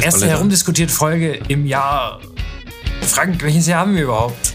[0.00, 2.20] Erste herumdiskutierte Folge im Jahr.
[3.02, 4.54] Frank, welches Jahr haben wir überhaupt?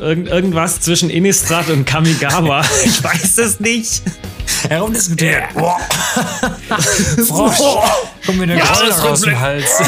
[0.00, 2.62] Irgend, irgendwas zwischen Innistrad und Kamigawa.
[2.84, 4.02] Ich weiß es nicht.
[4.68, 5.44] Herumdiskutiert.
[5.54, 5.78] Boah.
[7.26, 7.58] Frosch.
[8.24, 9.38] Komm mir der Ja, Groll das aus dem.
[9.38, 9.70] Hals.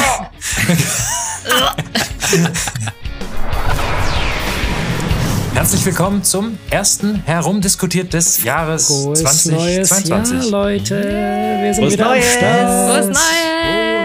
[5.53, 10.33] Herzlich willkommen zum ersten Herumdiskutiert des Jahres neues 2022.
[10.43, 11.59] Jahr, Leute.
[11.61, 12.25] Wir sind Frohes wieder Neues.
[12.25, 12.87] am Start.
[12.87, 13.05] Neues?
[13.07, 13.98] Neues.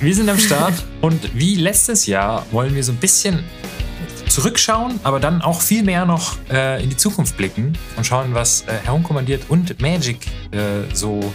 [0.00, 3.44] Wir sind am Start und wie letztes Jahr wollen wir so ein bisschen
[4.28, 8.62] zurückschauen, aber dann auch viel mehr noch äh, in die Zukunft blicken und schauen, was
[8.62, 11.32] äh, Herumkommandiert und Magic äh, so,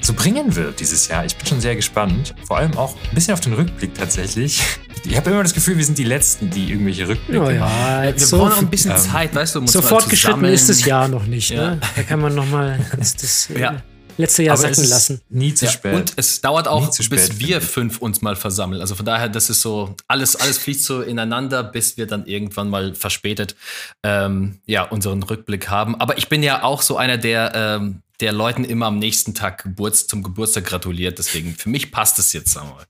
[0.00, 1.24] so bringen wird dieses Jahr.
[1.24, 2.34] Ich bin schon sehr gespannt.
[2.46, 4.60] Vor allem auch ein bisschen auf den Rückblick tatsächlich.
[5.04, 7.56] Ich habe immer das Gefühl, wir sind die Letzten, die irgendwelche Rückblicke Oh machen.
[7.56, 9.80] ja, Wir jetzt brauchen so, noch ein bisschen ähm, Zeit, weißt du, um uns so
[9.80, 10.54] mal fortgeschritten zu sammeln.
[10.54, 11.50] ist das Jahr noch nicht.
[11.50, 11.70] Ja.
[11.70, 11.80] Ne?
[11.96, 13.76] Da kann man noch mal das, das äh, Ja.
[14.16, 15.20] Letzte Jahr Aber es sacken ist lassen.
[15.28, 15.94] nie zu Ja, spät.
[15.94, 18.80] und es dauert auch, Nie zu spät, bis wir fünf uns mal versammeln.
[18.80, 22.68] Also von daher, das ist so, alles, alles fließt so ineinander, bis wir dann irgendwann
[22.70, 23.56] mal verspätet
[24.02, 26.00] ähm, ja, unseren Rückblick haben.
[26.00, 29.62] Aber ich bin ja auch so einer, der, ähm, der Leuten immer am nächsten Tag
[29.64, 31.18] Geburts zum Geburtstag gratuliert.
[31.18, 32.86] Deswegen, für mich passt es jetzt sagen wir mal,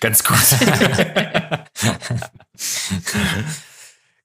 [0.00, 0.38] ganz gut.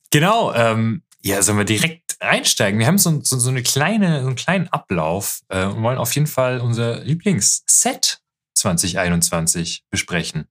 [0.09, 2.79] Genau, ähm, ja, sollen wir direkt einsteigen?
[2.79, 6.13] Wir haben so, so, so, eine kleine, so einen kleinen Ablauf äh, und wollen auf
[6.15, 8.21] jeden Fall unser Lieblingsset
[8.55, 10.47] 2021 besprechen.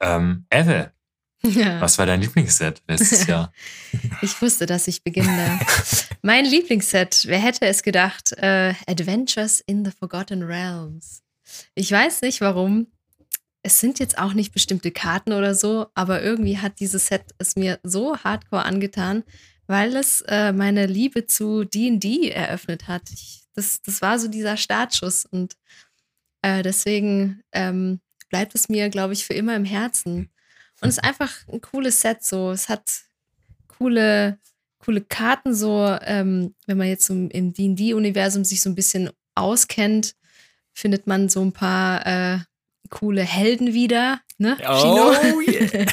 [0.00, 0.92] Ähm, Eve,
[1.42, 3.52] Ja, was war dein Lieblingsset letztes Jahr?
[4.20, 5.60] ich wusste, dass ich beginne.
[6.22, 8.32] mein Lieblingsset, wer hätte es gedacht?
[8.32, 11.22] Äh, Adventures in the Forgotten Realms.
[11.74, 12.88] Ich weiß nicht warum.
[13.64, 17.54] Es sind jetzt auch nicht bestimmte Karten oder so, aber irgendwie hat dieses Set es
[17.54, 19.22] mir so hardcore angetan,
[19.72, 23.10] weil es äh, meine Liebe zu D&D eröffnet hat.
[23.10, 25.56] Ich, das, das war so dieser Startschuss und
[26.42, 27.98] äh, deswegen ähm,
[28.28, 30.28] bleibt es mir, glaube ich, für immer im Herzen.
[30.82, 32.50] Und es ist einfach ein cooles Set so.
[32.50, 32.82] Es hat
[33.66, 34.38] coole,
[34.78, 40.16] coole Karten so, ähm, wenn man jetzt so im D&D-Universum sich so ein bisschen auskennt,
[40.74, 42.40] findet man so ein paar äh,
[42.90, 44.58] coole Helden wieder, ne?
[44.68, 45.86] Oh, yeah.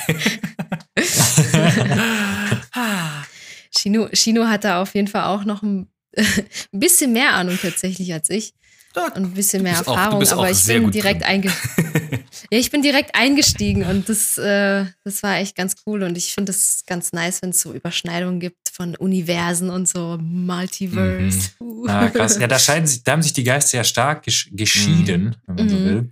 [3.82, 8.12] Chino, Chino hat da auf jeden Fall auch noch ein, ein bisschen mehr Ahnung tatsächlich
[8.14, 8.54] als ich.
[8.96, 11.30] Und ein bisschen mehr auch- Erfahrung, bist aber auch ich bin direkt drin.
[11.30, 11.48] einge
[12.52, 16.02] ja, ich bin direkt eingestiegen und das, äh, das war echt ganz cool.
[16.04, 20.18] Und ich finde es ganz nice, wenn es so Überschneidungen gibt von Universen und so
[20.20, 21.52] Multiverse.
[21.62, 21.86] Uh.
[21.88, 22.38] ah, krass.
[22.40, 25.70] Ja, da, scheiden sich, da haben sich die Geister ja stark gesch geschieden, wenn man
[25.70, 25.86] so Mhm.
[25.86, 26.10] will.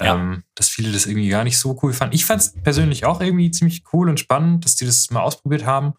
[0.00, 0.14] Ja.
[0.14, 2.14] Ähm, dass viele das irgendwie gar nicht so cool fanden.
[2.14, 5.64] Ich fand es persönlich auch irgendwie ziemlich cool und spannend, dass die das mal ausprobiert
[5.64, 5.94] haben.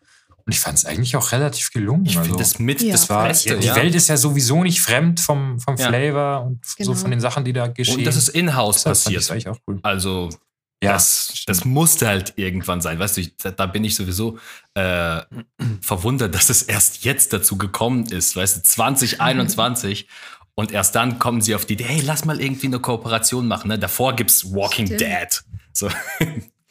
[0.50, 2.08] Und ich fand es eigentlich auch relativ gelungen.
[2.08, 2.24] Ich also.
[2.28, 3.60] finde das mit Ja, das war, Beste.
[3.60, 3.76] die ja.
[3.76, 5.90] Welt ist ja sowieso nicht fremd vom, vom Ja.
[5.90, 6.88] Flavor und Genau.
[6.92, 7.98] so von den Sachen, die da geschehen.
[8.00, 9.30] Und das ist in-house passiert.
[9.30, 9.78] eigentlich auch cool.
[9.84, 10.30] Also
[10.84, 12.98] Ja, das, das musste halt irgendwann sein.
[12.98, 14.40] Weißt du, ich, da, da bin ich sowieso
[14.74, 15.22] äh,
[15.82, 18.36] verwundert, dass es erst jetzt dazu gekommen ist.
[18.36, 20.08] Weißt du, 2021.
[20.56, 23.68] Und erst dann kommen sie auf die Idee, hey, lass mal irgendwie eine Kooperation machen.
[23.68, 23.78] Ne?
[23.78, 25.02] Davor gibt's Walking Stimmt.
[25.02, 25.44] Dead.
[25.74, 25.90] So,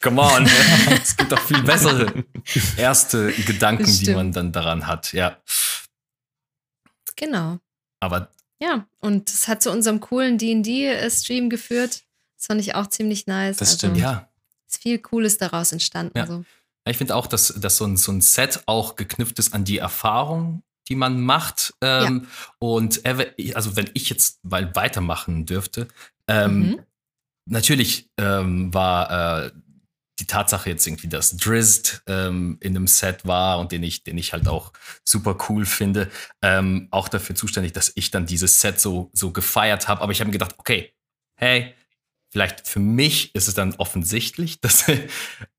[0.01, 0.45] come on.
[1.01, 2.23] es gibt doch viel bessere
[2.77, 5.13] erste Gedanken, die man dann daran hat.
[5.13, 5.37] Ja,
[7.15, 7.59] Genau.
[7.99, 8.29] aber
[8.61, 12.03] Ja, und es hat zu unserem coolen D&D-Stream geführt.
[12.37, 13.57] Das fand ich auch ziemlich nice.
[13.57, 13.97] Das also, stimmt.
[13.97, 14.29] ja,
[14.69, 16.17] Ist viel Cooles daraus entstanden.
[16.17, 16.27] Ja.
[16.27, 16.33] So.
[16.85, 19.65] Ja, Ich finde auch, dass, dass so, ein, so ein Set auch geknüpft ist an
[19.65, 21.73] die Erfahrung, die man macht.
[21.81, 22.27] Ähm,
[22.59, 25.87] Und ever- also wenn ich jetzt mal weitermachen dürfte,
[26.27, 26.79] ähm, Mhm.
[27.45, 29.51] natürlich ähm, war äh,
[30.19, 34.17] die Tatsache jetzt irgendwie, dass Drizzt ähm, in einem Set war und den ich, den
[34.17, 36.09] ich halt auch super cool finde,
[36.41, 40.01] ähm, auch dafür zuständig, dass ich dann dieses Set so, so gefeiert habe.
[40.01, 40.93] Aber ich habe mir gedacht, okay,
[41.35, 41.73] hey,
[42.31, 44.85] vielleicht für mich ist es dann offensichtlich, dass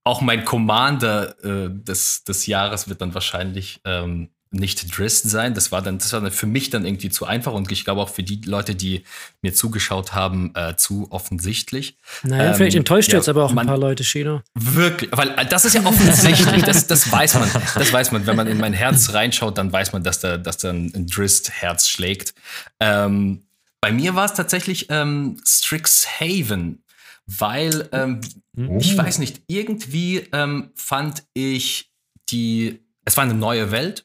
[0.05, 5.55] auch mein Commander äh, des, des Jahres wird dann wahrscheinlich ähm, nicht Drizzt sein.
[5.55, 8.01] Das war dann, das war dann für mich dann irgendwie zu einfach und ich glaube
[8.01, 9.05] auch für die Leute, die
[9.43, 11.97] mir zugeschaut haben, äh, zu offensichtlich.
[12.25, 14.43] Naja, Ähm, vielleicht enttäuscht ja, jetzt aber auch ein man- paar Leute, Chino.
[14.55, 17.49] Wirklich, weil äh, das ist ja offensichtlich, das, das weiß man.
[17.77, 18.27] Das weiß man.
[18.27, 21.89] Wenn man in mein Herz reinschaut, dann weiß man, dass da, dass da ein Drist-Herz
[21.89, 22.35] schlägt.
[22.81, 23.45] Ähm,
[23.81, 26.83] bei mir war es tatsächlich ähm, Strixhaven,
[27.27, 28.21] weil ähm,
[28.79, 31.91] ich weiß nicht, irgendwie ähm, fand ich
[32.31, 34.05] die, es war eine neue Welt.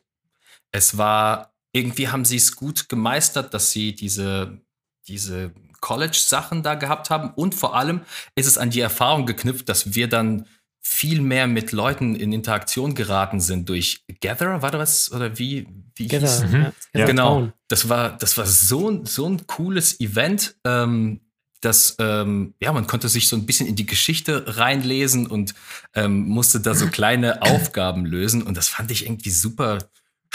[0.75, 4.59] Es war, irgendwie haben sie es gut gemeistert, dass sie diese,
[5.07, 7.29] diese College-Sachen da gehabt haben.
[7.35, 8.01] Und vor allem
[8.35, 10.47] ist es an die Erfahrung geknüpft, dass wir dann
[10.81, 15.67] viel mehr mit Leuten in Interaktion geraten sind durch Gatherer, war das oder wie?
[15.95, 16.53] wie hieß- Gather, Mhm.
[16.63, 20.55] ja, Gather Genau, das war, das war so, ein- so ein cooles Event.
[20.65, 21.21] Ähm,
[21.61, 25.55] dass ähm, ja, man konnte sich so ein bisschen in die Geschichte reinlesen und
[25.95, 28.43] ähm, musste da so kleine Aufgaben lösen.
[28.43, 29.79] Und das fand ich irgendwie super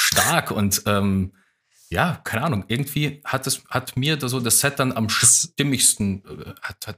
[0.00, 0.50] stark.
[0.50, 1.32] Und ähm,
[1.88, 6.22] ja, keine Ahnung, irgendwie hat es hat mir da so das Set dann am stimmigsten
[6.24, 6.96] äh, hat, hat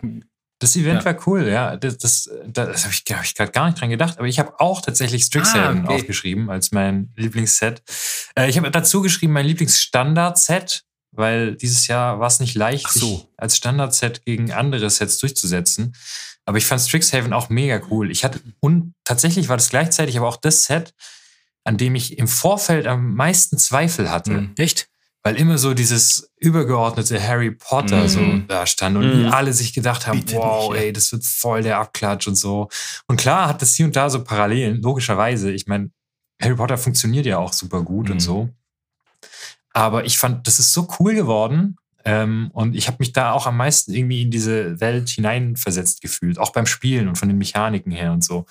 [0.58, 1.04] Das Event Ja.
[1.06, 1.76] war cool, ja.
[1.76, 4.18] Das, das, das habe ich, hab ich gerade gar nicht dran gedacht.
[4.18, 5.94] Aber ich habe auch tatsächlich Strixhaven Ah, okay.
[5.94, 7.82] aufgeschrieben als mein Lieblingsset.
[8.36, 13.06] Äh, ich habe dazu geschrieben mein Lieblingsstandard-Set, weil dieses Jahr war es nicht leicht, so.
[13.16, 15.94] sich als Standard-Set gegen andere Sets durchzusetzen.
[16.44, 18.10] Aber ich fand Strixhaven auch mega cool.
[18.10, 20.92] Ich hatte, und tatsächlich war das gleichzeitig aber auch das Set,
[21.64, 24.54] an dem ich im Vorfeld am meisten Zweifel hatte Mhm.
[24.56, 24.88] Echt?
[25.24, 28.08] weil immer so dieses übergeordnete Harry Potter Mhm.
[28.08, 29.18] so da stand und Mhm.
[29.20, 30.86] die alle sich gedacht haben, Bitte wow, nicht, ja.
[30.86, 32.68] ey, das wird voll der Abklatsch und so.
[33.06, 35.52] Und klar hat das hier und da so Parallelen, logischerweise.
[35.52, 35.92] Ich meine,
[36.40, 38.12] Harry Potter funktioniert ja auch super gut Mhm.
[38.14, 38.48] und so.
[39.72, 41.76] Aber ich fand, das ist so cool geworden.
[42.04, 46.36] Ähm, und ich habe mich da auch am meisten irgendwie in diese Welt hineinversetzt gefühlt,
[46.36, 48.44] auch beim Spielen und von den Mechaniken her und so.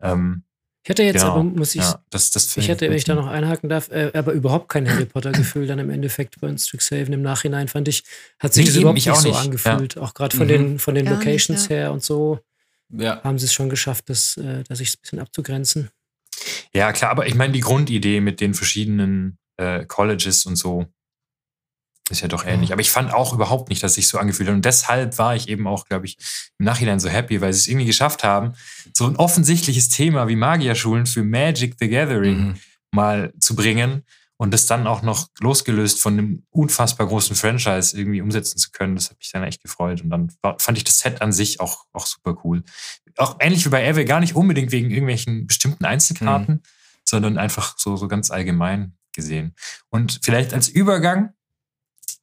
[0.00, 0.44] Ähm,
[0.86, 1.32] Ich hätte jetzt genau.
[1.32, 4.12] aber, muss ich, ja, das, das ich hätte, wenn ich da noch einhaken darf, äh,
[4.14, 7.12] aber überhaupt kein Harry Potter-Gefühl dann im Endeffekt bei Strixhaven.
[7.12, 8.04] Im Nachhinein fand ich,
[8.38, 9.98] hat sich Nee, das eben, überhaupt ich nicht auch so nicht, angefühlt.
[9.98, 10.50] Auch gerade von Mhm.
[10.50, 11.74] den, von den Gar nicht, Locations ja.
[11.74, 12.38] her und so
[12.96, 13.20] Ja.
[13.24, 15.90] haben sie es schon geschafft, das, äh, dass ich es ein bisschen abzugrenzen.
[16.72, 20.86] Ja, klar, aber ich meine, die Grundidee mit den verschiedenen äh, Colleges und so
[22.10, 22.72] ist ja doch ähnlich.
[22.72, 24.54] Aber ich fand auch überhaupt nicht, dass sich so angefühlt hat.
[24.54, 26.16] Und deshalb war ich eben auch, glaube ich,
[26.58, 28.52] im Nachhinein so happy, weil sie es irgendwie geschafft haben,
[28.94, 32.54] so ein offensichtliches Thema wie Magierschulen für Magic the Gathering Mhm.
[32.92, 34.04] mal zu bringen
[34.38, 38.94] und das dann auch noch losgelöst von einem unfassbar großen Franchise irgendwie umsetzen zu können.
[38.94, 40.02] Das hat mich dann echt gefreut.
[40.02, 42.62] Und dann fand ich das Set an sich auch, auch super cool.
[43.16, 46.62] Auch ähnlich wie bei Evel, gar nicht unbedingt wegen irgendwelchen bestimmten Einzelkarten,
[47.02, 49.54] sondern einfach so, so ganz allgemein gesehen.
[49.88, 51.30] Und vielleicht als Übergang,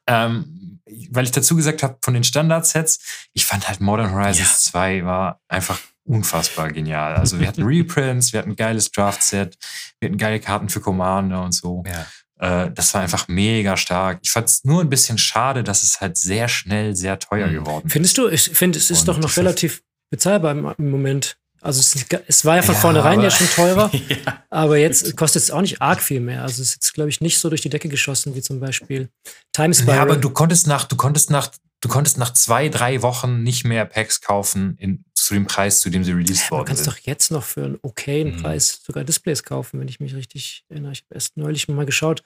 [0.08, 0.80] ähm,
[1.12, 3.00] weil ich dazu gesagt habe, von den Standardsets,
[3.34, 7.16] ich fand halt Modern Horizons 2 war einfach unfassbar genial.
[7.16, 9.58] Also wir hatten Reprints, wir hatten ein geiles Draft-Set,
[10.00, 11.84] wir hatten geile Karten für Commander und so.
[11.88, 12.66] Ja.
[12.66, 14.20] Äh, das war einfach mega stark.
[14.22, 17.54] Ich fand es nur ein bisschen schade, dass es halt sehr schnell sehr teuer Mhm.
[17.54, 17.94] geworden ist.
[17.94, 19.82] Findest du, ich finde, es ist Und doch noch relativ
[20.12, 21.38] bezahlbar im Moment.
[21.63, 24.44] Also es, es war ja von Ja, vornherein aber- ja schon teurer, ja.
[24.50, 26.42] aber jetzt kostet es auch nicht arg viel mehr.
[26.44, 29.10] Also es ist jetzt, glaube ich, nicht so durch die Decke geschossen wie zum Beispiel
[29.54, 29.95] Time Spiral.
[29.95, 31.50] Ja, aber du konntest nach, du konntest nach,
[31.81, 35.89] du konntest nach zwei, drei Wochen nicht mehr Packs kaufen in, zu dem Preis, zu
[35.89, 36.94] dem sie released Man worden kann es sind.
[36.94, 38.42] doch jetzt noch für einen okayen Mhm.
[38.42, 40.92] Preis sogar Displays kaufen, wenn ich mich richtig erinnere.
[40.92, 42.24] Ich habe erst neulich mal geschaut.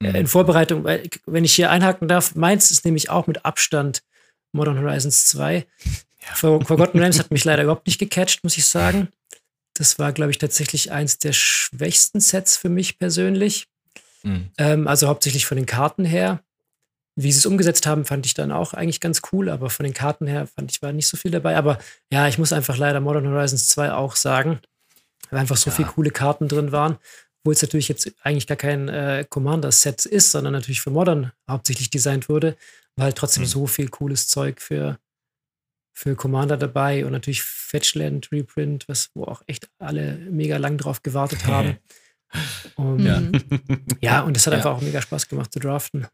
[0.00, 0.06] Mhm.
[0.14, 4.02] Äh, in Vorbereitung, weil, wenn ich hier einhaken darf, meins ist nämlich auch mit Abstand
[4.52, 5.66] Modern Horizons 2.
[6.34, 9.08] For- Forgotten Realms hat mich leider überhaupt nicht gecatcht, muss ich sagen.
[9.74, 13.66] Das war, glaube ich, tatsächlich eins der schwächsten Sets für mich persönlich.
[14.22, 14.50] Mhm.
[14.58, 16.40] Ähm, also hauptsächlich von den Karten her.
[17.16, 19.94] Wie sie es umgesetzt haben, fand ich dann auch eigentlich ganz cool, aber von den
[19.94, 21.56] Karten her fand ich, war nicht so viel dabei.
[21.56, 21.78] Aber
[22.10, 24.58] ja, ich muss einfach leider Modern Horizons 2 auch sagen,
[25.30, 25.76] weil einfach so Ja.
[25.76, 26.98] viele coole Karten drin waren.
[27.46, 31.90] Wo es natürlich jetzt eigentlich gar kein äh, Commander-Set ist, sondern natürlich für Modern hauptsächlich
[31.90, 32.56] designt wurde,
[32.98, 33.48] halt trotzdem Mhm.
[33.48, 34.98] so viel cooles Zeug für,
[35.96, 41.02] für Commander dabei und natürlich Fetchland Reprint, was, wo auch echt alle mega lang drauf
[41.02, 41.78] gewartet haben.
[42.74, 43.22] Und, Ja.
[44.00, 44.58] Ja, und es hat Ja.
[44.58, 46.06] einfach auch mega Spaß gemacht zu draften.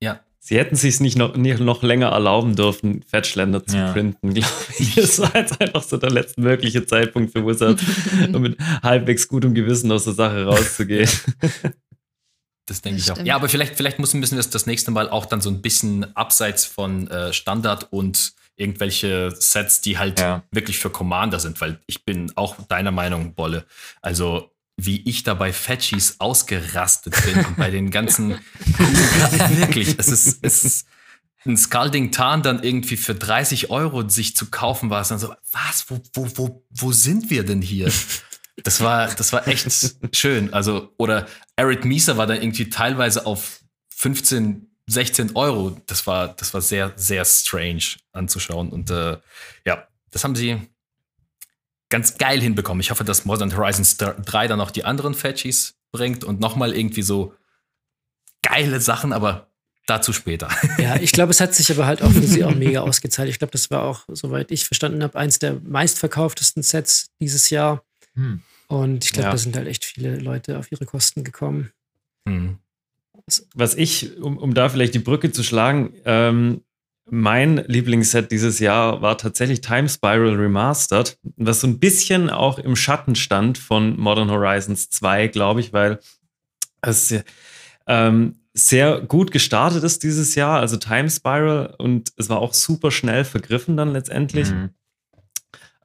[0.00, 0.20] ja.
[0.40, 3.92] Sie hätten sich nicht noch, nicht noch länger erlauben dürfen, Fetchländer zu Ja.
[3.92, 4.48] printen, glaube
[4.78, 4.94] ich.
[4.94, 7.82] Das war jetzt einfach so der letzte mögliche Zeitpunkt für Wizards,
[8.32, 11.08] um mit halbwegs gutem Gewissen aus der Sache rauszugehen.
[12.68, 13.16] Das denke Das ich auch.
[13.16, 13.28] stimmt.
[13.28, 16.14] Ja, aber vielleicht, vielleicht müssen wir es das nächste Mal auch dann so ein bisschen
[16.16, 20.42] abseits von äh, Standard und irgendwelche Sets, die halt Ja.
[20.50, 23.64] wirklich für Commander sind, weil ich bin auch deiner Meinung, Bolle.
[24.02, 28.38] Also wie ich da bei Fetchies ausgerastet bin und bei den ganzen
[29.56, 30.86] wirklich, es ist, es ist
[31.46, 35.34] ein Scalding Tarn dann irgendwie für 30 Euro sich zu kaufen war, es dann so,
[35.52, 37.90] was, wo, wo, wo, wo sind wir denn hier?
[38.64, 39.68] Das war, das war echt
[40.12, 40.52] schön.
[40.52, 43.60] Also, oder Eric Mieser war dann irgendwie teilweise auf
[43.94, 45.80] 15, 16 Euro.
[45.86, 48.70] Das war, das war sehr, sehr strange anzuschauen.
[48.70, 49.18] Und äh,
[49.64, 50.60] ja, das haben sie
[51.88, 52.80] ganz geil hinbekommen.
[52.80, 57.02] Ich hoffe, dass Modern Horizons 3 dann auch die anderen Fetchies bringt und nochmal irgendwie
[57.02, 57.34] so
[58.42, 59.48] geile Sachen, aber
[59.86, 60.48] dazu später.
[60.78, 63.28] Ja, ich glaube, es hat sich aber halt auch für sie auch mega ausgezahlt.
[63.28, 67.82] Ich glaube, das war auch, soweit ich verstanden habe, eins der meistverkauftesten Sets dieses Jahr.
[68.14, 68.42] Hm.
[68.68, 69.32] Und ich glaube, Ja.
[69.32, 71.72] da sind halt echt viele Leute auf ihre Kosten gekommen.
[72.28, 72.58] Hm.
[73.54, 76.62] Was ich, um, um da vielleicht die Brücke zu schlagen, ähm,
[77.10, 82.76] mein Lieblingsset dieses Jahr war tatsächlich Time Spiral Remastered, was so ein bisschen auch im
[82.76, 86.00] Schatten stand von Modern Horizons 2, glaube ich, weil
[86.82, 87.14] es,
[87.86, 92.90] ähm, sehr gut gestartet ist dieses Jahr, also Time Spiral, und es war auch super
[92.90, 94.50] schnell vergriffen dann letztendlich.
[94.50, 94.70] Mhm.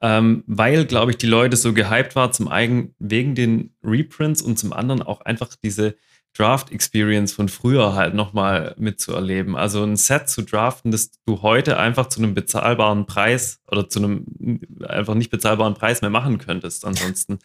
[0.04, 4.58] Ähm, weil, glaube ich, die Leute so gehypt waren, zum einen wegen den Reprints und
[4.58, 5.96] zum anderen auch einfach diese
[6.36, 9.56] Draft-Experience von früher halt nochmal mitzuerleben.
[9.56, 14.00] Also ein Set zu draften, das du heute einfach zu einem bezahlbaren Preis oder zu
[14.00, 17.38] einem einfach nicht bezahlbaren Preis mehr machen könntest ansonsten.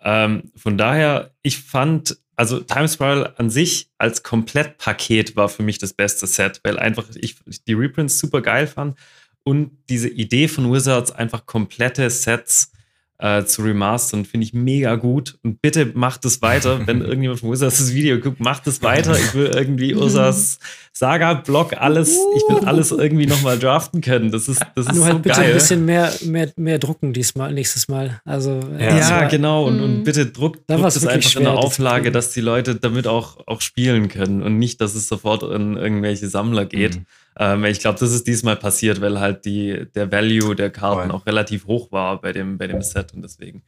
[0.00, 5.78] ähm, von daher, ich fand, also Time Spiral an sich als Komplettpaket war für mich
[5.78, 8.96] das beste Set, weil einfach ich die Reprints super geil fand
[9.44, 12.72] und diese Idee von Wizards einfach komplette Sets
[13.18, 15.38] äh, zu remastern, finde ich mega gut.
[15.42, 19.18] Und bitte macht es weiter, wenn irgendjemand von Ursas das Video guckt, macht es weiter.
[19.18, 20.58] Ich will irgendwie Ursas
[20.98, 24.32] Saga-Blog alles, ich will alles irgendwie nochmal draften können.
[24.32, 25.48] Das ist, das ist Nur so halt bitte geil.
[25.50, 28.20] ein bisschen mehr, mehr, mehr drucken diesmal, nächstes Mal.
[28.24, 29.66] Also, äh, Ja, das Ja, war- genau.
[29.66, 30.04] Und, und Mhm.
[30.04, 32.14] bitte druckt, Da druckt war's es wirklich einfach in der schwer, die zu Auflage, kriegen.
[32.14, 36.28] dass die Leute damit auch, auch spielen können und nicht, dass es sofort in irgendwelche
[36.28, 36.96] Sammler geht.
[36.96, 37.06] Mhm.
[37.38, 41.20] Ähm, ich glaube, das ist diesmal passiert, weil halt die, der Value der Karten Voll.
[41.20, 43.62] auch relativ hoch war bei dem, bei dem Set und deswegen.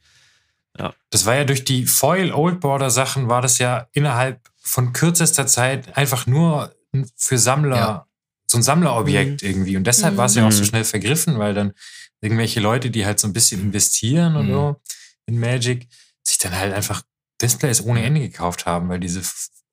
[1.09, 5.45] Das war ja durch die Foil Old Border Sachen war das ja innerhalb von kürzester
[5.45, 6.71] Zeit einfach nur
[7.15, 8.07] für Sammler Ja.
[8.47, 10.17] so ein Sammlerobjekt irgendwie und deshalb Mhm.
[10.17, 10.65] war es ja auch so Mhm.
[10.67, 11.73] schnell vergriffen, weil dann
[12.21, 14.51] irgendwelche Leute, die halt so ein bisschen investieren und Mhm.
[14.53, 14.81] so
[15.25, 15.87] in Magic,
[16.23, 17.01] sich dann halt einfach
[17.41, 19.21] Displays ohne Ende gekauft haben, weil diese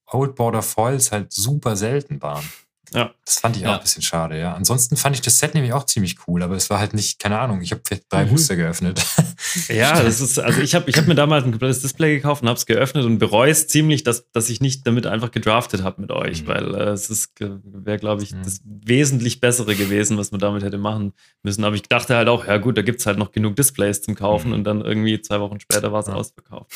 [0.07, 2.49] Old Border Foils halt super selten waren.
[2.95, 3.13] Ja.
[3.25, 3.77] Das fand ich auch Ja.
[3.77, 4.55] ein bisschen schade, ja.
[4.55, 7.39] Ansonsten fand ich das Set nämlich auch ziemlich cool, aber es war halt nicht, keine
[7.39, 8.31] Ahnung, ich habe drei Mhm.
[8.31, 9.05] Booster geöffnet.
[9.69, 12.49] Ja, das ist, also ich habe ich hab mir damals ein komplettes Display gekauft und
[12.49, 16.01] habe es geöffnet und bereue es ziemlich, dass, dass ich nicht damit einfach gedraftet habe
[16.01, 16.47] mit euch, Mhm.
[16.49, 18.43] weil äh, es ist, wäre, glaube ich, Mhm.
[18.43, 21.63] das wesentlich bessere gewesen, was man damit hätte machen müssen.
[21.65, 24.15] Aber ich dachte halt auch, ja gut, da gibt es halt noch genug Displays zum
[24.17, 24.55] Kaufen Mhm.
[24.55, 26.15] und dann irgendwie zwei Wochen später war es Ja.
[26.15, 26.73] ausverkauft.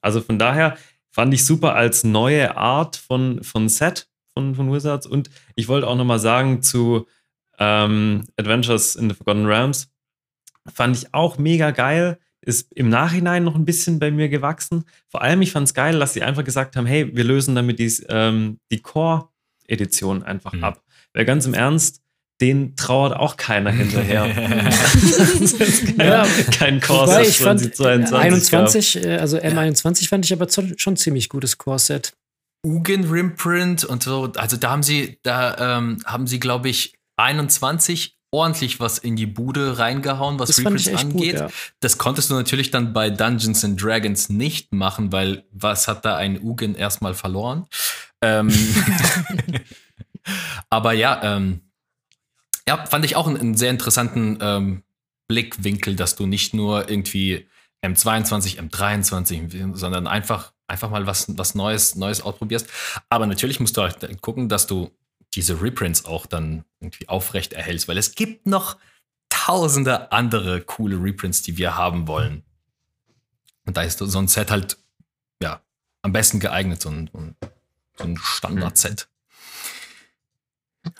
[0.00, 0.76] Also von daher
[1.12, 5.86] fand ich super als neue Art von, von Set von, von Wizards und ich wollte
[5.86, 7.06] auch nochmal sagen zu
[7.58, 9.88] ähm, Adventures in the Forgotten Realms,
[10.72, 12.18] fand ich auch mega geil.
[12.42, 14.84] Ist im Nachhinein noch ein bisschen bei mir gewachsen.
[15.08, 17.78] Vor allem, ich fand es geil, dass sie einfach gesagt haben: hey, wir lösen damit
[17.78, 20.64] dies, ähm, die Core-Edition einfach Mhm.
[20.64, 20.82] ab.
[21.12, 22.00] Weil ganz im Ernst,
[22.40, 24.22] den trauert auch keiner hinterher.
[24.32, 30.48] Kein, Ja, kein Core Wobei ich fand, 2022 21, äh, also M21 fand ich aber
[30.50, 32.14] schon, schon ziemlich gutes Core-Set.
[32.64, 34.32] Ugin Rimprint und so.
[34.36, 39.26] Also da haben sie, da ähm, haben sie, glaube ich, 21 ordentlich was in die
[39.26, 41.32] Bude reingehauen, was Das Reprints angeht.
[41.32, 41.48] gut, ja.
[41.80, 46.16] Das konntest du natürlich dann bei Dungeons and Dragons nicht machen, weil was hat da
[46.16, 47.66] ein Ugin erstmal verloren?
[48.22, 48.50] Ähm,
[50.70, 51.62] aber ja, ähm,
[52.68, 54.82] ja, fand ich auch einen, einen sehr interessanten ähm,
[55.26, 57.48] Blickwinkel, dass du nicht nur irgendwie
[57.84, 62.68] M22, M23, sondern einfach, einfach mal was, was Neues, Neues ausprobierst.
[63.08, 64.90] Aber natürlich musst du halt gucken, dass du
[65.34, 68.76] diese Reprints auch dann irgendwie aufrecht erhältst, weil es gibt noch
[69.28, 72.42] tausende andere coole Reprints, die wir haben wollen.
[73.66, 74.78] Und da ist so ein Set halt,
[75.42, 75.60] ja,
[76.02, 77.10] am besten geeignet, so ein,
[77.96, 79.08] so ein Standard-Set.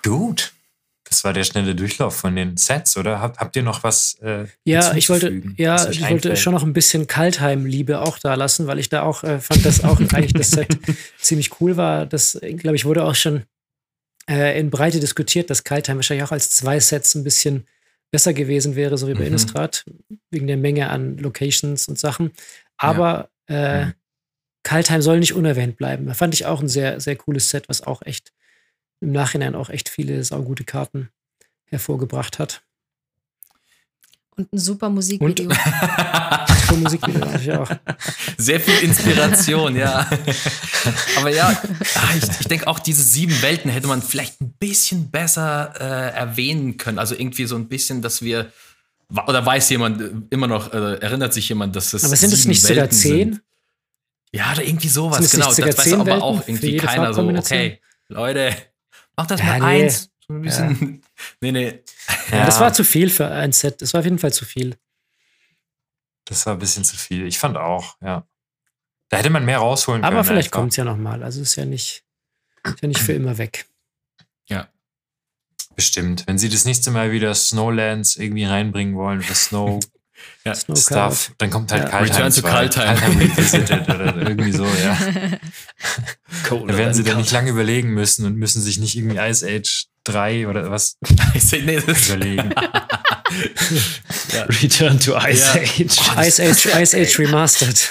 [0.03, 0.53] Gut.
[1.11, 3.21] Das war der schnelle Durchlauf von den Sets, oder?
[3.21, 4.15] Habt, habt ihr noch was?
[4.23, 8.67] Äh, Ja, ich wollte, ja, ich wollte schon noch ein bisschen Kaltheim-Liebe auch da lassen,
[8.69, 10.69] weil ich da auch äh, fand, dass auch eigentlich das Set
[11.19, 12.07] ziemlich cool war.
[12.07, 13.43] Das, glaube ich, wurde auch schon
[14.29, 17.67] äh, in Breite diskutiert, dass Kaltheim wahrscheinlich auch als zwei Sets ein bisschen
[18.13, 19.27] besser gewesen wäre, so wie bei Mhm.
[19.27, 19.85] Innistrad,
[20.31, 22.31] wegen der Menge an Locations und Sachen.
[22.77, 23.95] Aber äh, Mhm.
[24.63, 26.07] Kaltheim soll nicht unerwähnt bleiben.
[26.07, 28.31] Da fand ich auch ein sehr, sehr cooles Set, was auch echt
[29.01, 31.11] im Nachhinein auch echt viele saugute Karten
[31.67, 32.63] hervorgebracht hat.
[34.37, 35.51] Und ein super Musikvideo.
[35.51, 37.71] Für Musikvideo natürlich auch.
[38.39, 40.09] Sehr viel Inspiration, ja.
[41.19, 45.11] Aber ja, ah, ich, ich denke auch, diese sieben Welten hätte man vielleicht ein bisschen
[45.11, 46.99] besser äh, erwähnen können.
[46.99, 48.53] Also irgendwie so ein bisschen, dass wir.
[49.27, 52.05] Oder weiß jemand äh, immer noch, äh, erinnert sich jemand, dass es.
[52.05, 53.33] Aber sind es sieben nicht sogar Welten zehn?
[53.33, 53.43] Sind?
[54.33, 55.49] Ja, oder irgendwie sowas, Sind es genau.
[55.49, 58.57] Das weiß aber Welten auch irgendwie keiner so, okay, Leute,
[59.21, 59.85] mach das Ja, mal nee.
[59.85, 60.11] eins.
[60.27, 61.03] So ein bisschen.
[61.41, 61.81] Nee, nee.
[62.31, 62.47] Ja.
[62.47, 63.83] Das war zu viel für ein Set.
[63.83, 64.77] Das war auf jeden Fall zu viel.
[66.25, 67.27] Das war ein bisschen zu viel.
[67.27, 68.27] Ich fand auch, ja.
[69.11, 70.15] Da hätte man mehr rausholen können.
[70.15, 70.61] Aber vielleicht einfach.
[70.61, 71.23] kommt es ja nochmal.
[71.23, 72.05] Also ist ja nicht,
[72.65, 73.67] ist ja nicht für immer weg.
[75.77, 76.27] Bestimmt.
[76.27, 79.81] Wenn sie das nächste Mal wieder Snowlands irgendwie reinbringen wollen, für Snow
[80.45, 80.55] Ja.
[80.55, 81.13] Snowcard.
[81.15, 81.89] Stuff, dann kommt halt Ja.
[81.91, 82.13] Kaltheim.
[82.15, 83.19] Return to 2, Kaltheim.
[83.19, 84.99] Revisited oder irgendwie so, ja.
[86.51, 86.69] Cool.
[86.69, 89.87] Da werden sie dann nicht lange überlegen müssen und müssen sich nicht irgendwie Ice Age
[90.05, 90.97] 3 oder was
[91.53, 92.55] nee, überlegen.
[94.63, 95.63] Return to Ice Ja.
[95.63, 96.27] Age.
[96.27, 97.91] Ice Age, Ice Age Remastered.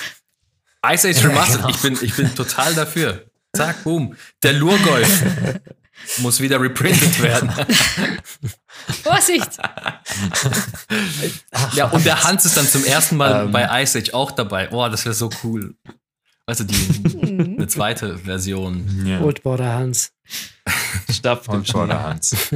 [0.85, 3.25] Ice Age Remastered, ich, bin, ich bin total dafür.
[3.55, 4.15] Zack, boom.
[4.43, 5.23] Der Lurgolf
[6.17, 7.51] muss wieder reprintet werden.
[9.03, 9.57] Vorsicht!
[11.73, 13.51] ja, und der Hans ist dann zum ersten Mal Ähm.
[13.51, 14.67] bei Ice Age auch dabei.
[14.67, 15.75] Boah, das wäre so cool.
[16.47, 19.05] Weißt du, die, eine zweite Version.
[19.05, 19.21] Ja.
[19.21, 20.11] Oldborder Hans.
[21.11, 22.03] Stapft im Und vor der Schnee.
[22.05, 22.33] Hans.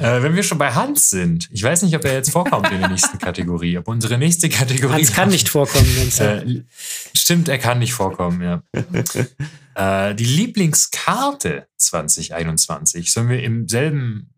[0.00, 2.80] äh, wenn wir schon bei Hans sind, ich weiß nicht, ob er jetzt vorkommt in
[2.80, 4.92] der nächsten Kategorie, ob unsere nächste Kategorie.
[4.92, 6.62] Hans kann nicht vorkommen, wenn's Äh,
[7.16, 8.62] stimmt, er kann nicht vorkommen, ja.
[9.74, 14.30] Äh, die Lieblingskarte 2021 sollen wir im selben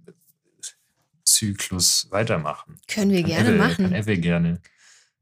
[1.25, 2.77] Zyklus weitermachen.
[2.89, 3.85] Können wir Kann gerne Evel- machen.
[3.91, 4.61] Kann Evel gerne.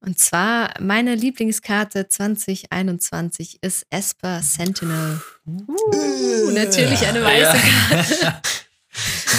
[0.00, 5.20] Und zwar meine Lieblingskarte 2021 ist Esper Sentinel.
[5.46, 8.42] Uh, natürlich eine weiße Karte.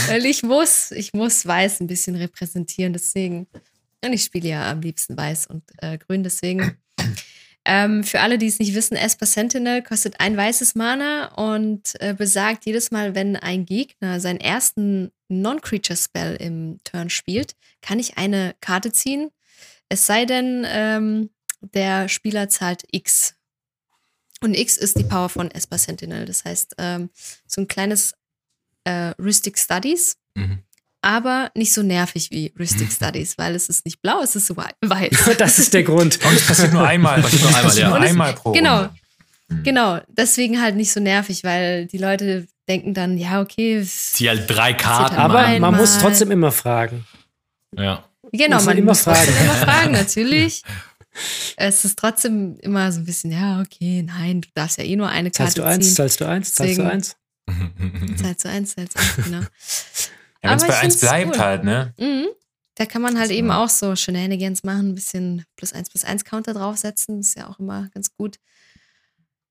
[0.07, 3.47] Weil ich muss, ich muss weiß ein bisschen repräsentieren, deswegen.
[4.03, 6.77] Und ich spiele ja am liebsten weiß und äh, grün, deswegen.
[7.65, 12.13] Ähm, für alle, die es nicht wissen, Esper Sentinel kostet ein weißes Mana und äh,
[12.13, 18.55] besagt jedes Mal, wenn ein Gegner seinen ersten Non-Creature-Spell im Turn spielt, kann ich eine
[18.61, 19.31] Karte ziehen.
[19.89, 21.31] Es sei denn, ähm,
[21.61, 23.35] der Spieler zahlt X.
[24.41, 26.25] Und X ist die Power von Esper Sentinel.
[26.25, 27.09] Das heißt, ähm,
[27.47, 28.13] so ein kleines
[28.83, 30.59] äh, Rhystic Studies, Mhm.
[31.05, 34.73] Aber nicht so nervig wie Rhystic Studies, weil es ist nicht blau, es ist wei-
[34.85, 35.35] weiß.
[35.37, 36.19] Das ist der Grund.
[36.25, 37.21] Und es passiert nur einmal.
[37.21, 37.93] Passiert nur Es einmal, ja.
[38.09, 38.77] einmal pro genau.
[38.79, 38.93] Runde.
[39.47, 39.63] Mhm.
[39.63, 43.85] genau, deswegen halt nicht so nervig, weil die Leute denken dann, ja, okay,
[44.17, 45.15] Die halt drei Karten.
[45.17, 45.61] Aber Aber machen.
[45.61, 46.09] man muss Einmal.
[46.09, 47.05] trotzdem immer fragen.
[47.77, 48.03] Ja.
[48.31, 49.31] Genau, Muss man man immer muss fragen.
[49.39, 50.63] immer fragen, natürlich.
[51.57, 55.07] Es ist trotzdem immer so ein bisschen, ja, okay, nein, du darfst ja eh nur
[55.09, 55.95] eine Zahlst Karte du eins, ziehen.
[55.95, 57.15] zahlst du eins, zahlst du Deswegen- eins?
[58.21, 59.41] Zahlst du eins, zahlst du eins, genau.
[60.45, 61.39] Ja, Wenn es bei ich eins find's bleibt cool.
[61.41, 61.93] halt, ne?
[61.97, 62.27] Mhm.
[62.75, 63.33] Da kann man halt So.
[63.35, 67.19] eben auch so Shenanigans machen, ein bisschen plus eins plus eins Counter draufsetzen.
[67.21, 68.37] Ist ja auch immer ganz gut.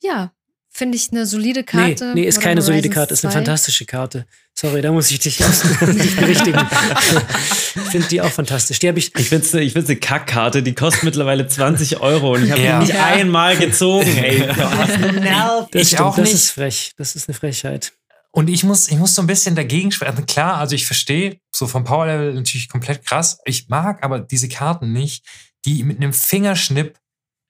[0.02, 0.32] Ja,
[0.70, 2.12] finde ich eine solide Nee, Karte.
[2.14, 3.38] nee, ist Modern keine solide Karte, ist eine 2.
[3.38, 4.26] fantastische Karte.
[4.54, 5.36] Sorry, da muss ich dich
[5.80, 6.60] dich berichtigen.
[7.76, 8.78] ich finde die auch fantastisch.
[8.80, 9.14] Die habe ich.
[9.16, 12.60] Ich finde es ich find's eine Kackkarte, die kostet mittlerweile 20 Euro und ich habe
[12.62, 12.78] Ja.
[12.80, 13.04] die nicht Ja.
[13.06, 14.06] einmal gezogen.
[14.16, 14.46] Ey.
[15.72, 16.34] Das Ich stimmt, auch das nicht.
[16.34, 16.92] ist frech.
[16.98, 17.92] Das ist eine Frechheit.
[18.34, 20.26] Und ich muss, ich muss so ein bisschen dagegen sprechen.
[20.26, 23.38] Klar, also ich verstehe, so vom Power-Level natürlich komplett krass.
[23.44, 25.24] Ich mag aber diese Karten nicht,
[25.64, 26.98] die mit einem Fingerschnipp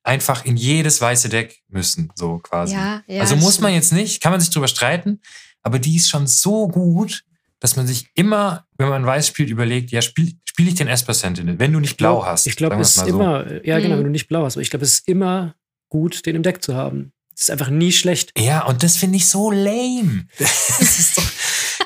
[0.02, 2.74] einfach in jedes weiße Deck müssen, so quasi.
[2.74, 3.22] Ja, ja.
[3.22, 5.22] also muss man jetzt nicht, kann man sich drüber streiten,
[5.62, 7.24] aber die ist schon so gut,
[7.60, 11.14] dass man sich immer, wenn man weiß spielt, überlegt, ja, spiele spiel ich den Esper
[11.14, 12.46] Sentinel, wenn du nicht blau hast.
[12.46, 13.06] Ich glaube, es ist so.
[13.06, 13.98] immer, ja genau, Mhm.
[14.00, 15.54] wenn du nicht blau hast, aber ich glaube, es ist immer
[15.88, 17.12] gut, den im Deck zu haben.
[17.34, 18.32] Es ist einfach nie schlecht.
[18.38, 20.26] Ja, und das finde ich so lame.
[20.38, 21.30] Das ist doch,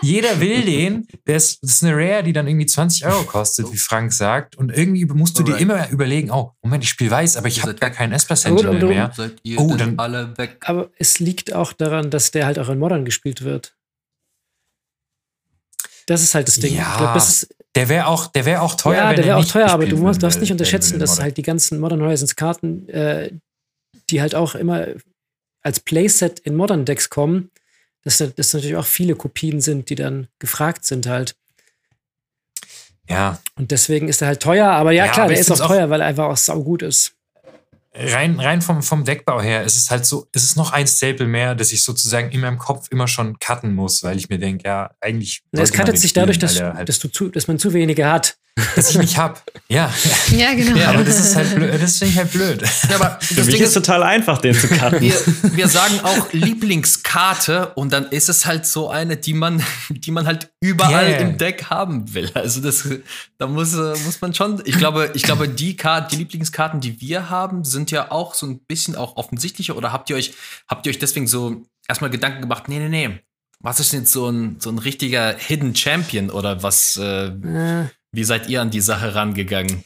[0.03, 1.09] jeder will den.
[1.25, 4.57] Das ist, das eine Rare, die dann irgendwie 20 Euro kostet, wie Frank sagt.
[4.57, 5.63] Und irgendwie musst du dir Alright.
[5.63, 9.11] immer überlegen, oh, Moment, ich spiele weiß, aber ich habe gar keinen Esper du- mehr.
[9.17, 10.59] Seid ihr Oh, dann- alle weg?
[10.61, 13.75] Aber es liegt auch daran, dass der halt auch in Modern gespielt wird.
[16.07, 16.75] Das ist halt das Ding.
[16.75, 19.25] Ja, ich glaube, das ist, Der wäre auch, der wäre auch teuer, ja, wenn der
[19.25, 22.01] er wäre auch teuer, aber du musst, darfst nicht unterschätzen, dass halt die ganzen Modern
[22.01, 23.31] Horizons Karten, äh,
[24.11, 24.87] die halt auch immer
[25.69, 27.51] als Playset in Modern Decks kommen,
[28.05, 31.37] dass da- dass natürlich auch viele Kopien sind, die dann gefragt sind halt.
[33.09, 35.57] Ja, Und deswegen ist er halt teuer, aber ja, Ja, klar, aber der ist auch
[35.57, 37.13] find's auch- teuer, weil er einfach auch saugut ist.
[37.95, 41.27] rein, rein vom, vom Deckbau her ist es halt so, ist es noch ein Staple
[41.27, 44.69] mehr, dass ich sozusagen in meinem Kopf immer schon cutten muss, weil ich mir denke,
[44.69, 45.43] ja, eigentlich.
[45.53, 48.38] Es cuttet sich dadurch, dass, halt, dass, du zu, dass man zu wenige hat.
[48.77, 49.43] Dass ich nicht hab.
[49.69, 49.93] Ja,
[50.31, 50.77] Ja, genau.
[50.77, 52.63] Ja, aber das ist halt blöd, das finde ich halt blöd.
[52.89, 55.01] Ja, aber Für das mich Ding ist total einfach, den zu cutten.
[55.01, 60.11] wir, wir sagen auch Lieblingskarte und dann ist es halt so eine, die man, die
[60.11, 61.21] man halt überall Yeah.
[61.21, 62.31] im Deck haben will.
[62.35, 62.87] Also das,
[63.39, 67.01] da muss, äh, muss man schon, ich glaube, ich glaube, die Karte, die Lieblingskarten, die
[67.01, 70.35] wir haben, sind ja auch so ein bisschen auch offensichtlicher oder habt ihr euch,
[70.69, 73.19] habt ihr euch deswegen so erstmal Gedanken gemacht, nee, nee, nee,
[73.61, 77.89] was ist denn jetzt so ein, so ein richtiger Hidden Champion oder was, äh, Äh,
[78.13, 79.85] wie seid ihr an die Sache rangegangen?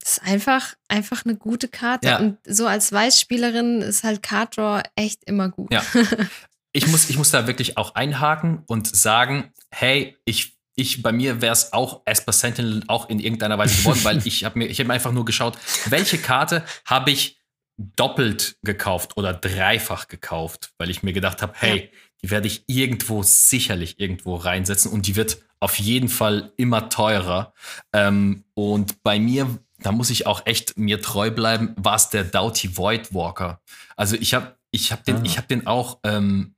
[0.00, 2.08] Das ist einfach, einfach eine gute Karte.
[2.08, 2.18] Ja.
[2.18, 5.72] Und so als Weißspielerin ist halt Card Draw echt immer gut.
[5.72, 5.84] Ja.
[6.72, 11.42] ich muss, ich muss da wirklich auch einhaken und sagen, hey, ich, ich bei mir
[11.42, 14.80] wäre es auch Esper Sentinel auch in irgendeiner Weise geworden, weil ich habe mir, ich
[14.80, 17.38] habe einfach nur geschaut, welche Karte habe ich
[17.76, 21.90] doppelt gekauft oder dreifach gekauft, weil ich mir gedacht habe, hey,
[22.22, 27.52] die werde ich irgendwo sicherlich irgendwo reinsetzen und die wird auf jeden Fall immer teurer.
[27.92, 32.24] Ähm, und bei mir, da muss ich auch echt mir treu bleiben, war es der
[32.24, 33.60] Doughty Void Walker.
[33.96, 35.22] Also ich habe ich habe den, Ah.
[35.24, 36.54] ich habe den auch ähm,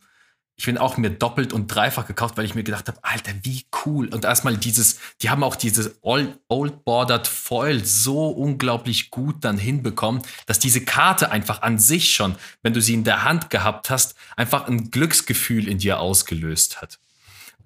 [0.55, 3.65] ich bin auch mir doppelt und dreifach gekauft, weil ich mir gedacht habe, Alter, wie
[3.85, 4.07] cool.
[4.09, 9.59] Und erstmal dieses, die haben auch dieses Old, Old Bordered Foil so unglaublich gut dann
[9.59, 13.91] hinbekommen, dass diese Karte einfach an sich schon, wenn du sie in der Hand gehabt
[13.91, 17.01] hast, einfach ein Glücksgefühl in dir ausgelöst hat.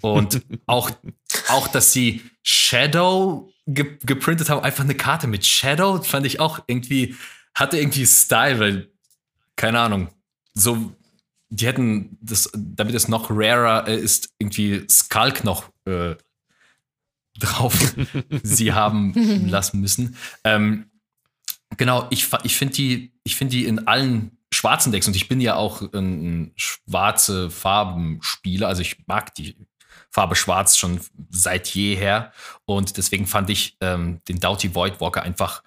[0.00, 0.90] Und auch,
[1.48, 6.60] auch, dass sie Shadow ge geprintet haben, einfach eine Karte mit Shadow, fand ich auch
[6.66, 7.16] irgendwie,
[7.54, 8.90] hatte irgendwie Style, weil,
[9.56, 10.08] keine Ahnung,
[10.54, 10.94] so
[11.48, 16.16] die hätten das, damit es noch rarer ist, irgendwie Skulk noch äh,
[17.38, 17.94] drauf
[18.42, 19.12] sie haben
[19.48, 20.16] lassen müssen.
[20.44, 20.90] Ähm,
[21.76, 25.40] genau, ich, ich finde die, ich finde die in allen schwarzen Decks und ich bin
[25.40, 29.56] ja auch ein, ein schwarze Farbenspieler, also ich mag die
[30.10, 32.32] Farbe Schwarz schon seit jeher.
[32.64, 35.62] Und deswegen fand ich ähm, den Doughty Voidwalker einfach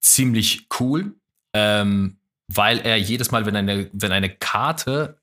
[0.00, 1.14] ziemlich cool,
[1.54, 2.16] ähm,
[2.48, 5.16] weil er jedes Mal, wenn eine, wenn eine Karte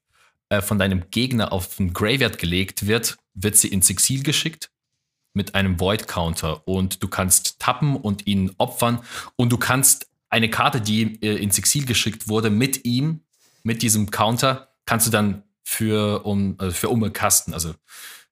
[0.49, 4.71] äh, von deinem Gegner auf den Graveyard gelegt wird, wird sie ins Exil geschickt
[5.33, 6.67] mit einem Void Counter.
[6.67, 8.99] Und du kannst tappen und ihn opfern.
[9.35, 13.21] Und du kannst eine Karte, die äh, ins Exil geschickt wurde, mit ihm,
[13.63, 17.75] mit diesem Counter, kannst du dann für um also für umkasten, also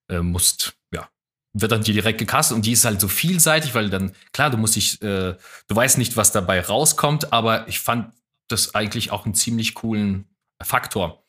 [0.10, 1.10] äh, musst ja
[1.54, 4.76] wird dann direkt gecastet und die ist halt so vielseitig, weil dann klar, du musst
[4.76, 5.36] dich äh,
[5.68, 8.14] du weißt nicht, was dabei rauskommt, aber ich fand
[8.48, 10.26] das eigentlich auch einen ziemlich coolen
[10.62, 11.24] Faktor.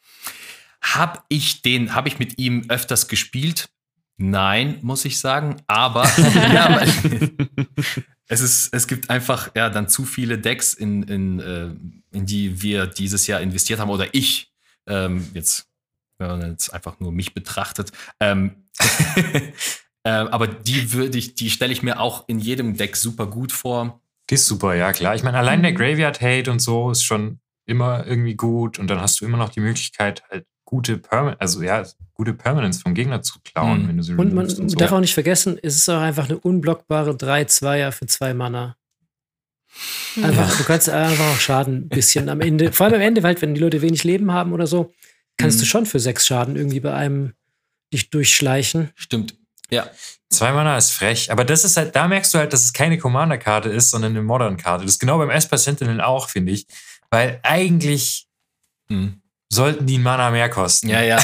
[0.81, 3.69] Hab ich den, habe ich mit ihm öfters gespielt?
[4.17, 5.63] Nein, muss ich sagen.
[5.67, 6.81] Aber ja,
[8.27, 11.71] es ist, es gibt einfach ja dann zu viele Decks, in, in, äh,
[12.17, 14.53] in die wir dieses Jahr investiert haben oder ich
[14.87, 15.69] ähm, jetzt,
[16.19, 17.93] wenn man jetzt einfach nur mich betrachtet.
[18.21, 18.68] Ähm,
[20.05, 23.53] äh, aber die würde ich, die stelle ich mir auch in jedem Deck super gut
[23.53, 24.01] vor.
[24.31, 25.15] Die ist super, ja klar.
[25.15, 29.01] Ich meine, allein der Graveyard Hate und so ist schon immer irgendwie gut und dann
[29.01, 33.23] hast du immer noch die Möglichkeit, halt gute Permanence, also ja, gute Permanence vom Gegner
[33.23, 33.89] zu klauen, mhm.
[33.89, 34.77] wenn du sie Und man und so.
[34.77, 38.77] darf auch nicht vergessen, es ist auch einfach eine unblockbare 3-2er für zwei Mana.
[40.17, 40.57] Einfach, ja.
[40.57, 43.55] Du kannst einfach auch Schaden ein bisschen am Ende, vor allem am Ende, weil wenn
[43.55, 44.93] die Leute wenig Leben haben oder so,
[45.37, 45.61] kannst mhm.
[45.61, 47.33] du schon für sechs Schaden irgendwie bei einem
[47.93, 48.91] dich durchschleichen.
[48.95, 49.35] Stimmt.
[49.71, 49.89] Ja.
[50.31, 52.99] Zwei Mana ist frech, aber das ist halt, da merkst du halt, dass es keine
[52.99, 54.85] Commander-Karte ist, sondern eine Modern-Karte.
[54.85, 56.67] Das ist genau beim Esper Sentinel auch, finde ich.
[57.11, 58.27] Weil eigentlich
[58.89, 60.89] mhm sollten die einen Mana mehr kosten.
[60.89, 61.19] Ja, ja.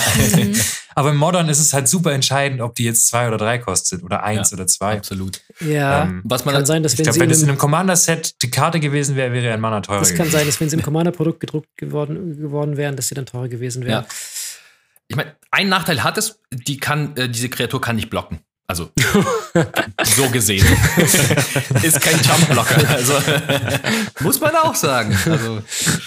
[0.97, 4.03] Aber im Modern ist es halt super entscheidend, ob die jetzt zwei oder drei kostet
[4.05, 4.97] oder eins ja, oder zwei.
[4.97, 5.41] Absolut.
[5.61, 8.51] Ja, ähm, was man kann sein, dass ich glaube, wenn es in einem Commander-Set die
[8.51, 11.41] Karte gewesen wäre, wäre ein Mana teurer Das kann sein, dass wenn sie im Commander-Produkt
[11.41, 14.05] gedruckt geworden, geworden wären, dass sie dann teurer gewesen wären.
[14.05, 14.07] Ja.
[15.09, 18.41] Ich meine, ein Nachteil hat es, die kann, äh, diese Kreatur kann nicht blocken.
[18.67, 18.91] Also,
[20.05, 20.67] so gesehen.
[21.83, 22.89] ist kein Jumpblocker.
[22.89, 23.13] Also,
[24.21, 25.17] muss man auch sagen.
[25.27, 25.63] Also,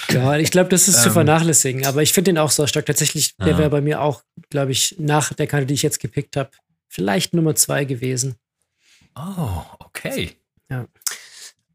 [0.10, 1.86] ja, ich glaube, das ist ähm, zu vernachlässigen.
[1.86, 2.88] Aber ich finde den auch so stark.
[2.88, 3.58] Tatsächlich, der ja.
[3.60, 6.50] wäre bei mir auch, glaube ich, nach der Karte, die ich jetzt gepickt habe,
[6.90, 8.36] vielleicht Nummer zwei gewesen.
[9.16, 10.32] Oh, okay.
[10.70, 10.88] Ja.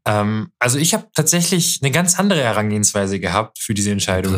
[0.05, 4.35] Ähm, also ich habe tatsächlich eine ganz andere Herangehensweise gehabt für diese Entscheidung.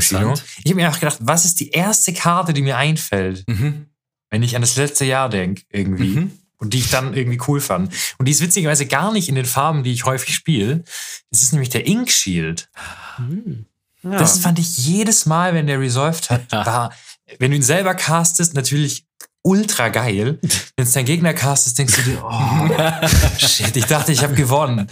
[0.63, 3.43] Ich habe mir auch gedacht, was ist die erste Karte, die mir einfällt?
[3.47, 3.87] Mhm
[4.35, 6.07] wenn ich an das letzte Jahr denke, irgendwie.
[6.07, 6.31] Mhm.
[6.57, 7.93] Und die ich dann irgendwie cool fand.
[8.17, 10.83] Und die ist witzigerweise gar nicht in den Farben, die ich häufig spiele.
[11.29, 12.69] Das ist nämlich der Ink Shield.
[13.17, 13.65] Mhm.
[14.03, 14.17] Ja.
[14.17, 16.93] Das fand ich jedes Mal, wenn der resolved hat, war,
[17.39, 19.05] wenn du ihn selber castest, natürlich
[19.45, 20.39] ultra geil.
[20.75, 24.87] Wenn es dein Gegner castest, denkst du dir, oh, shit, ich dachte, ich habe gewonnen.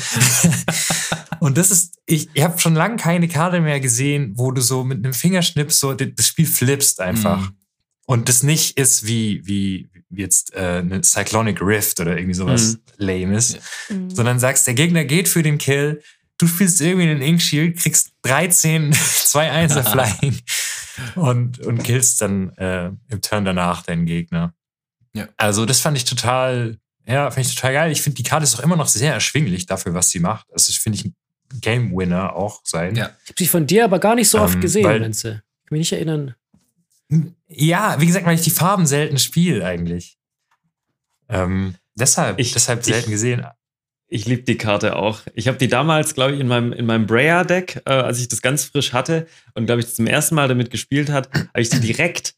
[1.40, 4.86] Und das ist, ich, ich habe schon lange keine Karte mehr gesehen, wo du so
[4.86, 7.42] mit einem Fingerschnips so das Spiel flippst einfach.
[7.42, 7.58] Mhm.
[8.06, 12.80] Und das nicht ist wie, wie jetzt äh, eine Cyclonic Rift oder irgendwie sowas mhm.
[12.98, 13.54] Lames,
[13.90, 13.96] ja.
[13.96, 14.10] mhm.
[14.10, 16.02] sondern sagst, der Gegner geht für den Kill,
[16.38, 20.40] du spielst irgendwie den Ink Shield, kriegst 13, 2 1 Flying
[21.16, 24.54] und, und killst dann äh, im Turn danach deinen Gegner.
[25.14, 25.28] Ja.
[25.38, 27.92] Also das fand ich total, ja, fand ich total geil.
[27.92, 30.52] Ich finde, die Karte ist auch immer noch sehr erschwinglich dafür, was sie macht.
[30.52, 31.16] Also das finde ich ein
[31.62, 32.96] Game Winner auch sein.
[32.96, 33.12] Ja.
[33.24, 35.44] Ich habe sie von dir aber gar nicht so ähm, oft gesehen, Lenze.
[35.64, 36.36] Ich kann mich nicht erinnern.
[37.48, 40.18] Ja, wie gesagt, weil ich die Farben selten spiele eigentlich.
[41.30, 43.46] Ähm, deshalb, ich, deshalb selten ich, gesehen.
[44.14, 45.22] Ich liebe die Karte auch.
[45.34, 48.44] Ich habe die damals, glaube ich, in meinem, in meinem Breyer-Deck, äh, als ich das
[48.44, 51.80] ganz frisch hatte und, glaube ich, zum ersten Mal damit gespielt hat, habe ich die
[51.80, 52.36] direkt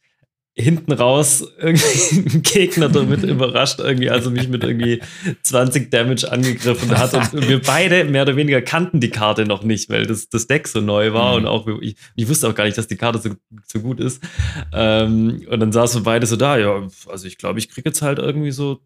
[0.57, 5.01] hinten raus irgendwie einen Gegner damit überrascht, irgendwie, also mich mit irgendwie
[5.43, 7.13] 20 Damage angegriffen hat.
[7.13, 10.67] Und wir beide mehr oder weniger kannten die Karte noch nicht, weil das, das Deck
[10.67, 11.37] so neu war mhm.
[11.37, 13.31] und auch ich, ich, wusste auch gar nicht, dass die Karte so,
[13.67, 14.23] so gut ist.
[14.71, 18.01] Ähm, und dann saßen wir beide so da, ja, also ich glaube, ich kriege jetzt
[18.01, 18.79] halt irgendwie so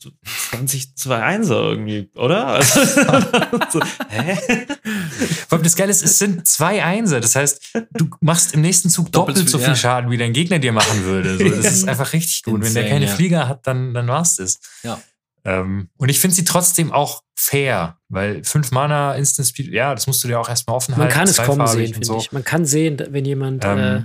[0.49, 2.59] 20 2 1 irgendwie, oder?
[3.09, 3.79] Also, so,
[4.09, 4.37] hä?
[5.47, 7.19] Vor allem das Geile ist, es sind zwei Einser.
[7.19, 9.75] Das heißt, du machst im nächsten Zug doppelt, doppelt so viel ja.
[9.75, 11.37] Schaden, wie dein Gegner dir machen würde.
[11.37, 12.55] So, das ist einfach richtig gut.
[12.61, 13.15] Wenn der Insane, keine ja.
[13.15, 14.59] Flieger hat, dann, dann war's das.
[14.83, 14.99] Ja.
[15.45, 20.05] Ähm, und ich finde sie trotzdem auch fair, weil fünf Mana Instant Speed, ja, das
[20.07, 21.13] musst du dir auch erstmal offen Man halten.
[21.13, 22.31] kann es kommen sehen, finde ich.
[22.31, 24.03] Man kann sehen, wenn jemand Ähm, äh,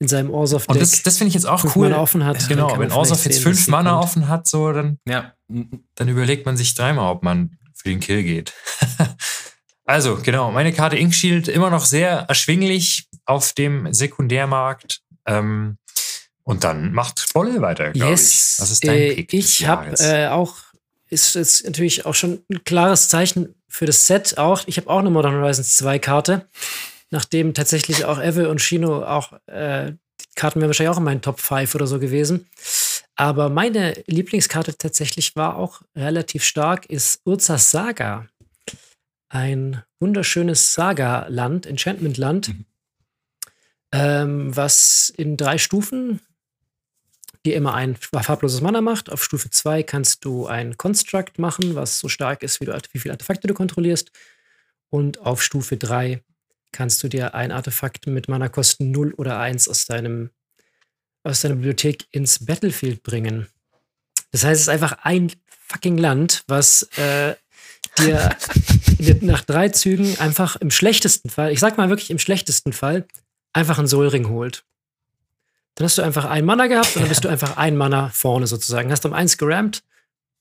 [0.00, 1.88] in seinem Orsoff Und das, das finde ich jetzt auch cool.
[1.88, 2.46] Mana offen hat.
[2.48, 4.04] Genau, wenn man Orsoff jetzt sehen, dass fünf sie Mana kommt.
[4.04, 5.32] offen hat, so, dann, Ja.
[5.48, 8.52] dann überlegt man sich dreimal, ob man für den Kill geht.
[9.86, 15.00] also, genau, meine Karte Inkshield immer noch sehr erschwinglich auf dem Sekundärmarkt.
[15.26, 15.78] Ähm,
[16.44, 18.62] und dann macht Bolle weiter, glaube Yes, ich.
[18.62, 19.32] Was ist dein äh, Pick?
[19.32, 20.56] Ich habe äh, auch,
[21.08, 24.62] ist jetzt natürlich auch schon ein klares Zeichen für das Set auch.
[24.66, 26.46] Ich habe auch eine Modern Horizons 2 Karte,
[27.10, 31.22] nachdem tatsächlich auch Evel und Shino auch, äh, die Karten wären wahrscheinlich auch in meinen
[31.22, 32.46] Top 5 oder so gewesen.
[33.16, 38.26] Aber meine Lieblingskarte tatsächlich war auch relativ stark, ist Urzas Saga.
[39.28, 42.54] Ein wunderschönes Saga-Land, Enchantment-Land,
[43.92, 46.20] ähm, was in drei Stufen
[47.44, 49.10] dir immer ein farbloses Mana macht.
[49.10, 52.98] Auf Stufe 2 kannst du ein Construct machen, was so stark ist, wie, du, wie
[52.98, 54.10] viele Artefakte du kontrollierst.
[54.90, 56.22] Und auf Stufe 3
[56.72, 60.30] kannst du dir ein Artefakt mit Mana-Kosten 0 oder 1 aus, deinem,
[61.22, 63.46] aus deiner Bibliothek ins Battlefield bringen.
[64.32, 65.32] Das heißt, es ist einfach ein
[65.68, 67.34] fucking Land, was äh,
[67.98, 68.36] dir
[69.20, 73.06] nach drei Zügen einfach im schlechtesten Fall, ich sag mal wirklich im schlechtesten Fall,
[73.52, 74.64] einfach einen Soulring holt.
[75.74, 78.46] Dann hast du einfach ein Mana gehabt und dann bist du einfach ein Mana vorne
[78.46, 78.90] sozusagen.
[78.92, 79.82] Hast um eins gerammt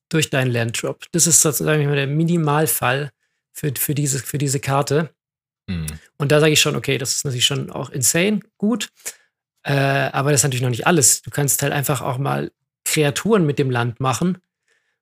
[0.09, 1.05] durch deinen Landdrop.
[1.11, 3.11] Das ist sozusagen der Minimalfall
[3.51, 5.09] für, für, diese, für diese Karte.
[5.69, 5.87] Hm.
[6.17, 8.89] Und da sage ich schon, okay, das ist natürlich schon auch insane gut.
[9.63, 11.21] Äh, aber das ist natürlich noch nicht alles.
[11.21, 12.51] Du kannst halt einfach auch mal
[12.85, 14.37] Kreaturen mit dem Land machen.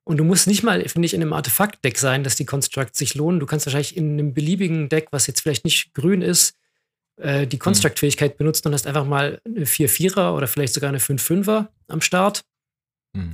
[0.03, 3.15] Und du musst nicht mal, finde ich, in einem Artefakt-Deck sein, dass die Constructs sich
[3.15, 3.39] lohnen.
[3.39, 6.57] Du kannst wahrscheinlich in einem beliebigen Deck, was jetzt vielleicht nicht grün ist,
[7.17, 11.67] äh, die Construct-Fähigkeit benutzen und hast einfach mal eine 4-4er oder vielleicht sogar eine 5-5er
[11.87, 12.43] am Start.
[13.15, 13.33] Hm.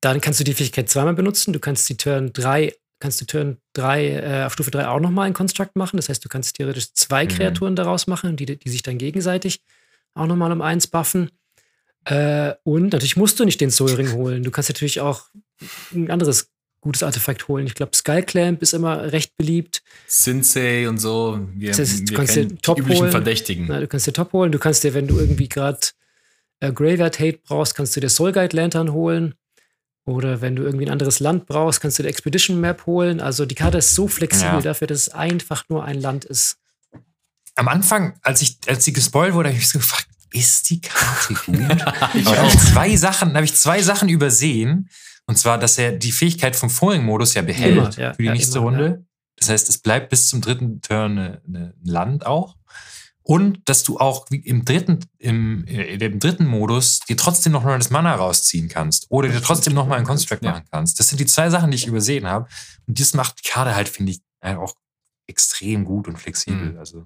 [0.00, 1.52] Dann kannst du die Fähigkeit zweimal benutzen.
[1.52, 5.26] Du kannst die Turn 3, kannst du Turn 3 äh, auf Stufe 3 auch nochmal
[5.26, 5.96] einen Construct machen.
[5.96, 7.28] Das heißt, du kannst theoretisch zwei Mhm.
[7.28, 9.62] Kreaturen daraus machen, die, die sich dann gegenseitig
[10.14, 11.30] auch nochmal um eins buffen.
[12.04, 14.42] Äh, und natürlich musst du nicht den Soul Ring holen.
[14.42, 15.24] Du kannst natürlich auch
[15.92, 17.66] ein anderes gutes Artefakt holen.
[17.66, 19.82] Ich glaube, Skullclamp ist immer recht beliebt.
[20.06, 21.40] Sensei und so.
[21.54, 23.10] Wir, Das heißt, du wir kannst den Top die üblichen holen.
[23.10, 23.66] Verdächtigen.
[23.68, 24.52] Na, du kannst dir Top holen.
[24.52, 25.78] Du kannst dir, wenn du irgendwie gerade
[26.60, 29.34] äh, Graveyard Hate brauchst, kannst du dir Soul Guide Lantern holen.
[30.04, 33.20] Oder wenn du irgendwie ein anderes Land brauchst, kannst du dir Expedition Map holen.
[33.20, 34.60] Also die Karte ist so flexibel Ja.
[34.62, 36.56] dafür, dass es einfach nur ein Land ist.
[37.56, 40.80] Am Anfang, als, ich, als sie gespoilt wurde, habe ich mich so gefragt, ist die
[40.80, 41.58] Karte gut?
[41.78, 44.88] Da habe ich zwei Sachen, da habe ich zwei Sachen übersehen.
[45.28, 48.26] Und zwar, dass er die Fähigkeit vom vorigen Modus ja behält Immer, ja, für die
[48.26, 49.06] ja, nächste immer, Runde.
[49.36, 52.56] Das heißt, es bleibt bis zum dritten Turn eine, eine, ein Land auch.
[53.22, 57.62] Und dass du auch wie im dritten, im, äh, im dritten Modus dir trotzdem noch
[57.62, 59.06] mal das Mana rausziehen kannst.
[59.10, 60.52] Oder dir trotzdem noch mal einen Construct Ja.
[60.52, 60.98] machen kannst.
[60.98, 62.48] Das sind die zwei Sachen, die ich übersehen habe.
[62.86, 64.74] Und das macht die Karte halt, finde ich, äh, auch
[65.26, 66.72] extrem gut und flexibel.
[66.72, 66.78] Mhm.
[66.78, 67.04] Also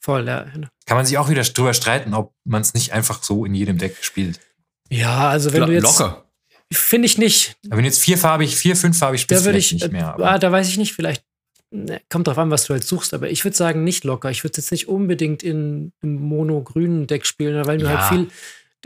[0.00, 0.46] Voll, ja.
[0.86, 3.76] kann man sich auch wieder drüber streiten, ob man es nicht einfach so in jedem
[3.76, 4.40] Deck spielt.
[4.88, 5.82] Ja, also wenn Lo- du jetzt.
[5.82, 6.24] Locker.
[6.72, 7.56] Finde ich nicht.
[7.68, 10.06] Aber wenn jetzt vierfarbig, vier, fünffarbig Da spielst, würde vielleicht ich, nicht mehr.
[10.18, 11.24] äh, Aber ah, da weiß ich nicht, vielleicht
[11.70, 14.30] ne, kommt drauf an, was du halt suchst, aber ich würde sagen, nicht locker.
[14.30, 18.28] Ich würde jetzt nicht unbedingt in einem mono-grünen Deck spielen, weil du Ja, halt viel,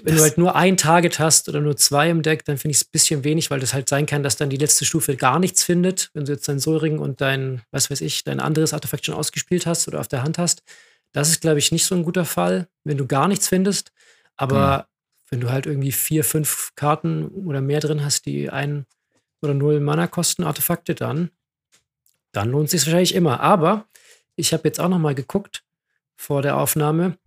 [0.02, 2.78] wenn du halt nur ein Target hast oder nur zwei im Deck, dann finde ich
[2.78, 5.38] es ein bisschen wenig, weil das halt sein kann, dass dann die letzte Stufe gar
[5.38, 9.04] nichts findet, wenn du jetzt dein Solring und dein, was weiß ich, dein anderes Artefakt
[9.06, 10.62] schon ausgespielt hast oder auf der Hand hast.
[11.12, 13.92] Das ist, glaube ich, nicht so ein guter Fall, wenn du gar nichts findest.
[14.36, 14.88] Aber
[15.34, 18.86] wenn du halt irgendwie vier, fünf Karten oder mehr drin hast, die ein
[19.42, 21.30] oder null Mana kosten Artefakte, dann,
[22.30, 23.40] dann lohnt es sich wahrscheinlich immer.
[23.40, 23.86] Aber
[24.36, 25.64] ich habe jetzt auch noch mal geguckt
[26.14, 27.18] vor der Aufnahme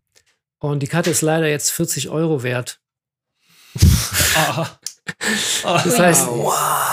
[0.57, 2.79] und die Karte ist leider jetzt 40 Euro wert.
[5.63, 6.27] Das heißt,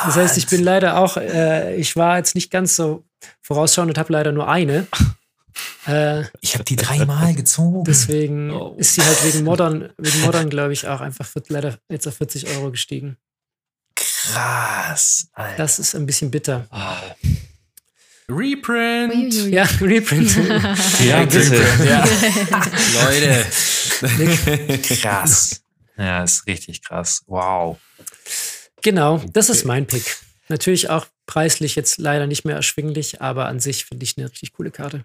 [0.06, 3.04] das heißt, ich bin leider auch, äh, ich war jetzt nicht ganz so
[3.40, 4.86] vorausschauend und habe leider nur eine.
[5.86, 7.84] Äh, ich habe die dreimal gezogen.
[7.84, 8.74] deswegen Oh.
[8.78, 12.46] ist sie halt wegen Modern, wegen Modern, glaube ich, auch einfach leider jetzt auf 40
[12.48, 13.16] Euro gestiegen.
[13.94, 15.28] Krass.
[15.32, 15.56] Alter.
[15.56, 16.66] Das ist ein bisschen bitter.
[18.28, 19.14] Reprint.
[19.34, 19.50] Uiuiui.
[19.54, 20.34] Ja, Reprint.
[21.04, 21.62] Ja, bitte.
[21.84, 22.04] Ja.
[23.04, 23.46] Leute.
[25.00, 25.62] krass.
[25.96, 27.22] Ja, ist richtig krass.
[27.26, 27.78] Wow.
[28.82, 30.16] Genau, das ist mein Pick.
[30.48, 34.52] Natürlich auch preislich jetzt leider nicht mehr erschwinglich, aber an sich finde ich eine richtig
[34.52, 35.04] coole Karte.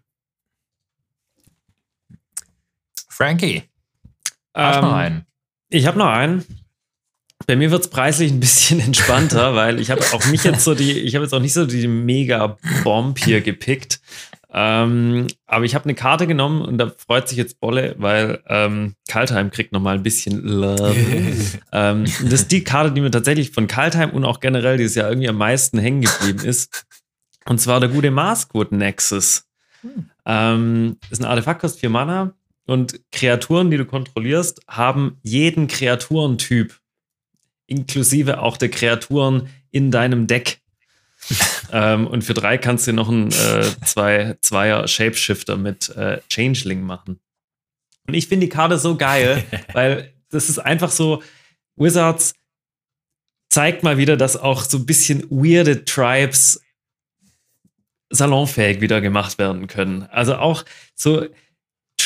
[3.19, 3.63] Frankie,
[4.55, 5.25] hast noch Ähm, einen.
[5.67, 6.45] Ich habe noch einen.
[7.47, 10.73] Bei mir wird es preislich ein bisschen entspannter, weil ich habe auch nicht jetzt so
[10.73, 13.99] die, ich habe jetzt auch nicht so die Mega-Bomb hier gepickt.
[14.51, 18.95] Ähm, aber ich habe eine Karte genommen und da freut sich jetzt Bolle, weil ähm,
[19.09, 20.95] Kaltheim kriegt nochmal ein bisschen Love.
[21.73, 25.09] ähm, das ist die Karte, die mir tatsächlich von Kaltheim und auch generell dieses Jahr
[25.09, 26.85] irgendwie am meisten hängen geblieben ist.
[27.45, 29.45] Und zwar der gute Maskwood Nexus.
[30.25, 32.33] Ähm, ist ein Artefakt, kostet 4 Mana
[32.69, 36.79] und Kreaturen, die du kontrollierst, haben jeden Kreaturentyp,
[37.65, 40.61] inklusive auch der Kreaturen in deinem Deck.
[41.71, 46.81] ähm, und für drei kannst du noch einen äh, zwei, Zweier Shapeshifter mit äh, Changeling
[46.81, 47.19] machen.
[48.07, 51.23] Und ich finde die Karte so geil, weil das ist einfach so,
[51.75, 52.35] Wizards
[53.49, 56.61] zeigt mal wieder, dass auch so ein bisschen weirde Tribes
[58.11, 60.03] salonfähig wieder gemacht werden können.
[60.03, 61.27] Also auch so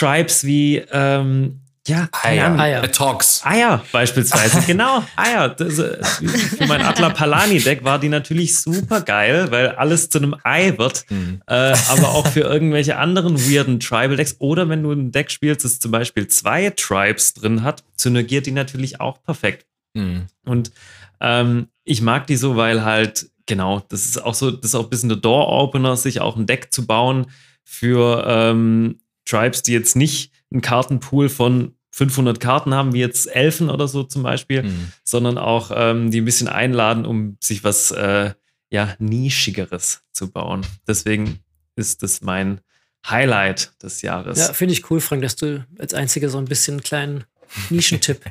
[0.03, 2.57] Tribes wie ähm, ja, Eier.
[2.57, 2.91] Eier.
[2.91, 3.41] Talks.
[3.43, 5.49] Eier beispielsweise, genau, Eier.
[5.49, 10.19] Das, äh, für mein Atla Palani Deck war die natürlich super geil, weil alles zu
[10.19, 11.05] einem Ei wird.
[11.09, 11.41] Mhm.
[11.45, 15.65] Äh, aber auch für irgendwelche anderen weirden Tribal Decks oder wenn du ein Deck spielst,
[15.65, 19.65] das zum Beispiel zwei Tribes drin hat, synergiert die natürlich auch perfekt.
[19.93, 20.27] Mhm.
[20.45, 20.71] Und
[21.19, 24.85] ähm, ich mag die so, weil halt, genau, das ist auch so, das ist auch
[24.85, 27.27] ein bisschen der Door-Opener, sich auch ein Deck zu bauen
[27.65, 33.69] für ähm, Tribes, die jetzt nicht einen Kartenpool von 500 Karten haben, wie jetzt Elfen
[33.69, 34.91] oder so zum Beispiel, Mhm.
[35.03, 38.33] sondern auch ähm, die ein bisschen einladen, um sich was äh,
[38.71, 40.65] ja, Nischigeres zu bauen.
[40.87, 41.39] Deswegen
[41.75, 42.61] ist das mein
[43.07, 44.39] Highlight des Jahres.
[44.39, 47.23] Ja, finde ich cool, Frank, dass du als einziger so ein bisschen einen kleinen
[47.69, 48.21] Nischentipp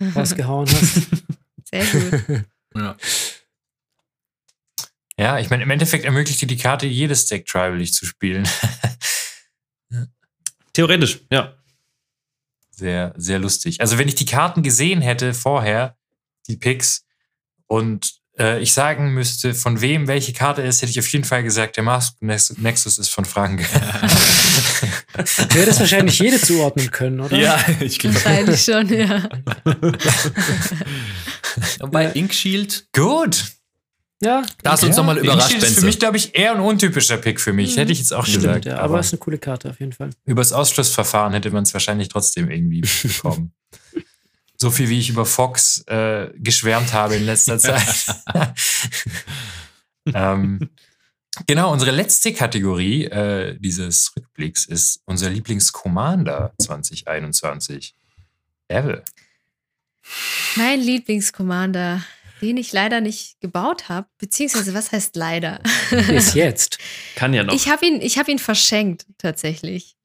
[0.16, 1.02] rausgehauen hast.
[1.70, 2.44] Sehr gut.
[2.76, 2.96] Ja.
[5.18, 8.48] Ja, ich meine, im Endeffekt ermöglicht dir die Karte jedes Deck tribally zu spielen.
[10.72, 11.54] Theoretisch, ja.
[12.70, 13.80] sehr, sehr lustig.
[13.80, 15.96] Also wenn ich die Karten gesehen hätte vorher,
[16.48, 17.04] die Picks,
[17.66, 21.42] und äh, ich sagen müsste, von wem welche Karte ist, hätte ich auf jeden Fall
[21.42, 23.66] gesagt, der Mask Nex- Nexus ist von Frank.
[25.50, 27.36] Du hättest wahrscheinlich jede zuordnen können, oder?
[27.36, 28.14] ja, ich glaube.
[28.14, 29.28] Wahrscheinlich schon, ja.
[31.90, 33.44] Bei Inkshield, Gut.
[34.22, 35.86] Ja, da hast du uns Ja, nochmal überrascht, ist für Benze.
[35.86, 37.76] mich, glaube ich, eher ein untypischer Pick für mich.
[37.78, 38.64] Hätte ich jetzt auch stimmt, gesagt.
[38.66, 40.10] ja, aber aber es ist eine coole Karte auf jeden Fall.
[40.26, 43.52] übers Ausschlussverfahren hätte man es wahrscheinlich trotzdem irgendwie bekommen.
[44.58, 48.04] so viel, wie ich über Fox äh, geschwärmt habe in letzter Zeit.
[50.14, 50.68] ähm,
[51.46, 57.94] genau, unsere letzte Kategorie äh, dieses Rückblicks ist unser Lieblings-Commander 2021.
[58.68, 59.02] Evel.
[60.56, 62.02] Mein Lieblingscommander,
[62.40, 65.60] den ich leider nicht gebaut habe, beziehungsweise was heißt leider?
[65.90, 66.78] Bis jetzt.
[67.16, 67.54] Kann ja noch.
[67.54, 69.96] Ich habe ihn, ich hab ihn verschenkt tatsächlich.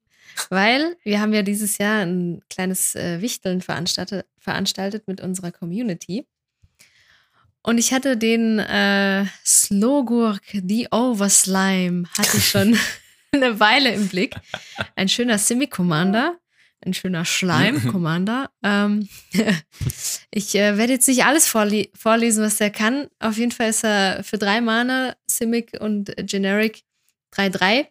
[0.50, 6.28] Weil wir haben ja dieses Jahr ein kleines äh, Wichteln veranstaltet, veranstaltet mit unserer Community.
[7.64, 12.78] Und ich hatte den äh, Slogurk, The Overslime, hatte ich schon
[13.32, 14.36] eine Weile im Blick.
[14.96, 16.38] Ein schöner Simi-Commander,
[16.86, 18.50] ein schöner Schleim-Commander.
[18.64, 19.08] ähm,
[20.32, 23.08] ich äh, werde jetzt nicht alles vorle vorlesen, was der kann.
[23.20, 26.84] Auf jeden Fall ist er für drei Mana, Simic und Generic
[27.34, 27.88] 3-3.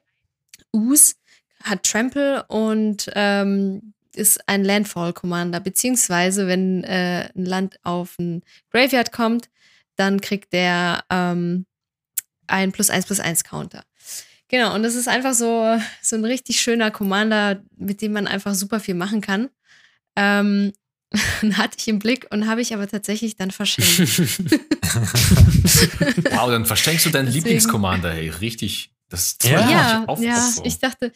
[0.73, 1.17] Us
[1.63, 5.61] hat Trample und ähm, ist ein Landfall-Commander.
[5.61, 9.49] Beziehungsweise, wenn äh, ein Land auf ein Graveyard kommt,
[9.97, 11.67] dann kriegt der ähm,
[12.47, 13.85] ein plus 1 plus 1 Counter.
[14.55, 18.55] Genau, und das ist einfach so, so ein richtig schöner Commander, mit dem man einfach
[18.55, 19.51] super viel machen kann.
[20.15, 20.73] Ähm,
[21.55, 23.89] hatte ich im Blick und habe ich aber tatsächlich dann verschenkt.
[26.31, 28.93] Wow, dann verschenkst du deinen Lieblingscommander, hey, richtig.
[29.09, 29.59] Das ist Ja.
[29.59, 30.67] ja, ja, Aufopferung.
[30.67, 31.11] ich dachte,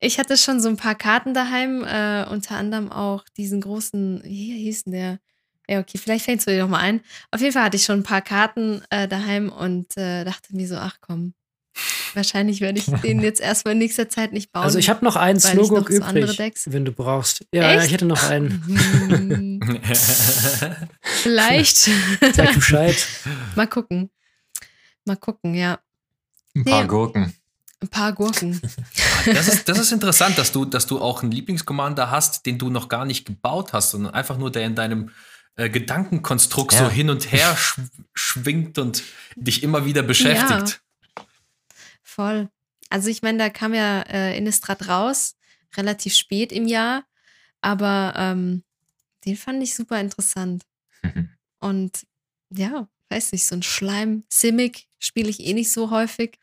[0.00, 4.58] ich hatte schon so ein paar Karten daheim, äh, unter anderem auch diesen großen, wie
[4.64, 5.20] hieß denn der?
[5.68, 7.00] Ja, okay, vielleicht fällt es dir noch mal ein.
[7.30, 10.66] Auf jeden Fall hatte ich schon ein paar Karten äh, daheim und äh, dachte mir
[10.66, 11.32] so, ach komm,
[12.16, 14.64] wahrscheinlich werde ich den jetzt erstmal in nächster Zeit nicht bauen.
[14.64, 17.44] Also ich habe noch einen Slogok übrig, Decks- wenn du brauchst.
[17.52, 17.86] Ja, ja, Echt?
[17.86, 19.60] ich hätte noch einen.
[21.00, 21.76] Vielleicht.
[22.34, 23.06] Sag Bescheid.
[23.54, 24.10] Mal gucken.
[25.04, 25.78] Mal gucken, ja.
[26.54, 26.86] Ein paar Ja.
[26.86, 27.34] Gurken.
[27.82, 28.60] Ein paar Gurken.
[29.26, 32.70] Das ist, das ist interessant, dass du, dass du auch einen Lieblingscommander hast, den du
[32.70, 35.10] noch gar nicht gebaut hast, sondern einfach nur der in deinem
[35.56, 36.84] äh, Gedankenkonstrukt Ja.
[36.84, 37.78] so hin und her sch
[38.14, 39.02] schwingt und
[39.36, 40.80] dich immer wieder beschäftigt.
[42.16, 42.48] Voll.
[42.88, 45.36] Also ich meine, da kam ja äh, Innistrad raus,
[45.76, 47.04] relativ spät im Jahr,
[47.60, 48.64] aber ähm,
[49.26, 50.64] den fand ich super interessant.
[51.58, 52.06] Und
[52.48, 56.38] ja, weiß nicht, so ein Schleim, Simic spiele ich eh nicht so häufig.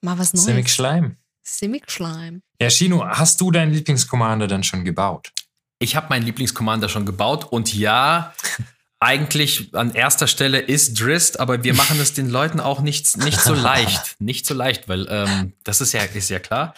[0.00, 0.46] Mal was Neues.
[0.46, 1.16] Simic Schleim.
[1.44, 2.42] Simic Schleim.
[2.60, 5.32] Ja, Shino, hast du deinen Lieblingscommander dann schon gebaut?
[5.78, 8.34] Ich habe meinen Lieblingscommander schon gebaut und ja,
[9.00, 13.40] eigentlich an erster Stelle ist Drist, aber wir machen es den Leuten auch nicht, nicht
[13.40, 14.16] so leicht.
[14.20, 16.74] Nicht so leicht, weil ähm, das ist ja, ist ja klar.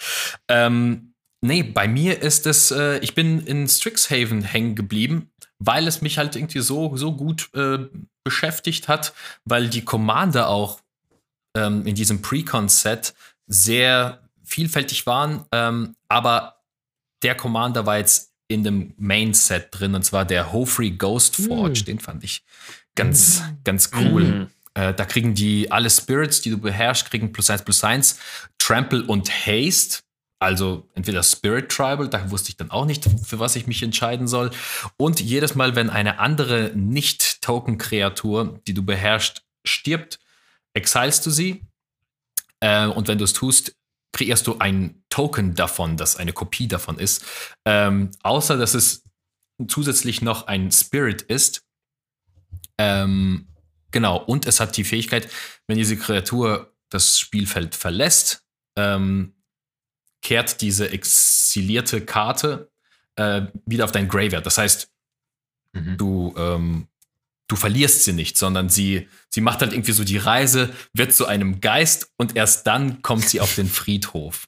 [0.49, 6.03] Ähm, nee, bei mir ist es, äh, ich bin in Strixhaven hängen geblieben, weil es
[6.03, 7.79] mich halt irgendwie so, so gut äh,
[8.25, 9.15] beschäftigt hat,
[9.45, 10.81] weil die Commander auch
[11.57, 13.15] ähm, in diesem Precon-Set
[13.47, 16.63] sehr vielfältig waren, ähm, aber
[17.23, 21.83] der Commander war jetzt in dem Main-Set drin, und zwar der Hofree Ghost Forge.
[21.83, 21.85] Mm.
[21.85, 22.43] Den fand ich
[22.95, 23.45] ganz, mm.
[23.63, 24.25] ganz cool.
[24.25, 24.47] Mm.
[24.75, 28.19] Äh, da kriegen die alle Spirits, die du beherrschst, kriegen plus eins plus eins.
[28.59, 30.01] Trample und Haste.
[30.41, 34.29] Also entweder Spirit Tribal, da wusste ich dann auch nicht, für was ich mich entscheiden
[34.29, 34.51] soll.
[34.97, 40.21] Und jedes Mal, wenn eine andere Nicht-Token-Kreatur, die du beherrschst, stirbt,
[40.75, 41.63] exilst du sie.
[42.61, 43.75] Äh, und wenn du es tust,
[44.13, 47.25] kreierst du ein Token davon, das eine Kopie davon ist.
[47.65, 49.05] Ähm, außer dass es
[49.67, 51.65] zusätzlich noch ein Spirit ist.
[52.79, 53.49] Ähm,
[53.91, 55.29] genau, und es hat die Fähigkeit,
[55.67, 58.45] wenn diese Kreatur das Spielfeld verlässt,
[58.77, 59.35] ähm,
[60.23, 62.71] kehrt diese exilierte Karte
[63.17, 64.47] äh, wieder auf dein Graveyard.
[64.47, 64.91] Das heißt,
[65.73, 65.97] mhm.
[65.97, 66.89] du ähm,
[67.49, 71.27] du verlierst sie nicht, sondern sie, sie macht halt irgendwie so die Reise, wird zu
[71.27, 74.45] einem Geist und erst dann kommt sie auf den Friedhof.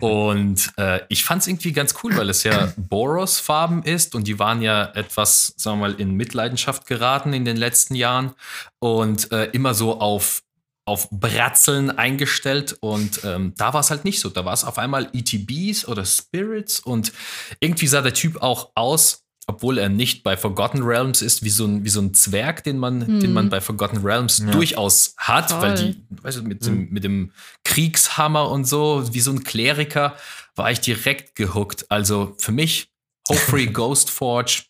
[0.00, 4.38] und äh, ich fand es irgendwie ganz cool, weil es ja Boros-Farben ist und die
[4.38, 8.32] waren ja etwas, sagen wir mal, in Mitleidenschaft geraten in den letzten Jahren
[8.80, 10.42] und äh, immer so auf
[10.84, 14.28] auf Bratzeln eingestellt und ähm, da war es halt nicht so.
[14.30, 17.12] Da war es auf einmal ETBs oder Spirits und
[17.60, 21.66] irgendwie sah der Typ auch aus, obwohl er nicht bei Forgotten Realms ist, wie so
[21.66, 23.20] ein, wie so ein Zwerg, den man, hm.
[23.20, 24.50] den man bei Forgotten Realms ja.
[24.50, 25.60] durchaus hat, Toll.
[25.60, 26.74] weil die, weißt du, mit, hm.
[26.74, 27.32] dem, mit dem
[27.64, 30.16] Kriegshammer und so, wie so ein Kleriker,
[30.54, 31.86] war ich direkt gehuckt.
[31.90, 32.92] Also für mich,
[33.28, 34.64] Hopefree Ghost Forge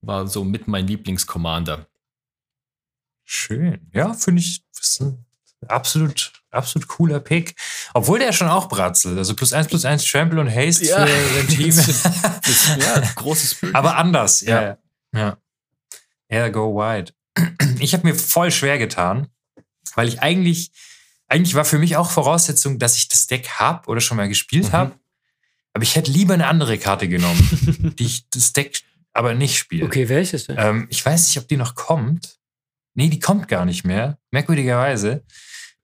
[0.00, 1.86] war so mit mein Lieblingscommander.
[3.24, 3.90] Schön.
[3.92, 4.64] Ja, finde ich,
[5.68, 7.54] absolut, absolut cooler Pick.
[7.94, 9.18] Obwohl der schon auch bratzelt.
[9.18, 11.06] Also plus eins, plus eins Trample und Haste ja.
[11.06, 11.48] für sein
[12.74, 12.80] Team.
[12.80, 13.74] ja, großes Bild.
[13.74, 14.78] Aber anders, ja.
[15.14, 15.36] Ja.
[16.30, 17.12] Ja, go wide.
[17.78, 19.28] Ich habe mir voll schwer getan,
[19.94, 20.70] weil ich eigentlich,
[21.26, 24.68] eigentlich war für mich auch Voraussetzung, dass ich das Deck habe oder schon mal gespielt
[24.68, 24.72] mhm.
[24.72, 24.92] habe.
[25.72, 28.82] Aber ich hätte lieber eine andere Karte genommen, die ich das Deck
[29.12, 29.84] aber nicht spiele.
[29.84, 30.56] Okay, welches denn?
[30.58, 32.38] Ähm, ich weiß nicht, ob die noch kommt.
[32.94, 34.18] Nee, die kommt gar nicht mehr.
[34.30, 35.24] Merkwürdigerweise.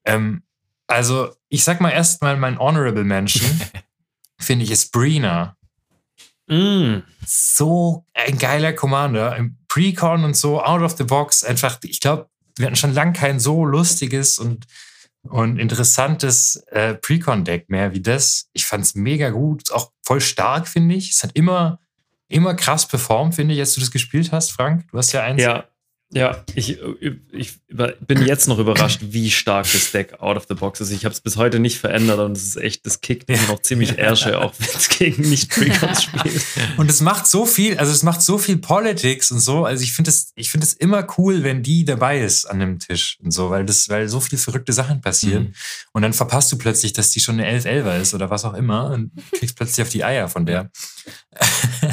[0.04, 0.42] Ähm,
[0.86, 3.60] also, ich sag mal erstmal mein Honorable Mention,
[4.38, 5.56] finde ich, ist Brina.
[6.48, 6.98] Mm.
[7.26, 9.36] So ein geiler Commander.
[9.36, 11.44] Im Precon und so, out of the box.
[11.44, 14.66] Einfach, ich glaube, wir hatten schon lange kein so lustiges und,
[15.22, 18.48] und interessantes äh, Precon-Deck mehr wie das.
[18.52, 21.10] Ich fand es mega gut, auch voll stark, finde ich.
[21.10, 21.80] Es hat immer,
[22.28, 24.86] immer krass performt, finde ich, als du das gespielt hast, Frank.
[24.90, 25.42] Du hast ja eins.
[25.42, 25.64] Ja,
[26.12, 26.78] ja, ich,
[27.32, 30.92] ich bin jetzt noch überrascht, wie stark das Deck out of the box ist.
[30.92, 33.60] Ich habe es bis heute nicht verändert und es ist echt, das kickt immer noch
[33.60, 36.42] ziemlich Ärsche, auch wenn es gegen nicht Precons spielt.
[36.76, 39.64] Und es macht so viel, also es macht so viel Politics und so.
[39.64, 42.78] Also ich finde es, ich finde es immer cool, wenn die dabei ist an dem
[42.78, 45.44] Tisch und so, weil das, weil so viele verrückte Sachen passieren.
[45.44, 45.54] Mhm.
[45.92, 48.90] Und dann verpasst du plötzlich, dass die schon eine 11-11er ist oder was auch immer
[48.90, 50.70] und kriegst plötzlich auf die Eier von der.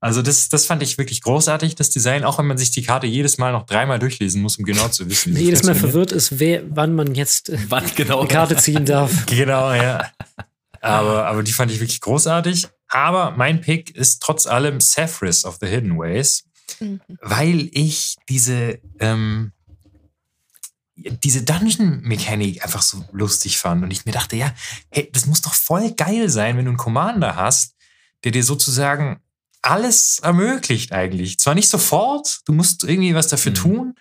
[0.00, 3.08] Also das, das fand ich wirklich großartig, das Design, auch wenn man sich die Karte
[3.08, 5.34] jedes Mal noch dreimal durchlesen muss, um genau zu wissen.
[5.34, 8.84] Wie jedes Mal verwirrt ist, wer, wann man jetzt äh, wann genau die Karte ziehen
[8.84, 9.26] darf.
[9.26, 10.08] genau, ja.
[10.80, 12.68] Aber, aber die fand ich wirklich großartig.
[12.86, 16.44] Aber mein Pick ist trotz allem Saphris of the Hidden Ways,
[16.78, 17.00] mhm.
[17.20, 19.50] weil ich diese, ähm,
[20.94, 23.82] diese Dungeon-Mechanik einfach so lustig fand.
[23.82, 24.54] Und ich mir dachte, ja,
[24.90, 27.74] hey, das muss doch voll geil sein, wenn du einen Commander hast,
[28.22, 29.20] der dir sozusagen
[29.62, 31.38] alles ermöglicht eigentlich.
[31.38, 33.56] Zwar nicht sofort, du musst irgendwie was dafür mhm.
[33.56, 33.94] tun,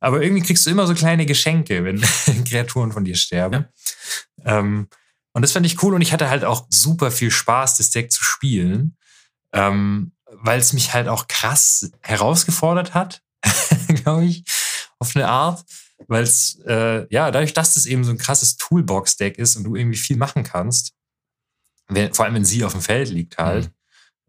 [0.00, 2.00] aber irgendwie kriegst du immer so kleine Geschenke, wenn
[2.44, 3.66] Kreaturen von dir sterben.
[4.44, 4.58] Ja.
[4.58, 4.88] Ähm,
[5.32, 8.10] und das fand ich cool und ich hatte halt auch super viel Spaß, das Deck
[8.10, 8.96] zu spielen,
[9.52, 13.22] ähm, weil es mich halt auch krass herausgefordert hat,
[13.88, 14.44] glaube ich,
[14.98, 15.64] auf eine Art.
[16.08, 19.76] Weil es, äh, ja, dadurch, dass das eben so ein krasses Toolbox-Deck ist und du
[19.76, 20.92] irgendwie viel machen kannst,
[21.88, 23.75] wenn, vor allem wenn sie auf dem Feld liegt halt, mhm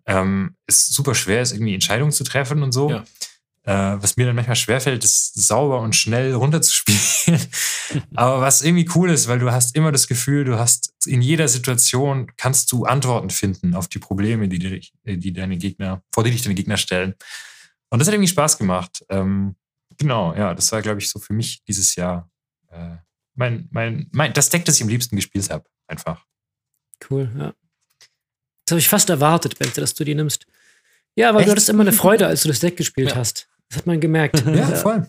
[0.07, 2.89] ähm, ist super schwer ist, irgendwie Entscheidungen zu treffen und so.
[2.89, 3.03] Ja.
[3.63, 7.41] Äh, was mir dann manchmal schwerfällt, ist sauber und schnell runterzuspielen.
[8.15, 11.49] Aber was irgendwie cool ist, weil du hast immer das Gefühl, du hast in jeder
[11.49, 16.31] Situation kannst du Antworten finden auf die Probleme, die, die, die deine Gegner, vor die
[16.31, 17.15] dich deine Gegner stellen.
[17.89, 19.05] Und das hat irgendwie Spaß gemacht.
[19.09, 19.55] Ähm,
[19.97, 22.29] genau, ja, das war, glaube ich, so für mich dieses Jahr
[22.69, 22.95] äh,
[23.35, 25.65] mein, mein, mein, das Deck, das ich am liebsten gespielt habe.
[25.87, 26.25] Einfach.
[27.09, 27.53] Cool, ja.
[28.67, 30.45] Das habe ich fast erwartet, Bente, dass du die nimmst.
[31.15, 31.47] Ja, aber Echt?
[31.47, 33.15] du hattest immer eine Freude, als du das Deck gespielt ja.
[33.15, 33.47] hast.
[33.69, 34.43] Das hat man gemerkt.
[34.45, 35.07] Ja, voll.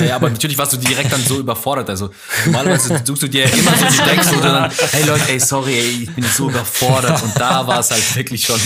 [0.00, 1.90] Ja, aber natürlich warst du direkt dann so überfordert.
[1.90, 2.08] Also
[2.46, 6.02] normalerweise suchst du dir immer so die Decks, du dann, hey Leute, ey, sorry, ey,
[6.04, 7.22] ich bin so überfordert.
[7.22, 8.58] Und da war es halt wirklich schon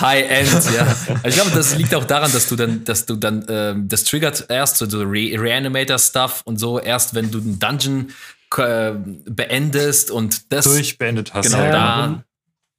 [0.00, 0.82] High-End, ja.
[0.82, 4.02] Also ich glaube, das liegt auch daran, dass du dann, dass du dann, ähm, das
[4.02, 8.08] triggert erst so, so Re Reanimator-Stuff und so, erst wenn du einen Dungeon
[8.56, 8.92] äh,
[9.24, 11.46] beendest und das Durchbeendet hast.
[11.46, 12.24] Genau, Ja, da.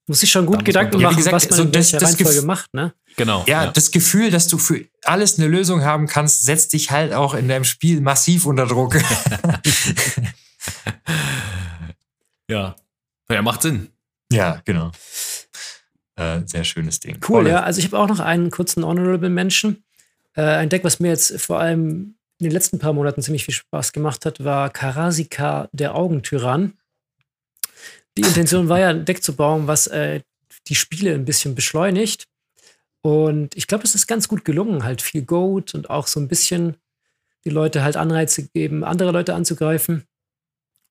[0.08, 2.42] Muss sich schon gut Gedanken Ja, machen, gesagt, was man so in das- das Reihenfolge
[2.44, 2.94] macht, ne?
[3.18, 3.44] Genau.
[3.48, 7.34] Ja, das Gefühl, dass du für alles eine Lösung haben kannst, setzt dich halt auch
[7.34, 8.96] in deinem Spiel massiv unter Druck.
[12.50, 12.76] ja.
[13.30, 13.90] Ja, macht Sinn.
[14.32, 14.92] ja, genau.
[16.16, 17.16] Äh, sehr schönes Ding.
[17.18, 17.48] Cool, Voll.
[17.50, 17.62] ja.
[17.64, 19.84] Also ich habe auch noch einen kurzen Honorable Mention.
[20.36, 23.54] Äh, ein Deck, was mir jetzt vor allem in den letzten paar Monaten ziemlich viel
[23.54, 26.74] Spaß gemacht hat, war Karasika, der Augentyrann.
[28.18, 30.22] Die Intention war ja, ein Deck zu bauen, was äh,
[30.68, 32.26] die Spiele ein bisschen beschleunigt.
[33.02, 34.84] Und ich glaube, es ist ganz gut gelungen.
[34.84, 36.78] Halt viel Goat und auch so ein bisschen
[37.46, 40.04] die Leute halt Anreize geben, andere Leute anzugreifen.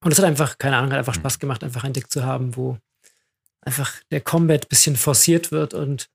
[0.02, 2.56] Und es hat einfach, keine Ahnung, hat einfach Spaß gemacht, einfach ein Deck zu haben,
[2.56, 2.78] wo
[3.60, 6.08] einfach der Combat ein bisschen forciert wird und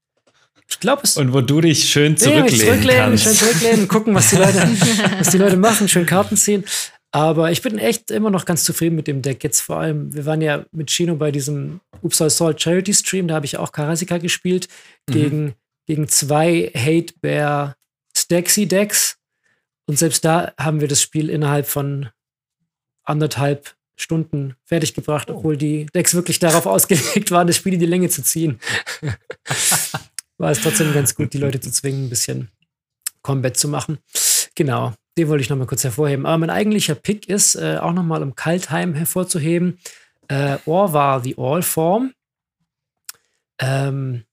[0.70, 3.24] ich glaube, es Und wo du dich schön Ja, zurücklehnen zurücklehnen, kannst.
[3.26, 4.57] schön zurücklehnen, gucken, was die, Leute,
[5.20, 6.64] was die Leute machen, schön Karten ziehen.
[7.12, 9.43] Aber ich bin echt immer noch ganz zufrieden mit dem Deck.
[9.43, 13.36] Jetzt vor allem, wir waren ja mit Chino bei diesem Upsal Salt Charity Stream, da
[13.36, 14.70] habe ich auch Karasika gespielt,
[15.07, 15.55] gegen,
[15.88, 17.76] gegen zwei Hate Bear
[18.16, 19.18] Staxy Decks.
[19.88, 22.09] Und selbst da haben wir das Spiel innerhalb von
[23.03, 28.09] anderthalb Stunden fertiggebracht, obwohl die Decks wirklich darauf ausgelegt waren, das Spiel in die Länge
[28.09, 28.59] zu ziehen.
[30.38, 32.49] War es trotzdem ganz gut, die Leute zu zwingen, ein bisschen
[33.22, 33.99] Combat zu machen.
[34.55, 36.26] Genau, den wollte ich nochmal kurz hervorheben.
[36.26, 39.80] Aber mein eigentlicher Pick ist, äh, auch nochmal um Kaltheim hervorzuheben,
[40.28, 42.14] äh, Orvar the All Form.
[43.59, 44.24] Ähm,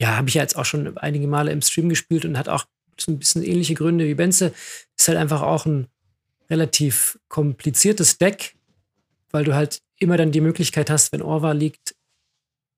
[0.00, 2.64] ja, habe ich ja jetzt auch schon einige Male im Stream gespielt und hat auch
[2.98, 4.52] so ein bisschen ähnliche Gründe wie Benze.
[4.96, 5.88] Ist halt einfach auch ein
[6.48, 8.54] relativ kompliziertes Deck,
[9.30, 11.94] weil du halt immer dann die Möglichkeit hast, wenn Orvar liegt,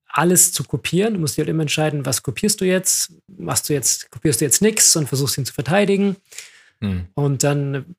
[0.07, 1.13] alles zu kopieren.
[1.13, 3.13] Du musst dir halt immer entscheiden, was kopierst du jetzt?
[3.27, 6.17] Machst du jetzt, kopierst du jetzt nichts und versuchst ihn zu verteidigen.
[6.81, 7.07] Hm.
[7.13, 7.95] Und dann,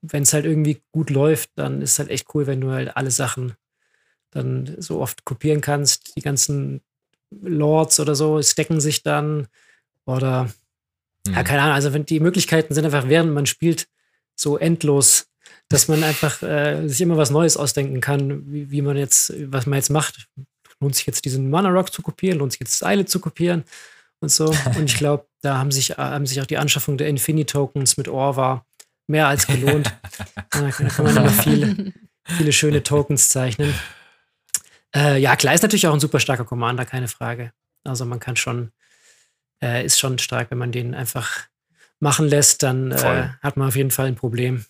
[0.00, 2.96] wenn es halt irgendwie gut läuft, dann ist es halt echt cool, wenn du halt
[2.96, 3.54] alle Sachen
[4.30, 6.16] dann so oft kopieren kannst.
[6.16, 6.80] Die ganzen
[7.30, 9.48] Lords oder so stacken sich dann.
[10.06, 10.50] Oder,
[11.26, 11.44] ja, Hm.
[11.44, 11.74] keine Ahnung.
[11.74, 13.88] Also, wenn die Möglichkeiten sind einfach, während man spielt,
[14.34, 15.28] so endlos,
[15.68, 19.66] dass man einfach äh, sich immer was Neues ausdenken kann, wie, wie man jetzt, was
[19.66, 20.28] man jetzt macht.
[20.80, 22.38] Lohnt sich jetzt diesen Mana Rock zu kopieren?
[22.38, 23.64] Lohnt sich jetzt Eile zu kopieren?
[24.20, 24.46] Und so.
[24.76, 28.64] Und ich glaube, da haben sich, haben sich auch die Anschaffung der Infinity-Tokens mit Orva
[29.06, 29.92] mehr als gelohnt.
[30.50, 31.92] da, kann- man immer viele,
[32.24, 33.74] viele schöne Tokens zeichnen.
[34.94, 37.52] Äh, ja, klar, ist natürlich auch ein super starker Commander, keine Frage.
[37.84, 38.72] Also man kann schon,
[39.62, 41.46] äh, ist schon stark, wenn man den einfach
[41.98, 44.64] machen lässt, dann äh, hat man auf jeden Fall ein Problem.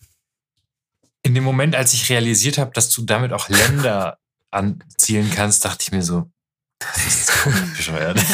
[1.23, 4.17] In dem Moment, als ich realisiert habe, dass du damit auch Länder
[4.51, 6.29] anzielen kannst, dachte ich mir so,
[6.79, 8.19] das ist so bescheuert.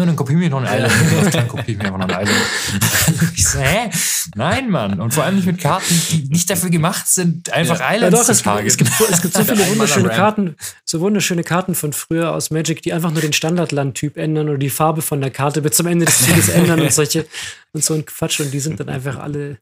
[0.00, 0.92] ja, dann kopier mir noch ein Island.
[1.24, 3.32] Ja, Dann kopier ich mir einfach noch ein Island.
[3.36, 3.90] ich so, hä?
[4.34, 5.00] Nein, Mann.
[5.00, 7.94] Und vor allem nicht mit Karten, die nicht dafür gemacht sind, einfach Ja.
[7.94, 10.08] Islands Ja, doch, zu es gibt, es, gibt, so- es gibt so viele wunderschöne.
[10.08, 14.58] Karten, so wunderschöne Karten von früher aus Magic, die einfach nur den Standardlandtyp ändern oder
[14.58, 17.26] die Farbe von der Karte bis zum Ende des Zuges ändern und solche
[17.72, 18.40] und so ein Quatsch.
[18.40, 19.58] Und die sind dann einfach alle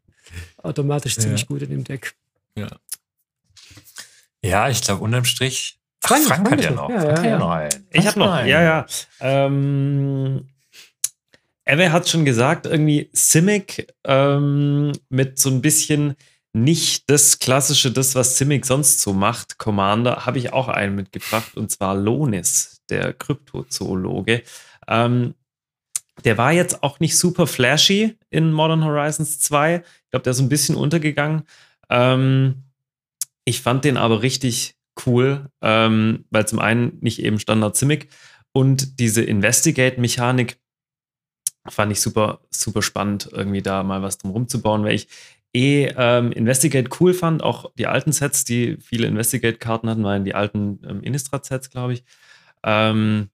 [0.62, 2.14] automatisch ziemlich gut in dem Deck.
[4.42, 5.77] Ja, ich glaube, unterm Strich.
[6.02, 6.90] Ach, Frank, Frank, hat ja noch.
[6.90, 7.38] Ja, Frank ja, ja.
[7.38, 7.68] noch.
[7.90, 8.48] Ich habe noch, einen.
[8.48, 8.86] ja, ja.
[9.20, 10.48] Ähm,
[11.64, 16.16] Ewe hat schon gesagt, irgendwie Simic ähm, mit so ein bisschen
[16.54, 21.56] nicht das klassische, das, was Simic sonst so macht, Commander, habe ich auch einen mitgebracht
[21.56, 24.42] und zwar Lonis, der Kryptozoologe.
[24.86, 25.34] Ähm,
[26.24, 29.76] der war jetzt auch nicht super flashy in Modern Horizons 2.
[30.04, 31.42] Ich glaube, der ist ein bisschen untergegangen.
[31.90, 32.64] Ähm,
[33.44, 34.74] ich fand den aber richtig
[35.06, 38.08] cool, ähm, weil zum einen nicht eben Standard Simic
[38.52, 40.58] und diese Investigate-Mechanik
[41.68, 45.08] fand ich super, super spannend, irgendwie da mal was drum rumzubauen, weil ich
[45.54, 50.34] eh ähm, Investigate cool fand, auch die alten Sets, die viele Investigate-Karten hatten, waren die
[50.34, 52.04] alten ähm, Innistrad-Sets, glaube ich.
[52.64, 53.30] Ähm,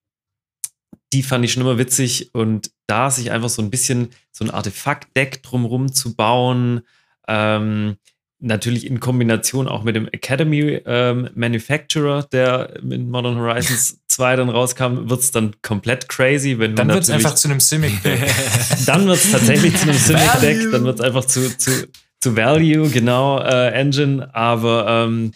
[1.13, 4.51] die fand ich schon immer witzig und da sich einfach so ein bisschen so ein
[4.51, 6.83] Artefakt-Deck drumrum zu bauen,
[7.29, 7.97] ähm,
[8.45, 14.49] natürlich in Kombination auch mit dem Academy ähm, Manufacturer, der mit Modern Horizons 2 dann
[14.51, 18.21] rauskam, wird es dann komplett crazy, wenn Dann wird es einfach zu einem Simic-Deck.
[18.87, 20.71] dann wird es tatsächlich zu einem Simic-Deck, Value.
[20.71, 21.89] dann wird es einfach zu, zu,
[22.21, 25.33] zu Value, genau, äh, Engine, aber ähm,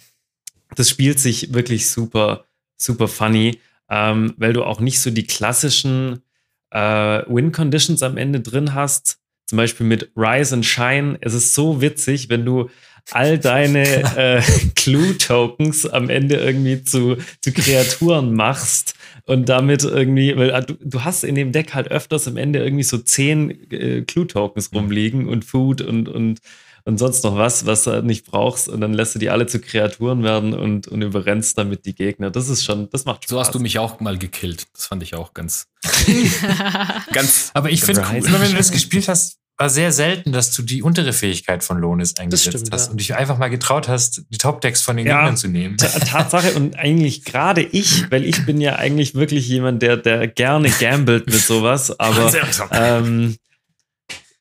[0.77, 2.45] das spielt sich wirklich super,
[2.77, 3.59] super funny,
[3.91, 6.23] ähm, weil du auch nicht so die klassischen
[6.71, 9.19] äh, Win-Conditions am Ende drin hast.
[9.47, 11.17] zum Beispiel mit Rise and Shine.
[11.23, 12.69] Es ist so witzig, wenn du
[13.13, 13.85] all deine
[14.17, 14.43] äh,
[14.77, 18.95] Clue-Tokens am Ende irgendwie zu, zu Kreaturen machst
[19.25, 22.63] und damit irgendwie, weil äh, du, du hast in dem Deck halt öfters am Ende
[22.63, 26.41] irgendwie so zehn äh, Clue-Tokens rumliegen und Food und, und,
[26.85, 29.47] und sonst noch was, was du halt nicht brauchst und dann lässt du die alle
[29.47, 32.31] zu Kreaturen werden und, und überrennst damit die Gegner.
[32.31, 33.31] Das ist schon, das macht Spaß.
[33.31, 34.67] So hast du mich auch mal gekillt.
[34.75, 35.69] Das fand ich auch ganz,
[37.13, 37.51] ganz.
[37.55, 40.83] Aber ich finde, cool, wenn du das gespielt hast, war sehr selten, dass du die
[40.83, 42.91] untere Fähigkeit von Lonis eingesetzt stimmt, hast ja.
[42.93, 45.17] und dich einfach mal getraut hast, die Top-Decks von den Ja.
[45.19, 45.77] Gegnern zu nehmen.
[45.77, 50.29] Ta- Tatsache und eigentlich gerade ich, weil ich bin ja eigentlich wirklich jemand, der, der
[50.29, 52.33] gerne gambelt mit sowas, aber
[52.71, 53.37] ähm,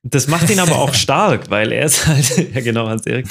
[0.03, 3.26] das macht ihn aber auch stark, weil er ist halt, ja genau, Hans-Erik,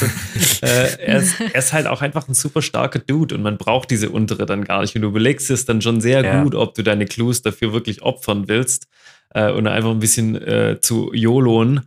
[0.63, 3.91] äh, er, ist, er ist halt auch einfach ein super starker Dude und man braucht
[3.93, 6.43] diese untere dann gar nicht und du überlegst es dann schon sehr Ja.
[6.43, 8.89] gut, ob du deine Clues dafür wirklich opfern willst
[9.37, 11.83] äh, und einfach ein bisschen äh, zu YOLOen.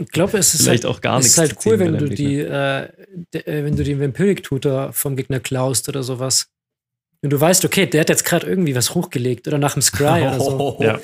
[0.00, 2.88] Ich glaube, es ist Vielleicht halt, auch gar ist halt cool, wenn du die, äh,
[3.32, 6.48] de, äh, wenn du den Vampiric-Tutor vom Gegner klaust oder sowas.
[7.20, 10.22] Wenn du weißt, okay, der hat jetzt gerade irgendwie was hochgelegt oder nach dem Scry
[10.22, 10.78] oder so.
[10.82, 10.98] Ja.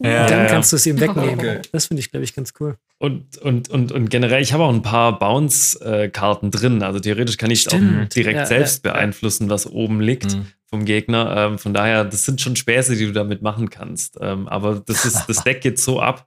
[0.00, 1.38] Ja, dann ja, kannst du es ihm wegnehmen.
[1.38, 1.60] Okay.
[1.70, 2.74] Das finde ich, glaube ich, ganz cool.
[2.98, 6.82] Und, und, und, und generell, ich habe auch ein paar Bounce-Karten drin.
[6.82, 8.14] Also theoretisch kann ich es auch Stimmt.
[8.16, 8.96] direkt Ja, selbst ja, ja.
[8.96, 10.46] beeinflussen, was oben liegt Mhm.
[10.66, 11.34] Vom Gegner.
[11.36, 14.18] Ähm, von daher, das sind schon Späße, die du damit machen kannst.
[14.20, 16.26] Ähm, aber das, ist, das Deck geht so ab,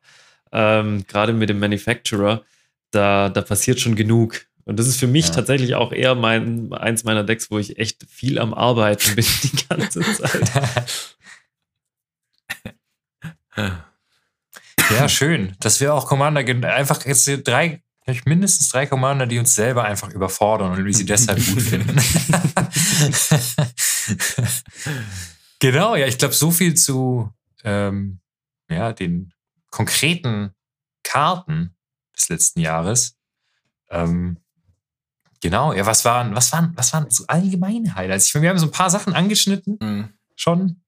[0.52, 2.44] ähm, gerade mit dem Manufacturer,
[2.92, 4.46] da, da passiert schon genug.
[4.66, 5.34] Und das ist für mich Ja.
[5.36, 9.68] tatsächlich auch eher mein, eins meiner Decks, wo ich echt viel am Arbeiten bin die
[9.70, 10.52] ganze Zeit.
[14.92, 15.56] Ja, schön.
[15.60, 20.10] Dass wir auch Commander, einfach jetzt drei, vielleicht mindestens drei Commander, die uns selber einfach
[20.14, 22.00] überfordern und wir sie deshalb gut finden.
[25.60, 27.32] genau, ja, ich glaube, so viel zu
[27.64, 28.20] ähm,
[28.70, 29.34] ja, den
[29.70, 30.52] konkreten
[31.04, 31.76] Karten
[32.16, 33.18] des letzten Jahres.
[33.90, 34.38] Ähm,
[35.42, 38.28] genau, ja, was waren, was waren, was waren so allgemeine Highlights?
[38.28, 40.14] Ich meine, wir haben so ein paar Sachen angeschnitten Mhm.
[40.36, 40.82] schon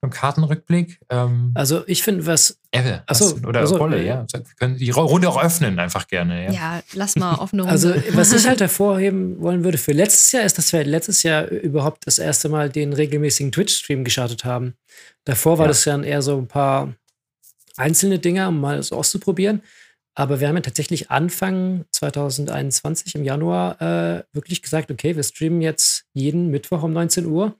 [0.00, 1.00] beim Kartenrückblick.
[1.10, 4.26] Ähm, Also ich finde, was Ebbe, Ach so, was- oder also, Rolle, äh, ja.
[4.32, 6.46] Wir können die Runde auch öffnen, einfach gerne.
[6.46, 6.52] Ja.
[6.52, 7.72] Ja, lass mal offene Runde.
[7.72, 11.46] Also, was ich halt hervorheben wollen würde für letztes Jahr, ist, dass wir letztes Jahr
[11.48, 14.74] überhaupt das erste Mal den regelmäßigen Twitch-Stream gestartet haben.
[15.24, 15.68] Davor war Ja.
[15.68, 16.94] das ja eher so ein paar
[17.76, 19.62] einzelne Dinge, um mal so auszuprobieren.
[20.14, 25.60] Aber wir haben ja tatsächlich Anfang 2021 im Januar äh, wirklich gesagt, okay, wir streamen
[25.60, 27.54] jetzt jeden Mittwoch um 19 Uhr.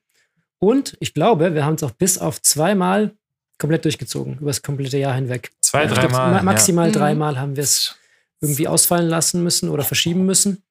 [0.59, 3.12] Und ich glaube, wir haben es auch bis auf zweimal
[3.59, 5.50] komplett durchgezogen, über das komplette Jahr hinweg.
[5.61, 6.32] Zwei, Ich glaub, dreimal.
[6.32, 6.90] ma- Maximal Ja.
[6.90, 6.94] Mhm.
[6.94, 7.96] dreimal haben wir es
[8.40, 10.62] irgendwie ausfallen lassen müssen oder verschieben müssen.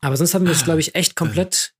[0.00, 1.72] Aber sonst haben wir es, glaube ich, echt komplett,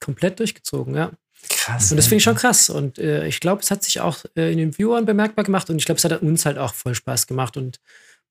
[0.00, 1.06] komplett durchgezogen, ja.
[1.06, 1.10] Ja.
[1.48, 1.90] Krass.
[1.90, 2.70] Und das finde ich schon krass.
[2.70, 5.76] Und äh, ich glaube, es hat sich auch äh, in den Viewern bemerkbar gemacht und
[5.76, 7.56] ich glaube, es hat uns halt auch voll Spaß gemacht.
[7.58, 7.80] Und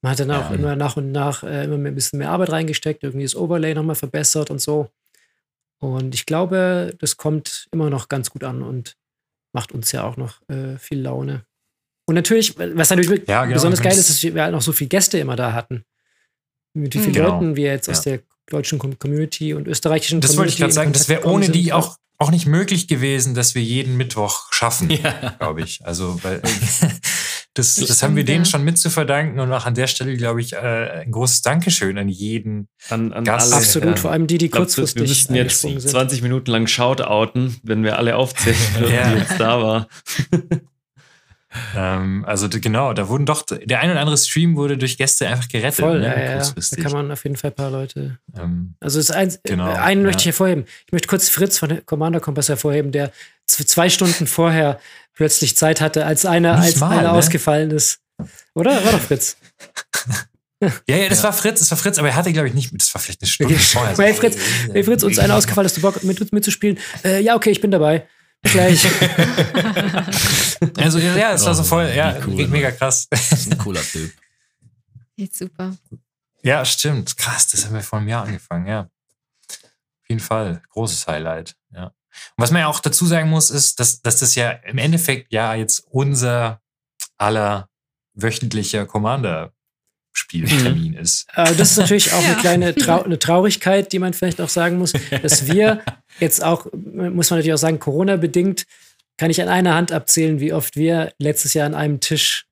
[0.01, 0.55] man hat dann auch Ja.
[0.55, 3.75] immer nach und nach äh, immer mehr- ein bisschen mehr Arbeit reingesteckt, irgendwie das Overlay
[3.75, 4.89] nochmal verbessert und so.
[5.83, 8.95] Und ich glaube, das kommt immer noch ganz gut an und
[9.53, 11.45] macht uns ja auch noch äh, viel Laune.
[12.07, 14.87] Und natürlich, was natürlich Ja, genau, besonders geil ist, dass wir halt noch so viele
[14.87, 15.83] Gäste immer da hatten.
[16.73, 17.31] Mit wie vielen Genau.
[17.33, 18.13] Leuten wir jetzt aus Ja.
[18.13, 21.49] der deutschen Com- Community und österreichischen Das wollte ich Community gerade sagen, das wäre ohne
[21.49, 25.35] die auch, auch nicht möglich gewesen, dass wir jeden Mittwoch schaffen, Ja.
[25.39, 25.85] glaube ich.
[25.85, 26.41] Also, weil
[27.55, 30.41] das, das, haben wir denen schon mit zu verdanken und auch an der Stelle, glaube
[30.41, 30.57] ich, äh,
[31.03, 32.67] ein großes Dankeschön an jeden.
[32.89, 33.61] An, an Gast- alle.
[33.61, 33.95] Absolut, ja.
[33.95, 35.91] vor allem die, die glaub, kurzfristig Wir müssten jetzt eingesprungen sind.
[35.91, 39.11] 20 Minuten lang shoutouten, wenn wir alle aufzählen würden, Ja.
[39.11, 39.87] die jetzt da war.
[41.75, 45.47] Ähm, also genau, da wurden doch, der ein oder andere Stream wurde durch Gäste einfach
[45.47, 45.85] gerettet.
[45.85, 46.27] Voll, ne, ja, ja, ja.
[46.29, 46.83] Da kurzfristig.
[46.83, 48.17] kann man auf jeden Fall ein paar Leute.
[48.35, 50.07] ähm, Also das eins, Genau, einen ja.
[50.07, 50.65] möchte ich hervorheben.
[50.87, 53.11] Ich möchte kurz Fritz von der Commander Kompass hervorheben, der
[53.45, 54.79] zwei Stunden vorher
[55.13, 57.17] plötzlich Zeit hatte, als einer, Nicht als mal, einer ne?
[57.17, 57.99] ausgefallen ist.
[58.55, 58.83] Oder?
[58.83, 59.37] War doch Fritz.
[60.87, 62.93] ja, ja, das war Fritz, das war Fritz, aber er hatte, glaube ich, nicht, das
[62.93, 63.97] war vielleicht eine Stunde vorher.
[63.97, 64.37] Hey Fritz,
[64.71, 66.79] hey Fritz, uns einer ausgefallen, hast du Bock mit, mitzuspielen?
[67.03, 68.07] Äh, ja, okay, ich bin dabei.
[68.41, 68.85] Bis Gleich.
[70.77, 73.07] Also, ja, es war so voll, ja, cool, mega krass.
[73.09, 74.11] Das ist ein cooler Typ.
[75.17, 75.75] Geht super.
[76.41, 77.17] Ja, stimmt.
[77.17, 78.81] Krass, das haben wir vor einem Jahr angefangen, ja.
[78.81, 80.61] Auf jeden Fall.
[80.69, 81.93] Großes Highlight, ja.
[82.35, 85.31] Und was man ja auch dazu sagen muss, ist, dass, dass das ja im Endeffekt
[85.33, 86.61] ja jetzt unser
[87.17, 87.69] aller
[88.15, 88.85] wöchentlicher
[90.13, 91.25] Commander-Spieltermin ist.
[91.35, 92.27] Äh, das ist natürlich auch Ja.
[92.33, 95.81] eine kleine Trau eine Traurigkeit, die man vielleicht auch sagen muss, dass wir
[96.19, 98.65] jetzt auch, muss man natürlich auch sagen, Corona-bedingt,
[99.17, 102.45] kann ich an einer Hand abzählen, wie oft wir letztes Jahr an einem Tisch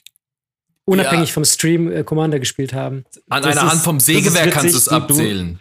[0.86, 1.34] unabhängig Ja.
[1.34, 3.04] vom Stream äh, Commander gespielt haben.
[3.30, 5.60] An Das einer ist- Hand vom Sägewerk kannst du es abzählen.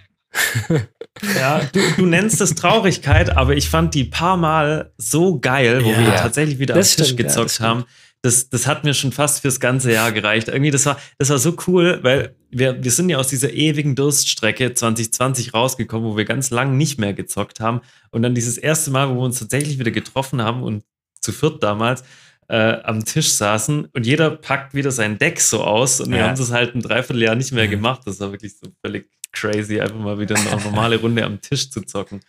[1.38, 5.90] Ja, du, du nennst es Traurigkeit, aber ich fand die paar Mal so geil, wo
[5.90, 5.98] Ja.
[5.98, 7.68] wir tatsächlich wieder am Das Tisch stimmt, ja, gezockt das stimmt.
[7.68, 7.84] haben.
[8.22, 10.48] das, das hat mir schon fast fürs ganze Jahr gereicht.
[10.48, 13.94] Irgendwie, das war, das war so cool, weil wir, wir sind ja aus dieser ewigen
[13.96, 17.80] Durststrecke 2020 rausgekommen, wo wir ganz lang nicht mehr gezockt haben.
[18.10, 20.84] Und dann dieses erste Mal, wo wir uns tatsächlich wieder getroffen haben und
[21.20, 22.02] zu viert damals,
[22.48, 26.36] äh, am Tisch saßen und jeder packt wieder sein Deck so aus und wir haben
[26.36, 28.02] das halt ein Dreivierteljahr nicht mehr gemacht.
[28.06, 31.82] Das war wirklich so völlig crazy, einfach mal wieder eine normale Runde am Tisch zu
[31.82, 32.20] zocken.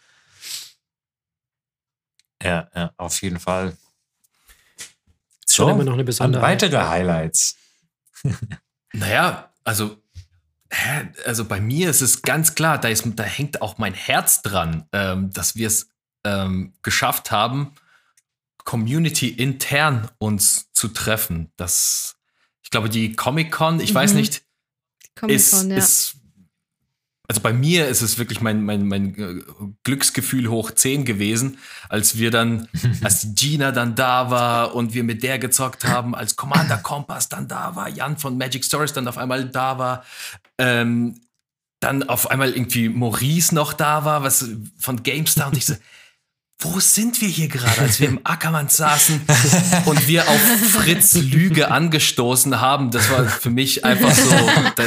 [2.43, 3.77] Ja, ja, auf jeden Fall.
[5.45, 6.41] Ist schon immer noch eine besondere.
[6.41, 7.57] weitere Highlights.
[8.93, 10.01] naja, also,
[10.71, 14.41] hä, also bei mir ist es ganz klar, da, ist, da hängt auch mein Herz
[14.41, 15.89] dran, ähm, dass wir es
[16.23, 17.73] ähm, geschafft haben,
[18.63, 21.51] Community intern uns zu treffen.
[21.57, 22.17] Das,
[22.63, 23.95] ich glaube, die Comic-Con, ich mhm.
[23.95, 24.43] weiß nicht,
[25.27, 25.75] ist, ja.
[25.75, 26.15] ist,
[27.32, 29.41] also bei mir ist es wirklich mein, mein, mein äh,
[29.86, 32.67] Glücksgefühl hoch 10 gewesen, als wir dann,
[33.03, 37.47] als Gina dann da war und wir mit der gezockt haben, als Commander Kompass dann
[37.47, 40.03] da war, Jan von Magic Stories dann auf einmal da war,
[40.57, 41.21] ähm,
[41.79, 45.75] dann auf einmal irgendwie Maurice noch da war, was von GameStar und ich so,
[46.59, 49.21] wo sind wir hier gerade, als wir im Ackermann saßen
[49.86, 50.41] und wir auf
[50.73, 52.91] Fritz Lüge angestoßen haben?
[52.91, 54.29] Das war für mich einfach so,
[54.75, 54.84] da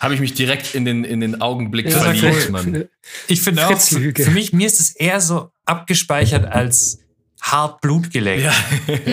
[0.00, 2.88] habe ich mich direkt in den, in den Augenblick ja, verliebt, Mann.
[3.28, 6.98] Ich finde auch, für mich, mir ist es eher so abgespeichert als
[7.40, 8.42] hart Blut geleckt.
[8.42, 8.54] Ja.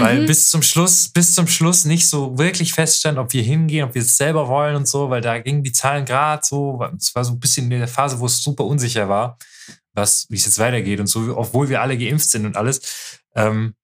[0.02, 3.96] weil bis zum Schluss, bis zum Schluss nicht so wirklich feststand, ob wir hingehen, ob
[3.96, 7.24] wir es selber wollen und so, weil da gingen die Zahlen gerade so, es war
[7.24, 9.38] so ein bisschen in der Phase, wo es super unsicher war
[9.98, 13.20] was, wie es jetzt weitergeht und so, obwohl wir alle geimpft sind und alles.
[13.36, 13.76] Ähm,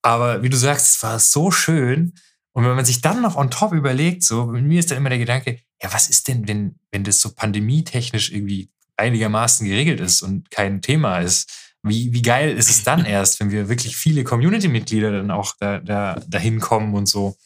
[0.00, 2.14] aber wie du sagst, es war so schön.
[2.52, 5.10] Und wenn man sich dann noch on top überlegt, so, bei mir ist dann immer
[5.10, 10.22] der Gedanke, ja, was ist denn, wenn, wenn das so pandemietechnisch irgendwie einigermaßen geregelt ist
[10.22, 11.50] und kein Thema ist?
[11.82, 15.78] Wie, wie geil ist es dann erst, wenn wir wirklich viele Community-Mitglieder dann auch da,
[15.78, 17.36] da, dahin kommen und so?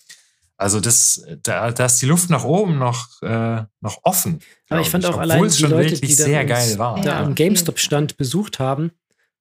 [0.57, 4.41] Also das, da, da ist die Luft nach oben noch, äh, noch offen.
[4.69, 7.01] Aber ich fand ich, auch allein die Leute, die sehr geil war.
[7.01, 8.93] da am GameStop-Stand besucht haben,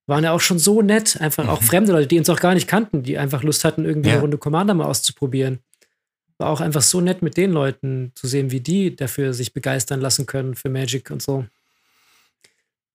[0.07, 1.19] waren ja auch schon so nett.
[1.21, 1.65] Einfach auch mhm.
[1.65, 4.15] fremde Leute, die uns auch gar nicht kannten, die einfach Lust hatten, irgendwie ja.
[4.15, 5.59] eine Runde Commander mal auszuprobieren.
[6.43, 10.01] War auch einfach so nett mit den Leuten zu sehen, wie die dafür sich begeistern
[10.01, 11.45] lassen können für Magic und so.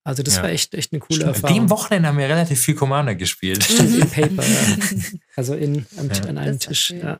[0.03, 0.43] Also das ja.
[0.43, 1.35] war echt, echt eine coole Stimmt.
[1.35, 1.55] Erfahrung.
[1.55, 3.63] Dem Wochenende haben wir relativ viel Commander gespielt.
[3.63, 4.77] Stimmt, in Paper, ja.
[5.35, 6.21] Also in, am, ja.
[6.25, 7.19] an einem Tisch, ja.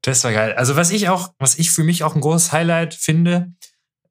[0.00, 0.54] Das war geil.
[0.54, 3.52] Also was ich auch, was ich für mich auch ein großes Highlight finde,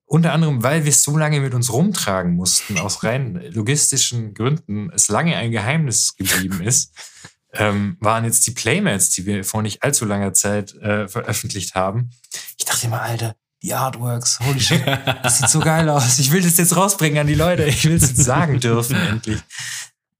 [0.05, 4.91] unter anderem, weil wir es so lange mit uns rumtragen mussten, aus rein logistischen Gründen,
[4.91, 6.93] es lange ein Geheimnis geblieben ist,
[7.53, 12.09] ähm, waren jetzt die Playmats, die wir vor nicht allzu langer Zeit äh, veröffentlicht haben.
[12.57, 14.85] Ich dachte immer, Alter, die Artworks, holy shit,
[15.23, 16.19] das sieht so geil aus.
[16.19, 17.63] Ich will das jetzt rausbringen an die Leute.
[17.63, 19.41] Ich will es jetzt sagen dürfen, endlich.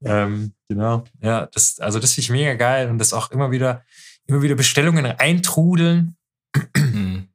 [0.06, 3.84] Ähm, genau, ja, das, also das finde ich mega geil und das auch immer wieder
[4.28, 6.16] immer wieder Bestellungen eintrudeln.
[6.76, 7.30] Mhm.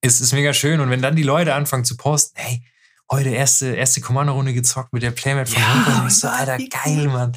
[0.00, 0.80] es ist mega schön.
[0.80, 2.62] Und wenn dann die Leute anfangen zu posten, hey,
[3.10, 6.06] heute erste, erste Kommandorunde gezockt mit der Playmat von ja, Hongkong.
[6.06, 7.32] Ich so, Alter, geil, Mann.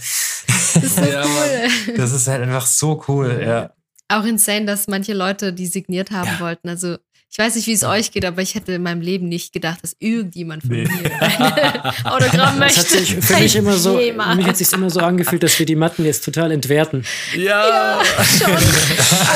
[0.74, 1.96] Das ist so cool.
[1.98, 3.74] Das ist halt einfach so cool, ja.
[4.10, 6.40] Auch insane, dass manche Leute die signiert haben ja.
[6.40, 6.70] wollten.
[6.70, 6.98] Also
[7.36, 9.80] ich weiß nicht, wie es euch geht, aber ich hätte in meinem Leben nicht gedacht,
[9.82, 10.84] dass irgendjemand von nee.
[10.84, 12.82] mir ein Autogramm möchte.
[12.82, 15.58] Das hat sich für mich immer so, für mich hat sich immer so angefühlt, dass
[15.58, 17.04] wir die Matten jetzt total entwerten.
[17.36, 18.54] Ja, ja schon.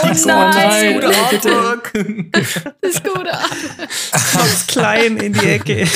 [0.04, 1.94] Oh nein, das gute Artwork.
[2.82, 3.90] Das gute Artwork.
[4.12, 5.88] Ganz klein in die Ecke.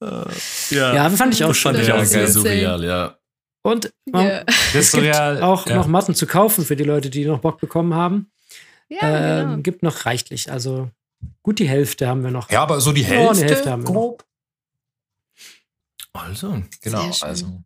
[0.70, 0.94] ja.
[0.94, 1.74] ja, fand ich auch schon.
[1.74, 3.18] Fand ich auch sehr surreal, ja.
[3.62, 4.44] Und yeah.
[4.74, 5.76] es gibt auch ja.
[5.76, 8.30] noch Matten zu kaufen für die Leute, die noch Bock bekommen haben.
[8.88, 9.00] Ja,
[9.40, 9.62] ähm, genau.
[9.62, 10.50] Gibt noch reichlich.
[10.50, 10.90] Also
[11.42, 12.50] gut die Hälfte haben wir noch.
[12.50, 14.24] Ja, aber so die Hälfte, oh, Hälfte haben wir grob.
[16.12, 17.10] Also, genau.
[17.20, 17.62] Also.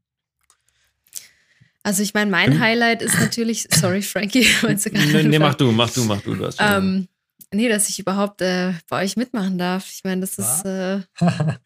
[1.85, 5.15] Also ich meine, mein Highlight ist natürlich, sorry Frankie, meinst du gar nicht?
[5.15, 6.35] Nee, nee, mach du, mach du, mach du.
[6.35, 7.09] du hast ähm,
[7.53, 9.91] nee, dass ich überhaupt äh, bei euch mitmachen darf.
[9.93, 11.01] Ich meine, das ist, äh,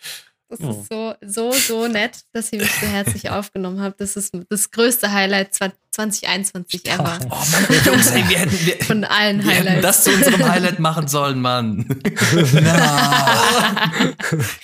[0.49, 0.71] Das oh.
[0.71, 4.01] ist so, so, so nett, dass ihr mich so herzlich aufgenommen habt.
[4.01, 5.55] Das ist das größte Highlight
[5.97, 7.19] 2021 ever.
[7.31, 9.71] Oh Mann, Jungs, ey, wir hätten, wir, Von allen wir Highlights.
[9.71, 11.87] Hätten das zu unserem Highlight machen sollen, Mann.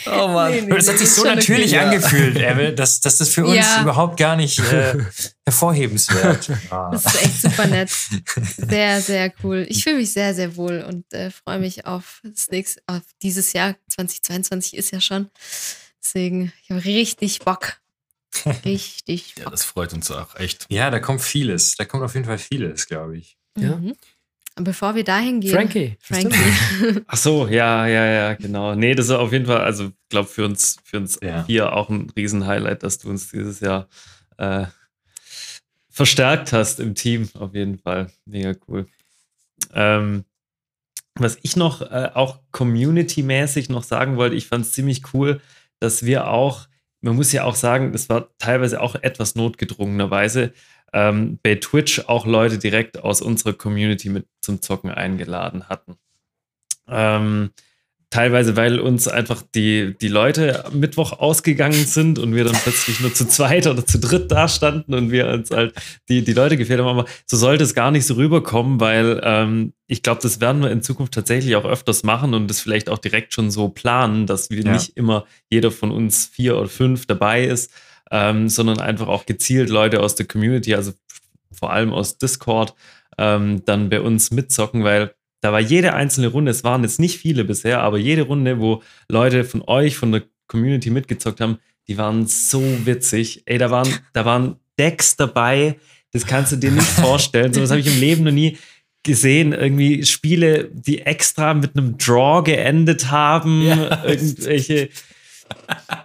[0.06, 0.50] oh Mann.
[0.52, 3.80] Nee, nee, das hat sich so natürlich angefühlt, Ebbe, dass, dass das für uns ja.
[3.80, 4.98] überhaupt gar nicht äh,
[5.46, 6.90] hervorhebenswert war.
[7.02, 7.90] Das ist echt super nett.
[8.68, 9.64] Sehr, sehr cool.
[9.68, 13.54] Ich fühle mich sehr, sehr wohl und äh, freue mich auf das nächste, auf dieses
[13.54, 13.74] Jahr.
[13.88, 15.30] 2022 ist ja schon.
[16.02, 17.81] Deswegen, ich habe richtig Bock.
[18.64, 19.34] Richtig.
[19.38, 20.66] Ja, das freut uns auch, echt.
[20.68, 21.76] Ja, da kommt vieles.
[21.76, 23.36] Da kommt auf jeden Fall vieles, glaube ich.
[23.58, 23.76] Ja.
[23.76, 23.94] Mhm.
[24.56, 25.54] Bevor wir dahin gehen.
[25.54, 25.96] Frankie.
[26.00, 26.36] Frankie.
[27.06, 28.74] Ach so, ja, ja, ja, genau.
[28.74, 31.46] Nee, das ist auf jeden Fall, also ich glaube für uns, für uns ja.
[31.46, 33.88] hier auch ein Riesenhighlight, dass du uns dieses Jahr
[34.36, 34.66] äh,
[35.88, 38.10] verstärkt hast im Team, auf jeden Fall.
[38.26, 38.86] Mega cool.
[39.72, 40.24] Ähm,
[41.14, 45.40] was ich noch äh, auch community-mäßig noch sagen wollte, ich fand es ziemlich cool,
[45.78, 46.68] dass wir auch,
[47.02, 50.52] man muss ja auch sagen, das war teilweise auch etwas notgedrungenerweise,
[50.92, 55.96] ähm, bei Twitch auch Leute direkt aus unserer Community mit zum Zocken eingeladen hatten.
[56.88, 57.50] Ähm,
[58.12, 63.14] teilweise, weil uns einfach die, die Leute Mittwoch ausgegangen sind und wir dann plötzlich nur
[63.14, 65.74] zu zweit oder zu dritt da standen und wir uns halt
[66.10, 66.88] die, die Leute gefehlt haben.
[66.88, 70.70] Aber so sollte es gar nicht so rüberkommen, weil ähm, ich glaube, das werden wir
[70.70, 74.50] in Zukunft tatsächlich auch öfters machen und das vielleicht auch direkt schon so planen, dass
[74.50, 74.72] wir ja.
[74.72, 77.72] nicht immer jeder von uns vier oder fünf dabei ist,
[78.10, 80.92] ähm, sondern einfach auch gezielt Leute aus der Community, also
[81.50, 82.74] vor allem aus Discord,
[83.16, 87.18] ähm, dann bei uns mitzocken, weil da war jede einzelne Runde, es waren jetzt nicht
[87.18, 91.98] viele bisher, aber jede Runde, wo Leute von euch, von der Community mitgezockt haben, die
[91.98, 93.42] waren so witzig.
[93.46, 95.78] Ey, da waren, da waren Decks dabei,
[96.12, 97.52] das kannst du dir nicht vorstellen.
[97.52, 98.56] So was habe ich im Leben noch nie
[99.02, 99.52] gesehen.
[99.52, 104.04] Irgendwie Spiele, die extra mit einem Draw geendet haben, ja.
[104.04, 104.90] irgendwelche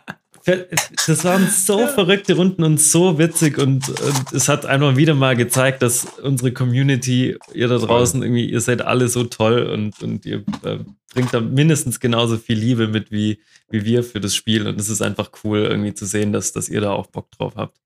[0.48, 1.88] das waren so ja.
[1.88, 6.54] verrückte Runden und so witzig und, und, es hat einfach wieder mal gezeigt, dass unsere
[6.54, 10.80] Community, ihr da draußen, irgendwie, ihr seid alle so toll und, und ihr äh,
[11.14, 14.90] bringt da mindestens genauso viel Liebe mit wie, wie wir für das Spiel und es
[14.90, 17.78] ist einfach cool irgendwie zu sehen, dass, dass ihr da auch Bock drauf habt.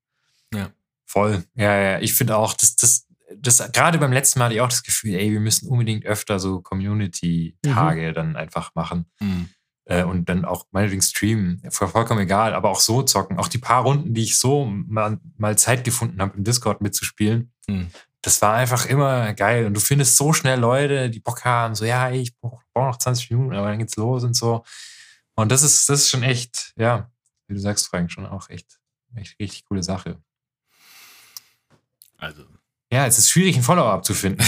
[0.54, 0.70] Ja.
[1.04, 1.44] Voll.
[1.54, 2.00] Ja, ja.
[2.00, 3.06] Ich finde auch, dass das,
[3.36, 6.38] das gerade beim letzten Mal hatte ich auch das Gefühl, ey, wir müssen unbedingt öfter
[6.38, 8.14] so Community-Tage mhm.
[8.14, 9.06] dann einfach machen.
[9.20, 9.48] Mhm
[9.84, 13.38] äh, und dann auch meinetwegen streamen, vollkommen egal, aber auch so zocken.
[13.38, 17.52] Auch die paar Runden, die ich so mal, mal Zeit gefunden habe, im Discord mitzuspielen,
[17.66, 17.88] mhm.
[18.20, 19.66] das war einfach immer geil.
[19.66, 23.30] Und du findest so schnell Leute, die Bock haben, so, ja, ich brauche noch 20
[23.30, 24.64] Minuten, aber dann geht's los und so.
[25.34, 27.10] Und das ist, das ist schon echt, ja,
[27.48, 28.78] wie du sagst, Frank, schon auch echt,
[29.14, 30.20] echt richtig coole Sache.
[32.18, 32.51] Also.
[32.92, 34.42] Ja, es ist schwierig, ein Follow-up zu finden.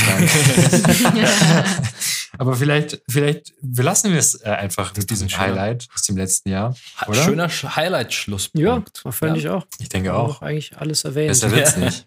[2.37, 6.77] Aber vielleicht, vielleicht belassen wir es äh, einfach mit diesem Highlight aus dem letzten Jahr.
[7.07, 7.25] Oder?
[7.25, 9.01] Schöner Highlight-Schlusspunkt.
[9.03, 9.43] Ja, fand ja.
[9.43, 9.67] ich auch.
[9.79, 10.43] Ich denke auch.
[10.43, 11.29] Eigentlich alles erwähnt.
[11.29, 12.07] Besser wird's nicht.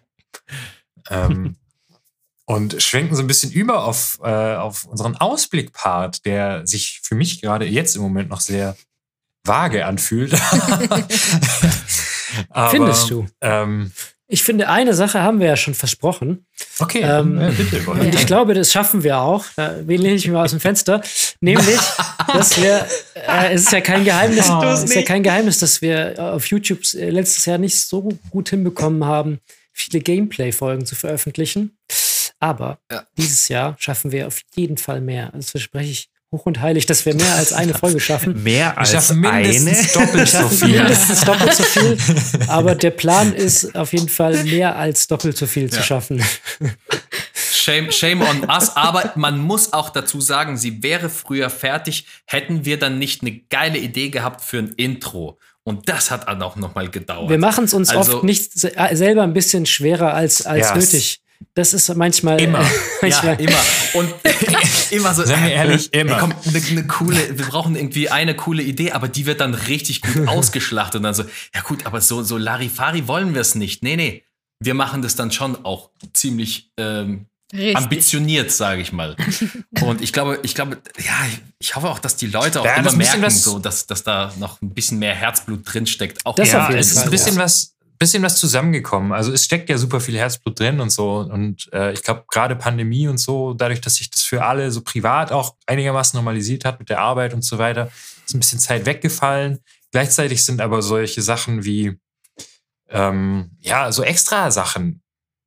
[1.10, 1.56] ähm,
[2.44, 7.42] und schwenken so ein bisschen über auf, äh, auf unseren Ausblick-Part, der sich für mich
[7.42, 8.76] gerade jetzt im Moment noch sehr
[9.42, 10.34] vage anfühlt.
[12.50, 13.26] Aber, Findest du?
[13.40, 13.90] Ähm,
[14.30, 16.46] ich finde, eine Sache haben wir ja schon versprochen.
[16.78, 17.90] Okay, ähm, ja, bitte.
[17.90, 19.46] Und ich glaube, das schaffen wir auch.
[19.56, 21.00] Da lehne ich mich mal aus dem Fenster.
[21.40, 21.80] Nämlich,
[22.34, 25.80] dass wir, äh, es ist ja kein Geheimnis, oh, es ist ja kein Geheimnis, dass
[25.80, 29.40] wir auf YouTube äh, letztes Jahr nicht so gut hinbekommen haben,
[29.72, 31.78] viele Gameplay-Folgen zu veröffentlichen.
[32.38, 33.04] Aber ja.
[33.16, 35.32] dieses Jahr schaffen wir auf jeden Fall mehr.
[35.34, 38.42] Das verspreche ich hoch und heilig, dass wir mehr als eine Folge schaffen.
[38.42, 40.06] Mehr als schaffen mindestens eine?
[40.06, 40.68] doppelt so viel.
[40.68, 41.98] Mindestens doppelt so viel.
[42.48, 45.70] Aber der Plan ist auf jeden Fall mehr als doppelt so viel ja.
[45.70, 46.22] zu schaffen.
[47.34, 48.76] Shame, shame on us.
[48.76, 53.32] Aber man muss auch dazu sagen, sie wäre früher fertig, hätten wir dann nicht eine
[53.50, 55.38] geile Idee gehabt für ein Intro.
[55.64, 57.28] Und das hat dann auch nochmal gedauert.
[57.28, 60.74] Wir machen es uns also, oft nicht selber ein bisschen schwerer als, als yes.
[60.74, 61.20] nötig.
[61.54, 62.40] Das ist manchmal.
[62.40, 62.64] Immer.
[63.02, 63.40] manchmal.
[63.40, 63.58] Ja, immer.
[63.94, 64.14] Und
[64.90, 65.24] immer so.
[65.24, 66.12] Seien wir ehrlich, immer.
[66.12, 69.54] Ey, komm, eine, eine, coole, wir brauchen irgendwie eine coole Idee, aber die wird dann
[69.54, 70.96] richtig gut ausgeschlachtet.
[70.96, 71.24] Und dann so,
[71.54, 73.82] ja gut, aber so, so Larifari wollen wir es nicht.
[73.82, 74.24] Nee, nee.
[74.60, 77.26] Wir machen das dann schon auch ziemlich ähm,
[77.74, 79.16] ambitioniert, sage ich mal.
[79.82, 81.14] Und ich glaube, ich glaube, ja,
[81.60, 84.60] ich hoffe auch, dass die Leute auch ja, immer merken, so, dass, dass da noch
[84.60, 86.26] ein bisschen mehr Herzblut drinsteckt.
[86.26, 89.12] Auch das ja, es ist ein bisschen was bisschen was zusammengekommen.
[89.12, 91.18] Also es steckt ja super viel Herzblut drin und so.
[91.18, 94.82] Und äh, ich glaube, gerade Pandemie und so, dadurch, dass sich das für alle so
[94.82, 97.90] privat auch einigermaßen normalisiert hat mit der Arbeit und so weiter,
[98.26, 99.58] ist ein bisschen Zeit weggefallen.
[99.90, 101.98] Gleichzeitig sind aber solche Sachen wie,
[102.90, 105.02] ähm, ja, so extra Sachen,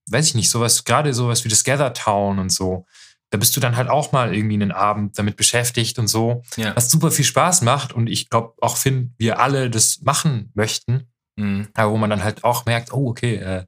[0.10, 2.86] weiß ich nicht, sowas, gerade sowas wie das Gather Town und so.
[3.30, 6.76] Da bist du dann halt auch mal irgendwie einen Abend damit beschäftigt und so, ja.
[6.76, 7.94] was super viel Spaß macht.
[7.94, 11.11] Und ich glaube auch, Finn, wir alle das machen möchten.
[11.42, 11.68] Mhm.
[11.74, 13.64] Aber wo man dann halt auch merkt, oh, okay, äh,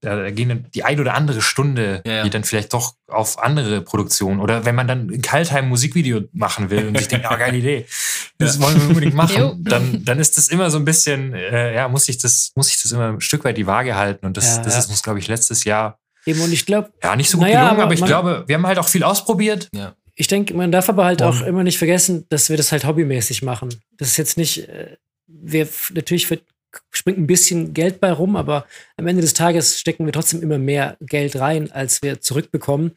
[0.00, 2.22] da gehen die ein oder andere Stunde, ja, ja.
[2.22, 6.70] die dann vielleicht doch auf andere Produktionen oder wenn man dann in Kaltheim Musikvideo machen
[6.70, 7.86] will und sich denkt, ah, geile Idee,
[8.38, 8.62] das ja.
[8.62, 12.08] wollen wir unbedingt machen, dann, dann ist das immer so ein bisschen, äh, ja, muss
[12.08, 14.78] ich das, muss ich das immer ein Stück weit die Waage halten und das, das
[14.78, 16.92] ist uns, glaube ich, letztes Jahr Eben, und ich glaube.
[17.02, 19.04] Ja, nicht so gut naja, gelungen, aber, aber ich glaube, wir haben halt auch viel
[19.04, 19.68] ausprobiert.
[19.72, 19.94] Ja.
[20.16, 21.28] Ich denke, man darf aber halt und.
[21.28, 23.68] auch immer nicht vergessen, dass wir das halt hobbymäßig machen.
[23.96, 24.96] Das ist jetzt nicht, äh,
[25.28, 26.42] wir, natürlich wird
[26.90, 28.66] springt ein bisschen Geld bei rum, aber
[28.96, 32.92] am Ende des Tages stecken wir trotzdem immer mehr Geld rein, als wir zurückbekommen.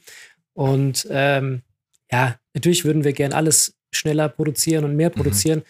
[0.54, 1.62] Und ähm,
[2.12, 5.14] ja, natürlich würden wir gern alles schneller produzieren und mehr mhm.
[5.14, 5.60] produzieren.
[5.60, 5.64] Mhm.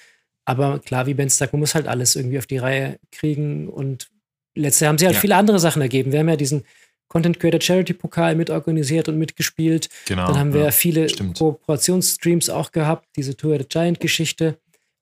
[0.46, 3.70] Aber klar, wie Ben sagt, man muss halt alles irgendwie auf die Reihe kriegen.
[3.70, 4.10] Und
[4.56, 5.22] letztes Jahr haben sie halt ja.
[5.22, 6.12] viele andere Sachen ergeben.
[6.12, 6.64] Wir haben ja diesen
[7.08, 9.90] Content Creator Charity Pokal mitorganisiert und mitgespielt.
[10.08, 10.28] Genau.
[10.28, 10.72] Dann haben wir ja.
[10.72, 11.08] viele.
[11.38, 14.58] Kooperationsstreams auch gehabt, diese Tour the Giant Geschichte,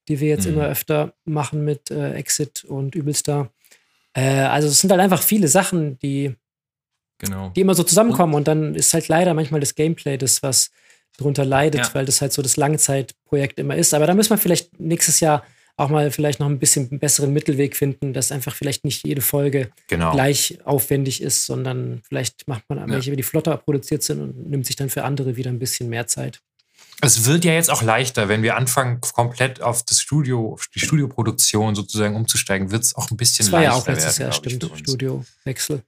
[0.08, 0.54] die wir jetzt Mhm.
[0.54, 3.52] immer öfter machen mit äh, Exit und Übelstar.
[4.14, 6.36] Äh, also es sind halt einfach viele Sachen, die,
[7.20, 7.50] Genau.
[7.56, 10.70] die immer so zusammenkommen und dann ist halt leider manchmal das Gameplay das, was
[11.18, 11.94] drunter leidet, Ja.
[11.96, 13.94] weil das halt so das Langzeitprojekt immer ist.
[13.96, 15.44] Aber da müssen wir vielleicht nächstes Jahr
[15.80, 19.70] auch mal vielleicht noch ein bisschen besseren Mittelweg finden, dass einfach vielleicht nicht jede Folge
[19.88, 20.12] Genau.
[20.12, 24.76] gleich aufwendig ist, sondern vielleicht macht man welche, die flotter produziert sind und nimmt sich
[24.76, 26.42] dann für andere wieder ein bisschen mehr Zeit.
[27.02, 30.80] Es wird ja jetzt auch leichter, wenn wir anfangen, komplett auf das Studio, auf die
[30.80, 34.32] Studioproduktion sozusagen umzusteigen, wird es auch ein bisschen Das war ja leichter auch letztes werden,
[34.32, 34.80] Jahr, stimmt, für uns.
[34.80, 35.84] Studiowechsel.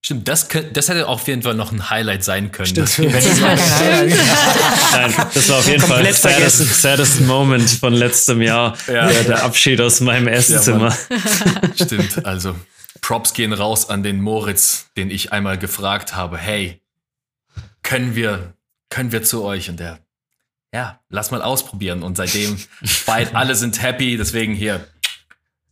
[0.00, 2.68] Stimmt, das, könnt, das hätte auf jeden Fall noch ein Highlight sein können.
[2.68, 2.96] Stimmt.
[2.96, 3.12] kein
[4.92, 8.78] Nein, das war auf jeden Fall Komplett das saddest, saddest Moment von letztem Jahr.
[8.86, 9.08] Ja.
[9.08, 10.96] der, der Abschied aus meinem Esszimmer.
[11.74, 12.54] Stimmt, also
[13.02, 16.80] Props gehen raus an den Moritz, den ich einmal gefragt habe, hey,
[17.82, 18.54] können wir,
[18.90, 19.70] können wir zu euch?
[19.70, 19.98] Und der,
[20.72, 22.02] ja, lass mal ausprobieren.
[22.02, 22.58] Und seitdem,
[23.06, 24.86] beid, alle sind happy, deswegen hier,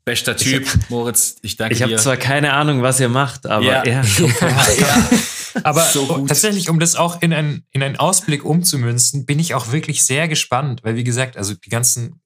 [0.05, 1.99] bester Typ, Moritz, ich danke ich habe dir.
[1.99, 3.85] zwar keine Ahnung, was ihr macht, aber Ja.
[3.85, 4.03] ja.
[4.79, 5.09] ja,
[5.65, 9.73] Aber So tatsächlich, um das auch in, ein, in einen Ausblick umzumünzen, bin ich auch
[9.73, 12.21] wirklich sehr gespannt, weil wie gesagt, also die ganzen,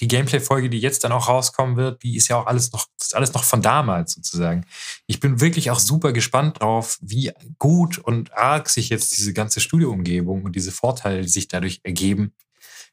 [0.00, 3.08] die Gameplay-Folge, die jetzt dann auch rauskommen wird, die ist ja auch alles noch, das
[3.08, 4.64] ist alles noch von damals sozusagen.
[5.06, 9.60] Ich bin wirklich auch super gespannt drauf, wie gut und arg sich jetzt diese ganze
[9.60, 12.32] Studioumgebung und diese Vorteile, die sich dadurch ergeben,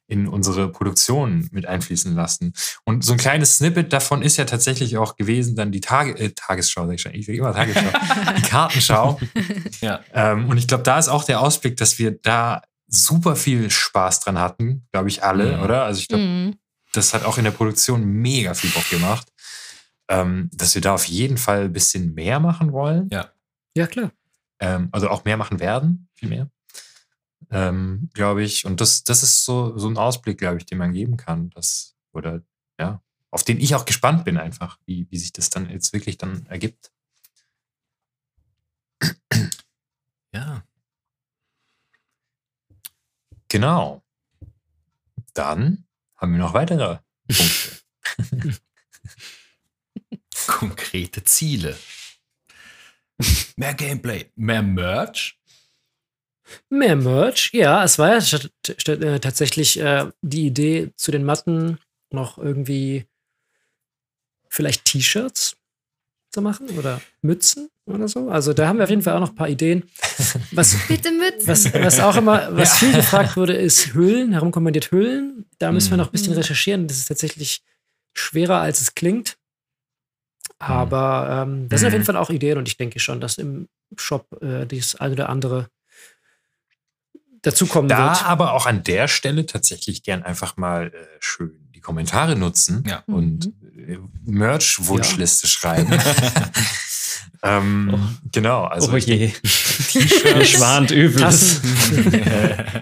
[0.07, 2.53] in unsere Produktion mit einfließen lassen.
[2.83, 6.29] Und so ein kleines Snippet davon ist ja tatsächlich auch gewesen, dann die Tage, äh,
[6.29, 7.89] Tagesschau, sag ich schon, ich sag immer Tagesschau,
[8.37, 9.19] die Kartenschau.
[9.81, 10.01] ja.
[10.13, 14.19] Ähm, und ich glaube, da ist auch der Ausblick, dass wir da super viel Spaß
[14.19, 15.63] dran hatten, glaube ich, alle, Mhm.
[15.63, 15.85] oder?
[15.85, 16.55] Also ich glaube, Mhm.
[16.97, 19.31] Das hat auch in der Produktion mega viel Bock gemacht.
[20.07, 23.09] Ähm, dass wir da auf jeden Fall ein bisschen mehr machen wollen.
[23.11, 23.31] Ja.
[23.75, 24.11] Ja, klar.
[24.59, 26.49] Ähm, also auch mehr machen werden, viel mehr.
[27.49, 28.65] Ähm, glaube ich.
[28.65, 31.49] Und das, das ist so, so ein Ausblick, glaube ich, den man geben kann.
[31.51, 32.41] Das, oder
[32.79, 36.17] ja, auf den ich auch gespannt bin, einfach, wie, wie sich das dann jetzt wirklich
[36.17, 36.91] dann ergibt.
[40.33, 40.63] ja.
[43.47, 44.03] Genau.
[45.33, 45.84] Dann
[46.25, 46.97] haben wir noch weitere
[47.27, 48.59] Punkte.
[50.47, 51.77] Konkrete Ziele.
[53.55, 55.39] Mehr Gameplay, mehr Merch.
[56.69, 58.39] Mehr Merch, ja, es war ja
[58.87, 63.05] äh, tatsächlich äh, die Idee zu den Matten noch irgendwie
[64.49, 65.57] vielleicht T-Shirts
[66.35, 68.29] zu machen oder Mützen oder so.
[68.29, 69.83] Also da haben wir auf jeden Fall auch noch ein paar Ideen.
[70.51, 71.47] Was, Bitte Mützen.
[71.47, 75.45] was, was auch immer, was viel gefragt wurde, ist Hüllen, herumkommandiert Hüllen.
[75.59, 76.39] Da müssen wir noch ein bisschen Mhm.
[76.39, 76.87] recherchieren.
[76.87, 77.63] Das ist tatsächlich
[78.13, 79.37] schwerer, als es klingt.
[80.59, 82.05] Aber ähm, das sind auf jeden Mhm.
[82.05, 83.67] Fall auch Ideen und ich denke schon, dass im
[83.97, 85.69] Shop äh, das eine oder andere
[87.41, 88.25] dazukommen Da wird.
[88.25, 93.03] aber auch an der Stelle tatsächlich gern einfach mal äh, schön Kommentare nutzen Ja.
[93.07, 93.45] und
[93.87, 95.93] äh, Merch-Wunschliste schreiben.
[97.43, 99.31] ähm, Genau, also oh ich je.
[100.35, 101.61] Mir schwant Übles.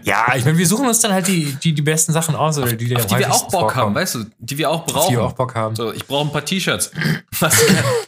[0.04, 2.74] Ja, ich meine, wir suchen uns dann halt die, die, die besten Sachen aus, oder
[2.74, 3.96] die, die, Auf die wir auch Bock haben, vorkommen.
[3.96, 5.16] weißt du, die wir auch Auf die brauchen.
[5.16, 5.76] wir auch Bock haben.
[5.76, 6.92] So, ich brauche ein paar T-Shirts.
[7.40, 7.56] Was,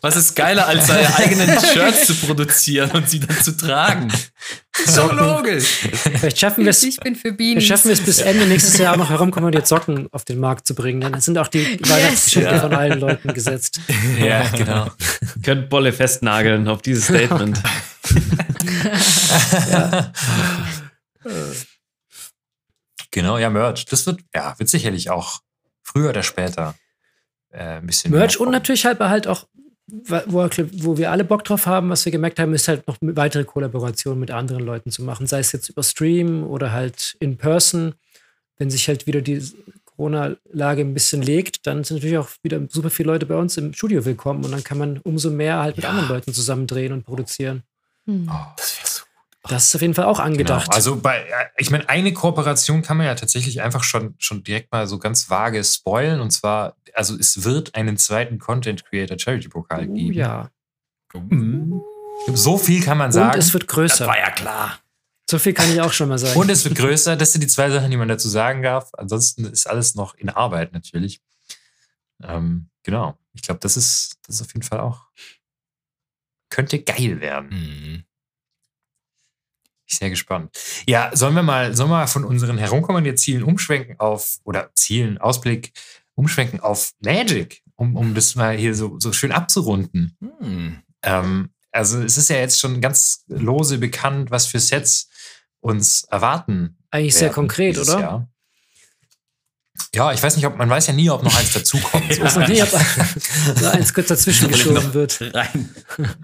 [0.02, 4.12] was ist geiler, als seine eigenen Shirts zu produzieren und sie dann zu tragen?
[4.84, 5.88] Ist doch logisch.
[6.20, 6.84] Vielleicht schaffen wir es.
[6.84, 7.62] ich bin für Wir Bienen.
[7.62, 11.00] schaffen es bis Ende nächstes Jahr auch noch herumkommandiert Socken auf den Markt zu bringen.
[11.02, 12.60] Dann sind auch die Weihnachtsgeschenke Ja.
[12.60, 13.80] von allen Leuten gesetzt.
[14.20, 14.88] Ja, genau.
[15.44, 17.62] Könnt Bolle festnageln auf dieses Statement.
[23.12, 23.86] Genau, ja, Merch.
[23.86, 25.40] Das wird, ja, wird sicherlich auch
[25.84, 26.76] früher oder später
[27.52, 29.48] äh, ein bisschen Merch mehr und natürlich halt halt auch,
[29.88, 33.44] wo, wo wir alle Bock drauf haben, was wir gemerkt haben, ist halt noch weitere
[33.44, 35.28] Kollaborationen mit anderen Leuten zu machen.
[35.28, 37.94] Sei es jetzt über Stream oder halt in person.
[38.58, 39.42] Wenn sich halt wieder die
[39.86, 43.74] Corona-Lage ein bisschen legt, dann sind natürlich auch wieder super viele Leute bei uns im
[43.74, 45.92] Studio willkommen und dann kann man umso mehr halt mit Ja.
[45.92, 47.64] anderen Leuten zusammen drehen und produzieren.
[48.06, 48.30] Hm.
[48.58, 48.95] Das wäre so.
[49.50, 50.26] Das ist auf jeden Fall auch Genau.
[50.28, 50.72] angedacht.
[50.74, 54.72] Also bei, äh, ich meine, eine Kooperation kann man ja tatsächlich einfach schon, schon direkt
[54.72, 56.20] mal so ganz vage spoilen.
[56.20, 60.14] Und zwar, also es wird einen zweiten Content Creator Charity Pokal oh, geben.
[60.14, 60.50] ja.
[61.14, 61.82] Mhm.
[62.34, 63.38] So viel kann man Und sagen.
[63.40, 64.06] es wird größer.
[64.06, 64.80] ja klar.
[65.30, 66.40] So viel kann ich auch schon mal sagen.
[66.40, 67.16] Und es wird größer.
[67.16, 68.92] Das sind die zwei Sachen, die man dazu sagen darf.
[68.94, 71.20] Ansonsten ist alles noch in Arbeit natürlich.
[72.24, 73.18] Ähm, genau.
[73.34, 75.02] Ich glaube, das ist, das ist auf jeden Fall auch.
[76.50, 77.50] Könnte geil werden.
[77.50, 78.04] Mhm.
[79.88, 80.52] Ich bin sehr gespannt.
[80.88, 85.18] Ja, sollen wir mal, sollen wir mal von unseren herumkommandierten Zielen umschwenken auf, oder Zielen,
[85.18, 85.72] Ausblick,
[86.16, 90.18] umschwenken auf Magic, um, um das mal hier so, so schön abzurunden.
[90.40, 90.82] Hm.
[91.04, 95.10] Ähm, Also es ist ja jetzt schon ganz lose bekannt, was für Sets
[95.60, 96.78] uns erwarten.
[96.90, 98.00] Eigentlich sehr konkret, oder?
[98.00, 98.30] Jahr.
[99.94, 102.10] Ja, ich weiß nicht, ob man weiß ja nie, ob noch eins dazukommt.
[102.22, 102.70] Weiß noch nie, ob
[103.62, 105.20] da eins kurz dazwischen geschoben wird.
[105.34, 105.76] Rein.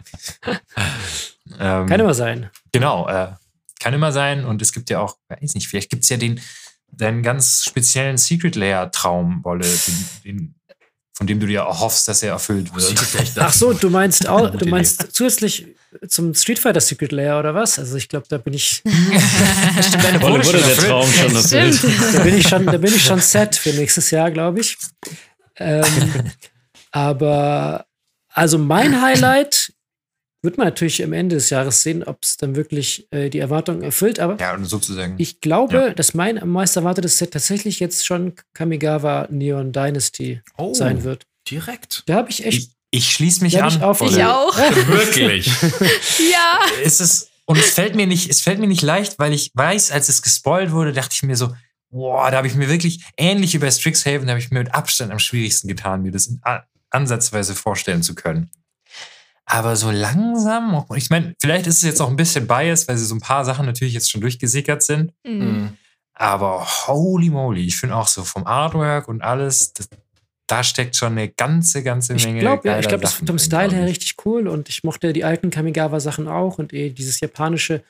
[1.59, 2.49] Ähm, Kann immer sein.
[2.71, 3.27] Genau, äh,
[3.81, 4.45] kann immer sein.
[4.45, 6.39] Und es gibt ja auch, weiß nicht, vielleicht gibt es ja den,
[6.91, 10.55] deinen ganz speziellen Secret Layer-Traum, Wolle, den, den,
[11.13, 12.95] von dem du dir erhoffst, dass er erfüllt wird.
[13.37, 15.67] Ach so, du meinst auch, du meinst zusätzlich
[16.07, 17.77] zum Street Fighter Secret Layer oder was?
[17.77, 20.77] Also ich glaube, da bin ich, Stimmt, deine Wolle wurde der.
[20.77, 21.83] Traum schon erfüllt.
[22.13, 24.77] Da bin ich schon, da bin ich schon set für nächstes Jahr, glaube ich.
[25.57, 25.85] Ähm,
[26.91, 27.85] aber
[28.29, 29.73] also mein Highlight
[30.43, 33.83] wird man natürlich am Ende des Jahres sehen, ob es dann wirklich äh, die Erwartungen
[33.83, 34.19] erfüllt.
[34.19, 35.15] Aber Ja, sozusagen.
[35.17, 35.89] ich glaube, Ja.
[35.93, 41.25] dass mein am meisten erwartetes Set tatsächlich jetzt schon Kamigawa Neon Dynasty Oh, sein wird.
[41.49, 42.03] direkt.
[42.07, 42.71] Da habe ich echt ich,
[43.05, 43.69] ich schließe mich an.
[43.69, 44.01] ich auf-.
[44.01, 44.57] Ich auch.
[44.87, 45.47] Wirklich.
[46.31, 46.59] Ja.
[46.83, 49.91] es ist, und es fällt mir nicht, es fällt mir nicht leicht, weil ich weiß,
[49.91, 51.53] als es gespoilt wurde, dachte ich mir so,
[51.89, 54.73] boah, da habe ich mir wirklich, ähnlich wie bei Strixhaven, da habe ich mir mit
[54.73, 56.41] Abstand am schwierigsten getan, mir das in,
[56.89, 58.49] ansatzweise vorstellen zu können.
[59.51, 62.97] Aber so langsam, auch- ich meine, vielleicht ist es jetzt auch ein bisschen biased, weil
[62.97, 65.11] sie so ein paar Sachen natürlich jetzt schon durchgesickert sind.
[65.25, 65.33] Mhm.
[65.45, 65.69] Mhm.
[66.13, 69.89] Aber holy moly, ich finde auch so vom Artwork und alles, das,
[70.47, 72.39] da steckt schon eine ganze, ganze Ich Menge.
[72.39, 73.91] glaube, ja, ich glaube, das ist vom Style her ich.
[73.91, 77.83] richtig cool und ich mochte die alten Kamigawa-Sachen auch und eh dieses japanische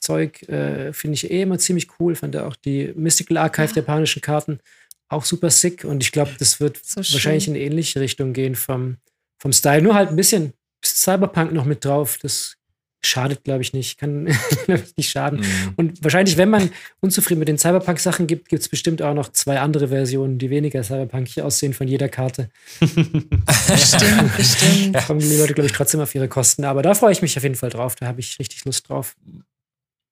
[0.00, 2.14] Zeug äh, finde ich eh immer ziemlich cool.
[2.14, 4.60] Fand auch die Mystical Archive der japanischen Karten
[5.08, 8.54] auch super sick und ich glaube, das wird So wahrscheinlich in eine ähnliche Richtung gehen
[8.54, 8.98] vom,
[9.38, 9.82] vom Style.
[9.82, 10.52] Nur halt ein bisschen
[10.84, 12.18] Cyberpunk noch mit drauf.
[12.20, 12.58] Das
[13.00, 13.98] schadet, glaube ich, nicht.
[13.98, 14.26] Kann
[14.66, 15.40] ich, nicht schaden.
[15.40, 15.74] Mhm.
[15.76, 16.70] Und wahrscheinlich, wenn man
[17.00, 20.82] unzufrieden mit den Cyberpunk-Sachen gibt, gibt es bestimmt auch noch zwei andere Versionen, die weniger
[20.82, 22.50] cyberpunkig aussehen von jeder Karte.
[22.80, 24.94] Bestimmt, bestimmt.
[24.94, 26.64] Da kommen die Leute, glaube ich, trotzdem auf ihre Kosten.
[26.64, 27.94] Aber da freue ich mich auf jeden Fall drauf.
[27.96, 29.16] Da habe ich richtig Lust drauf.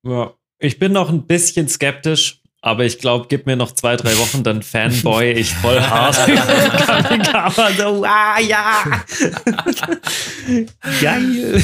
[0.05, 0.35] Ja.
[0.59, 4.43] Ich bin noch ein bisschen skeptisch, aber ich glaube, gib mir noch zwei, drei Wochen,
[4.43, 6.17] dann Fanboy ich voll hart.
[6.17, 8.83] Kamigawa, so, ah, ja.
[11.01, 11.63] Geil.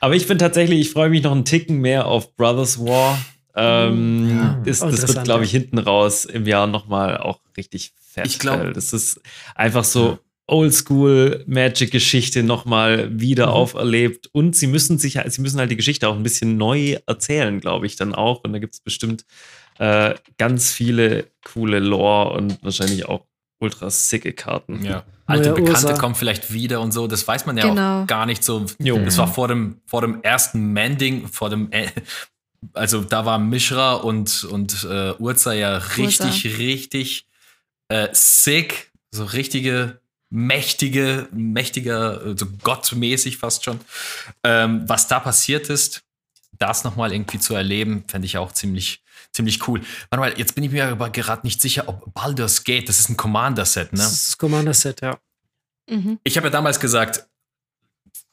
[0.00, 3.18] aber ich bin tatsächlich, ich freue mich noch einen Ticken mehr auf Brothers War.
[3.56, 4.60] Ähm, Ja.
[4.64, 8.26] ist, das wird, glaube ich, hinten raus im Jahr nochmal auch richtig fett.
[8.26, 9.20] Ich glaub- weil das ist
[9.54, 13.52] einfach so Oldschool Magic-Geschichte nochmal wieder Mhm.
[13.52, 14.28] auferlebt.
[14.32, 17.86] Und sie müssen sich, sie müssen halt die Geschichte auch ein bisschen neu erzählen, glaube
[17.86, 18.44] ich, dann auch.
[18.44, 19.24] Und da gibt es bestimmt
[19.78, 23.26] äh, ganz viele coole Lore und wahrscheinlich auch
[23.58, 24.84] ultra sicke Karten.
[24.84, 25.04] Ja.
[25.26, 25.98] Alte Neuer Bekannte Ursa.
[25.98, 27.06] kommen vielleicht wieder und so.
[27.08, 28.02] Das weiß man ja Genau.
[28.02, 28.66] auch gar nicht so.
[28.78, 28.98] Jo.
[28.98, 31.88] Das war vor dem, vor dem ersten Mending, vor dem, äh,
[32.74, 37.26] also da war Mishra und, und äh, Urza ja richtig, richtig
[37.88, 38.92] äh, sick.
[39.10, 40.00] So richtige,
[40.30, 43.80] mächtige, mächtiger, so gottmäßig fast schon.
[44.42, 46.02] Ähm, was da passiert ist,
[46.58, 49.02] das nochmal irgendwie zu erleben, fände ich auch ziemlich,
[49.32, 49.80] ziemlich cool.
[50.10, 53.08] Warte mal, jetzt bin ich mir aber gerade nicht sicher, ob Baldur's Gate, das ist
[53.10, 53.98] ein Commander-Set, ne?
[53.98, 55.18] Das ist das Commander-Set, ja.
[55.90, 56.18] Mhm.
[56.24, 57.26] Ich habe ja damals gesagt,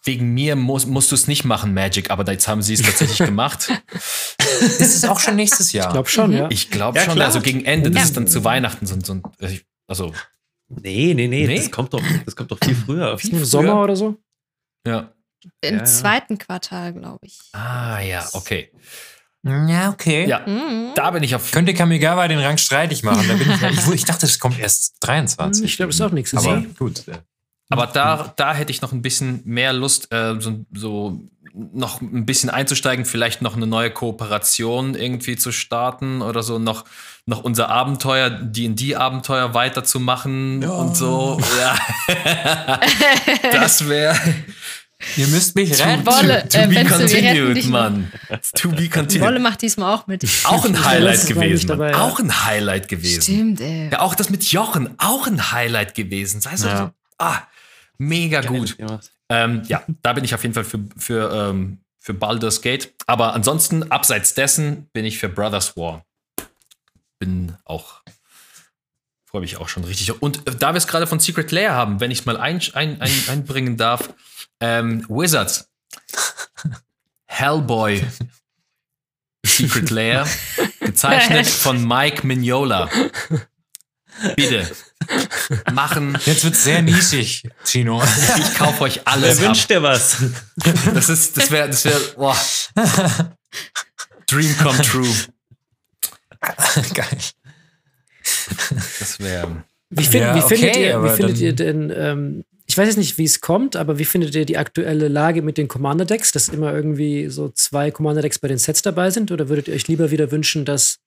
[0.04, 3.20] wegen mir muss, musst du es nicht machen, Magic, aber jetzt haben sie es tatsächlich
[3.20, 3.70] gemacht.
[4.62, 5.88] Ist es auch schon nächstes Jahr?
[5.88, 6.38] Ich glaube schon, Mhm.
[6.38, 6.48] ja.
[6.50, 7.28] Ich glaube Ja, schon, klar.
[7.28, 8.06] also gegen Ende, das Ja.
[8.08, 9.24] ist dann zu Weihnachten so, ein- so ein,
[9.88, 10.14] also,
[10.82, 11.58] Nee, nee, nee, Nee?
[11.58, 13.14] Das, kommt doch, das kommt doch viel früher.
[13.16, 14.18] Ist Im Sommer oder so?
[14.88, 15.12] ja.
[15.62, 15.84] Im Ja, ja.
[15.86, 17.40] zweiten Quartal, glaube ich.
[17.54, 18.72] Ah, ja, okay.
[19.44, 20.28] Ja, okay.
[20.28, 20.92] Ja, Mhm.
[20.94, 21.50] da bin ich auf.
[21.52, 23.28] Könnte Kamigawa den Rang streitig machen.
[23.28, 25.66] Da bin ich, ich, ich dachte, es kommt erst 23.
[25.66, 26.36] Ich glaube, es ist auch nichts.
[26.36, 27.04] Aber Aber gut.
[27.70, 31.22] Aber da, da hätte ich noch ein bisschen mehr Lust, äh, so, so
[31.54, 36.86] noch ein bisschen einzusteigen, vielleicht noch eine neue Kooperation irgendwie zu starten oder so, noch,
[37.26, 41.40] noch unser Abenteuer, D&D-Abenteuer weiterzumachen und so.
[41.60, 42.80] Ja.
[43.52, 44.16] das wäre
[45.18, 46.06] Ihr müsst mich retten.
[46.06, 47.70] Wolle, to äh, be Wenzel, wir retten continued.
[47.70, 48.12] Mann.
[48.54, 49.42] To be Wolle continued.
[49.42, 50.26] macht diesmal auch mit.
[50.44, 51.68] Auch ein Highlight gewesen.
[51.68, 52.00] dabei, Mann.
[52.00, 52.08] ja.
[52.08, 53.22] Auch ein Highlight gewesen.
[53.22, 53.90] Stimmt, ey.
[53.92, 56.42] Ja, auch das mit Jochen, auch ein Highlight gewesen.
[56.42, 56.78] Sei so, Ja.
[56.78, 57.42] so ah,
[57.98, 58.78] mega gut.
[58.78, 59.12] Gemacht.
[59.30, 62.94] Ähm, ja, da bin ich auf jeden Fall für, für, ähm, für Baldur's Gate.
[63.08, 66.06] Aber ansonsten, abseits dessen, bin ich für Brothers War.
[67.22, 68.02] Bin auch,
[69.26, 70.24] freue mich auch schon richtig.
[70.24, 72.60] Und äh, da wir es gerade von Secret Lair haben, wenn ich es mal ein,
[72.74, 74.12] ein, ein, einbringen darf,
[74.60, 75.70] ähm, Wizards.
[77.28, 78.04] Hellboy.
[79.46, 80.28] Secret Lair.
[80.80, 82.90] Gezeichnet von Mike Mignola.
[84.36, 84.76] Bitte.
[85.72, 86.18] Machen.
[86.26, 88.02] Jetzt wird es sehr nischig, Chino.
[88.40, 89.46] Ich kaufe euch Wer alles ab.
[89.46, 90.18] wünscht dir was?
[90.92, 92.38] Das ist, das wäre, das wäre, boah.
[94.26, 95.14] Dream come true.
[96.94, 97.18] Geil.
[99.00, 99.64] Das wäre.
[99.90, 102.98] Wie, find, Ja, wie findet okay, ihr, wie findet ihr denn, ähm, ich weiß jetzt
[102.98, 106.48] nicht, wie es kommt, aber wie findet ihr die aktuelle Lage mit den Commander-Decks, dass
[106.48, 109.32] immer irgendwie so zwei Commander-Decks bei den Sets dabei sind?
[109.32, 111.00] Oder würdet ihr euch lieber wieder wünschen, dass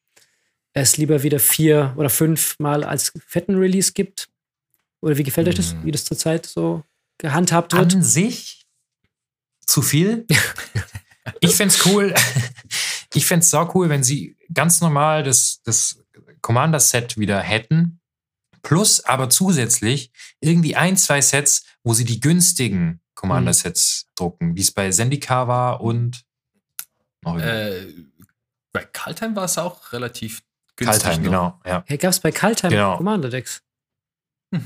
[0.75, 4.29] es lieber wieder vier oder fünf Mal als fetten Release gibt?
[5.01, 6.83] Oder wie gefällt euch das, wie das zurzeit so
[7.17, 7.95] gehandhabt wird?
[7.95, 8.67] An sich
[9.65, 10.27] zu viel.
[11.41, 12.15] ich fände es cool.
[13.15, 16.03] Ich fände es sau cool, wenn sie ganz normal das, das
[16.41, 18.01] Commander-Set wieder hätten.
[18.63, 20.11] Plus aber zusätzlich
[20.41, 25.81] irgendwie ein, zwei Sets, wo sie die günstigen Commander-Sets drucken, wie es bei Zendikar war
[25.81, 26.25] und.
[27.27, 27.87] Äh,
[28.73, 30.43] bei Kaltheim war es auch relativ
[30.77, 31.03] günstig.
[31.03, 31.31] Kaltheim, noch.
[31.31, 31.61] genau.
[31.65, 31.85] Ja.
[31.87, 32.97] Hey, gab es bei Kaltheim Genau.
[32.97, 33.63] Commander-Decks?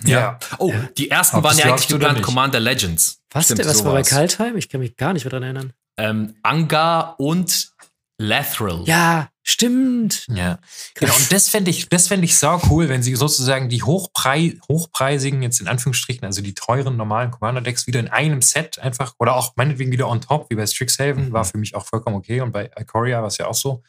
[0.04, 0.38] Ja.
[0.58, 2.24] Oh, die ersten Ob waren ja eigentlich geplant nicht?
[2.24, 3.22] Commander Legends.
[3.30, 4.02] Was, Stimmt, was war bei.
[4.02, 4.56] Kaltheim?
[4.56, 5.72] Ich kann mich gar nicht mehr dran erinnern.
[5.96, 7.72] Ähm, Angar und
[8.20, 8.82] Lathril.
[8.84, 10.26] Ja, stimmt.
[10.28, 10.58] Ja,
[10.94, 11.14] genau.
[11.14, 15.40] Und das fände ich, das fände ich sau cool, wenn sie sozusagen die Hochprei hochpreisigen,
[15.42, 19.54] jetzt in Anführungsstrichen, also die teuren normalen Commander-Decks wieder in einem Set einfach oder auch
[19.54, 22.70] meinetwegen wieder on top, wie bei Strixhaven, war für mich auch vollkommen okay und bei
[22.76, 23.82] Ikoria war es ja auch so.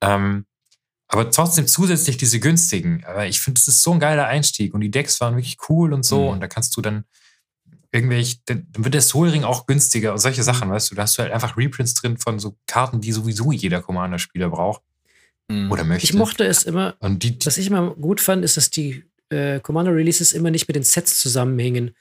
[0.00, 0.46] Ähm,
[1.08, 3.04] aber trotzdem zusätzlich diese günstigen.
[3.04, 5.92] Aber ich finde, das ist so ein geiler Einstieg und die Decks waren wirklich cool
[5.92, 6.28] und so Mhm.
[6.28, 7.04] und da kannst du dann
[7.92, 11.22] irgendwelche, dann wird der Soul-Ring auch günstiger und solche Sachen, weißt du, da hast du
[11.22, 14.82] halt einfach Reprints drin von so Karten, die sowieso jeder Commander-Spieler braucht
[15.48, 15.70] Mhm.
[15.72, 16.04] oder möchte.
[16.04, 19.04] Ich mochte es immer, Und die, die was ich immer gut fand, ist, dass die
[19.28, 21.94] äh, Commander-Releases immer nicht mit den Sets zusammenhingen.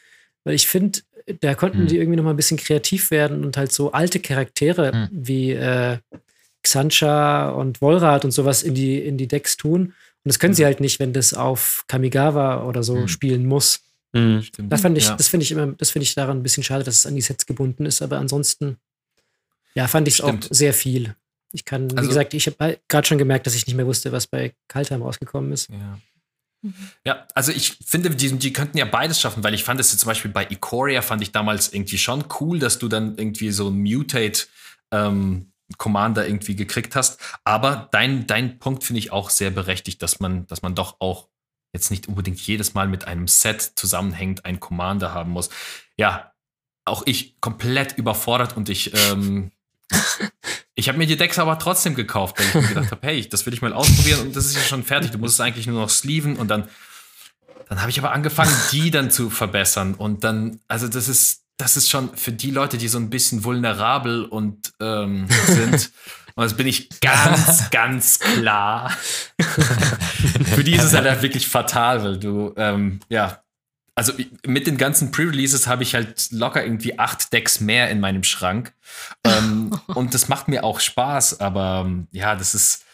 [0.44, 1.00] Weil ich finde,
[1.42, 1.88] da konnten Hm.
[1.88, 5.10] die irgendwie noch mal ein bisschen kreativ werden und halt so alte Charaktere Hm.
[5.12, 5.98] wie äh,
[6.64, 9.88] Xancha und Volrat und sowas in die, in die Decks tun.
[9.88, 9.94] Und
[10.30, 13.08] das können sie halt nicht, wenn das auf Kamigawa oder so Hm.
[13.08, 13.82] spielen muss.
[14.14, 14.42] Mhm.
[14.44, 14.72] Stimmt.
[14.72, 15.16] Das fand ich, Ja.
[15.16, 17.22] das finde ich immer, das finde ich daran ein bisschen schade, dass es an die
[17.22, 18.78] Sets gebunden ist, aber ansonsten,
[19.74, 21.16] ja, fand ich es auch sehr viel.
[21.54, 24.12] Ich kann, wie Also- gesagt, ich habe gerade schon gemerkt, dass ich nicht mehr wusste,
[24.12, 25.70] was bei Kaltheim rausgekommen ist.
[25.70, 26.00] Ja.
[27.04, 30.08] Ja, also ich finde, die, die könnten ja beides schaffen, weil ich fand es zum
[30.08, 33.82] Beispiel bei Ikoria fand ich damals irgendwie schon cool, dass du dann irgendwie so ein
[33.82, 34.44] Mutate
[34.92, 37.20] ähm, Commander irgendwie gekriegt hast.
[37.46, 41.30] Aber dein, dein Punkt finde ich auch sehr berechtigt, dass man, dass man doch auch
[41.74, 45.50] jetzt nicht unbedingt jedes Mal mit einem Set zusammenhängt, ein Commander haben muss.
[45.98, 46.32] Ja,
[46.86, 49.52] auch ich komplett überfordert und ich, ähm,
[50.76, 53.46] ich habe mir die Decks aber trotzdem gekauft, weil ich mir gedacht habe, hey, das
[53.46, 55.12] will ich mal ausprobieren und das ist ja schon fertig.
[55.12, 56.68] Du musst es eigentlich nur noch sleeven und dann,
[57.70, 61.78] dann habe ich aber angefangen, die dann zu verbessern und dann, also das ist, das
[61.78, 65.92] ist schon für die Leute, die so ein bisschen vulnerabel und ähm, sind.
[66.36, 68.92] Und das bin ich ganz, ganz klar.
[69.40, 73.42] für die ist es halt wirklich fatal, weil du, ähm, ja,
[73.96, 74.14] also
[74.46, 78.74] mit den ganzen Pre-Releases habe ich halt locker irgendwie acht Decks mehr in meinem Schrank.
[79.24, 82.86] Ähm, und das macht mir auch Spaß, aber ähm, ja, das ist,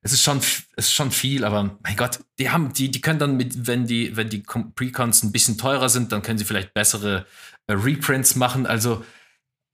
[0.00, 3.18] es ist schon, es ist schon viel, aber mein Gott, die haben, die, die können
[3.18, 6.74] dann mit, wenn die, wenn die Precons ein bisschen teurer sind, dann können sie vielleicht
[6.74, 7.26] bessere
[7.66, 8.66] äh, Reprints machen.
[8.66, 9.04] Also,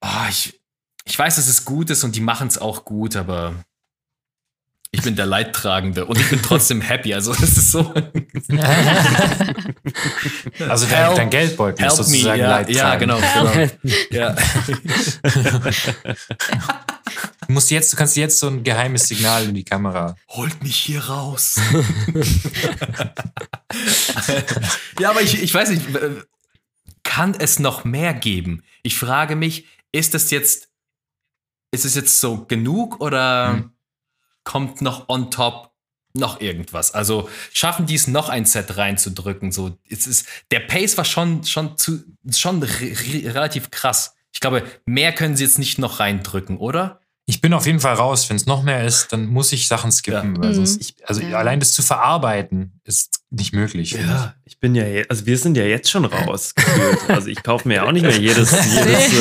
[0.00, 0.60] oh, ich,
[1.04, 3.54] ich weiß, dass es gut ist und die machen es auch gut, aber
[4.94, 7.14] ich bin der Leidtragende und ich bin trotzdem happy.
[7.14, 7.80] Also, es ist so.
[10.68, 13.18] also dein, dein Geldbeutel ist Help me, sozusagen ja, ja, genau.
[13.34, 13.70] genau.
[14.10, 14.36] Ja.
[17.46, 20.14] Du, musst jetzt, du kannst jetzt so ein geheimes Signal in die Kamera.
[20.28, 21.58] Holt mich hier raus.
[25.00, 25.86] ja, aber ich, ich weiß nicht,
[27.02, 28.62] kann es noch mehr geben?
[28.82, 30.68] Ich frage mich, ist das jetzt,
[31.72, 33.72] ist es jetzt so genug oder Hm.
[34.44, 35.72] kommt noch on top
[36.14, 36.92] noch irgendwas?
[36.92, 39.50] Also schaffen die es noch ein Set reinzudrücken?
[39.50, 44.14] So, es ist, der Pace war schon, schon, zu, schon re, re, relativ krass.
[44.32, 47.00] Ich glaube, mehr können sie jetzt nicht noch reindrücken, oder?
[47.24, 48.28] Ich bin auf jeden Fall raus.
[48.28, 50.34] Wenn es noch mehr ist, dann muss ich Sachen skippen.
[50.36, 50.42] Ja.
[50.42, 50.54] Weil Mhm.
[50.54, 51.38] sonst ich, also Ja.
[51.38, 53.92] allein das zu verarbeiten ist nicht möglich.
[53.92, 56.52] Ja, ich bin ja, also wir sind ja jetzt schon raus.
[57.08, 59.12] Also ich kaufe mir ja auch nicht mehr jedes, jedes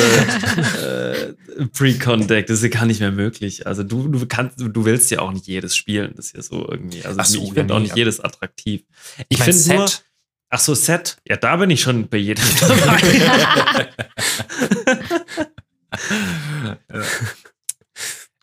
[0.82, 1.34] äh, äh,
[1.72, 2.46] Pre-Con-Deck.
[2.48, 3.66] Das ist ja gar nicht mehr möglich.
[3.68, 6.12] Also du, du kannst, du willst ja auch nicht jedes spielen.
[6.16, 7.04] Das ist ja so irgendwie.
[7.04, 8.82] Also so, ich ja, finde auch nicht jedes attraktiv.
[9.18, 10.04] Ich, Ich mein, finde nur, Set,
[10.50, 11.18] ach so, Set.
[11.28, 13.88] Ja, da bin ich schon bei jedem dabei.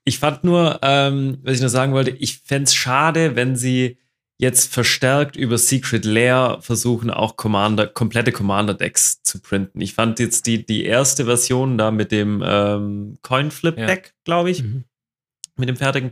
[0.09, 3.99] Ich fand nur, ähm, was ich nur sagen wollte, ich fände es schade, wenn sie
[4.39, 9.81] jetzt verstärkt über Secret Lair versuchen, auch Commander, komplette Commander-Decks zu printen.
[9.81, 14.85] Ich fand jetzt die, die erste Version da mit dem ähm, Coin-Flip-Deck, glaube ich, Mhm.
[15.57, 16.11] mit dem fertigen,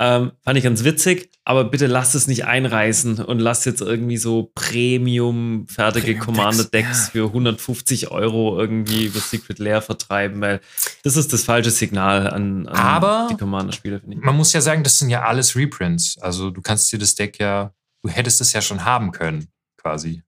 [0.00, 4.16] ähm, fand ich ganz witzig, aber bitte lasst es nicht einreißen und lasst jetzt irgendwie
[4.16, 7.10] so Premium fertige Premium-Decks, Commander-Decks ja.
[7.12, 10.60] für 150 Euro irgendwie über Secret Lair vertreiben, weil
[11.02, 14.22] das ist das falsche Signal an, an Aber die Commander-Spieler, finde ich.
[14.22, 16.16] man muss ja sagen, das sind ja alles Reprints.
[16.18, 17.72] Also du kannst dir das Deck ja,
[18.04, 20.22] du hättest es ja schon haben können, quasi.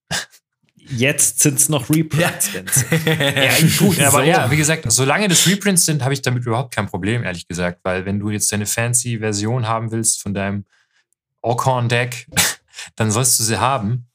[0.90, 2.50] Jetzt sind es noch Reprints.
[2.52, 4.20] Ja, gut, aber So.
[4.22, 7.80] ja, wie gesagt, solange das Reprints sind, habe ich damit überhaupt kein Problem, ehrlich gesagt.
[7.84, 10.64] Weil wenn du jetzt deine fancy Version haben willst von deinem
[11.42, 12.26] Orkhorn-Deck,
[12.96, 14.06] dann sollst du sie haben.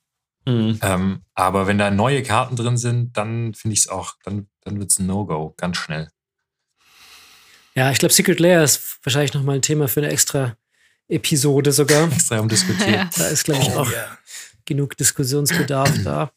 [0.48, 0.80] Hm.
[0.82, 4.80] Ähm, aber wenn da neue Karten drin sind, dann finde ich es auch, dann, dann
[4.80, 6.10] wird es ein No-Go, ganz schnell.
[7.74, 10.56] Ja, ich glaube, Secret Layer ist wahrscheinlich nochmal ein Thema für eine extra
[11.08, 12.12] Episode sogar.
[12.12, 12.90] Extra umdiskutiert.
[12.90, 13.10] Ja.
[13.18, 13.92] Da ist, glaube ich, auch
[14.66, 16.32] genug Diskussionsbedarf da.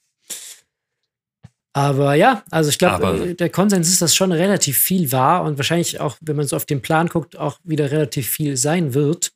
[1.79, 6.01] Aber ja, also ich glaube, der Konsens ist, dass schon relativ viel war und wahrscheinlich
[6.01, 9.31] auch, wenn man so auf den Plan guckt, auch wieder relativ viel sein wird.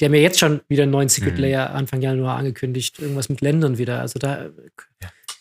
[0.00, 1.40] Die haben ja jetzt schon wieder einen neuen Secret Mhm.
[1.40, 4.00] Layer Anfang Januar angekündigt, irgendwas mit Ländern wieder.
[4.00, 4.50] Also da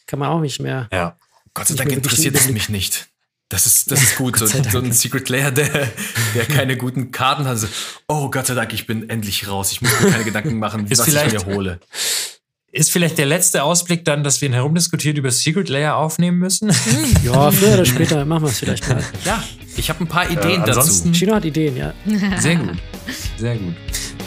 [0.07, 0.89] kann man auch nicht mehr.
[0.91, 1.17] Ja.
[1.53, 3.09] Gott sei Dank interessiert es mich nicht.
[3.49, 4.39] Das ist, das ist gut.
[4.39, 5.87] So, so ein Secret Layer, der,
[6.33, 7.59] der keine guten Karten hat.
[7.59, 7.67] So,
[8.07, 9.71] oh Gott sei Dank, ich bin endlich raus.
[9.71, 11.79] Ich muss mir keine Gedanken machen, Ist was ich mir hole.
[12.71, 16.69] Ist vielleicht der letzte Ausblick dann, dass wir ihn herumdiskutiert über Secret Layer aufnehmen müssen?
[17.23, 19.03] Ja, früher oder später machen wir es vielleicht mal.
[19.25, 19.43] Ja,
[19.75, 20.79] ich habe ein paar Ideen dazu.
[20.81, 21.93] ansonsten- Chino hat Ideen, ja.
[22.37, 22.77] Sehr gut.
[23.37, 23.73] Sehr gut.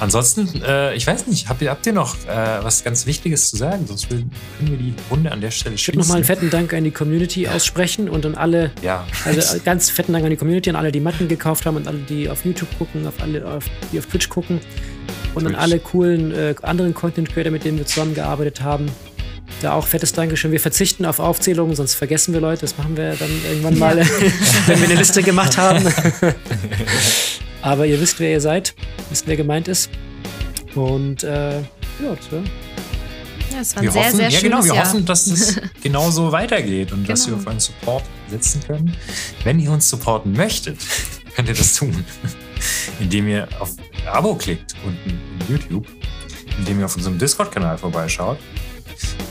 [0.00, 2.28] Ansonsten, äh, ich weiß nicht, habt ihr, habt ihr noch äh,
[2.62, 3.86] was ganz Wichtiges zu sagen?
[3.86, 6.40] Sonst können wir die Runde an der Stelle Ich würde nochmal einen schließen.
[6.40, 10.30] fetten Dank an die Community aussprechen und an alle, Ja, also ganz fetten Dank an
[10.30, 13.14] die Community, an alle, die Matten gekauft haben und alle, die auf YouTube gucken, auf
[13.20, 14.60] alle, auf, die auf Twitch gucken
[15.34, 15.62] und an Twitch.
[15.62, 18.86] alle coolen äh, anderen Content Creator, mit denen wir zusammengearbeitet haben.
[19.60, 20.50] Da auch fettes Dankeschön.
[20.50, 22.62] Wir verzichten auf Aufzählungen, sonst vergessen wir Leute.
[22.62, 23.96] Das machen wir dann irgendwann mal,
[24.66, 25.84] wenn wir eine Liste gemacht haben.
[27.62, 28.74] Aber ihr wisst, wer ihr seid,
[29.10, 29.88] wisst, wer gemeint ist.
[30.74, 31.62] Und äh, ja,
[32.16, 32.40] das war
[33.52, 34.86] Ja, es war ein wir sehr, hoffen, sehr ja, schönes genau, wir Jahr.
[34.86, 37.42] hoffen, dass es genauso weitergeht und dass wir Genau.
[37.42, 38.96] auf einen Support setzen können.
[39.44, 40.78] Wenn ihr uns supporten möchtet,
[41.36, 42.04] könnt ihr das tun,
[42.98, 43.70] indem ihr auf
[44.10, 45.86] Abo klickt unten in YouTube,
[46.58, 48.38] indem ihr auf unserem Discord-Kanal vorbeischaut,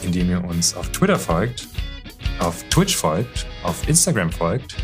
[0.03, 1.67] indem ihr uns auf Twitter folgt,
[2.39, 4.75] auf Twitch folgt, auf Instagram folgt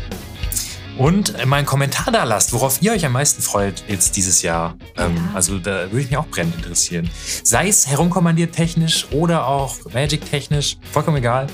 [0.96, 4.76] und mal einen Kommentar da lasst, worauf ihr euch am meisten freut jetzt dieses Jahr.
[4.96, 5.22] Ähm, Ja.
[5.34, 7.08] also da würde ich mich auch brennend interessieren.
[7.44, 11.46] Sei es herumkommandiert technisch oder auch Magic technisch, vollkommen egal.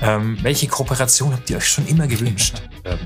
[0.00, 2.98] Ähm, welche Kooperation habt ihr euch schon immer gewünscht, ähm,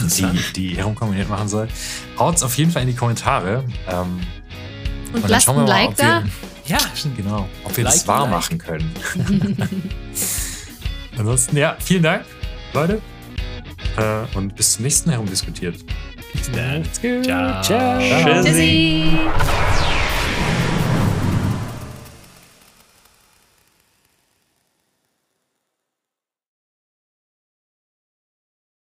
[0.00, 1.68] die, die herumkommandiert machen soll?
[2.18, 3.62] Haut's auf jeden Fall in die Kommentare.
[3.86, 4.20] Ähm,
[5.12, 6.22] Und dann lasst ein Like da.
[6.66, 6.78] Ja,
[7.16, 8.30] genau, ob wir das Like, wahr like.
[8.30, 8.94] machen können.
[11.18, 12.24] Ansonsten, ja, vielen Dank,
[12.72, 13.00] Leute.
[13.96, 15.76] Äh, und bis zum nächsten Herumdiskutiert.
[17.00, 17.24] Gut.
[17.24, 17.62] Ciao.
[17.62, 18.00] Ciao.
[18.00, 18.42] Ciao.
[18.42, 19.18] Tschüssi.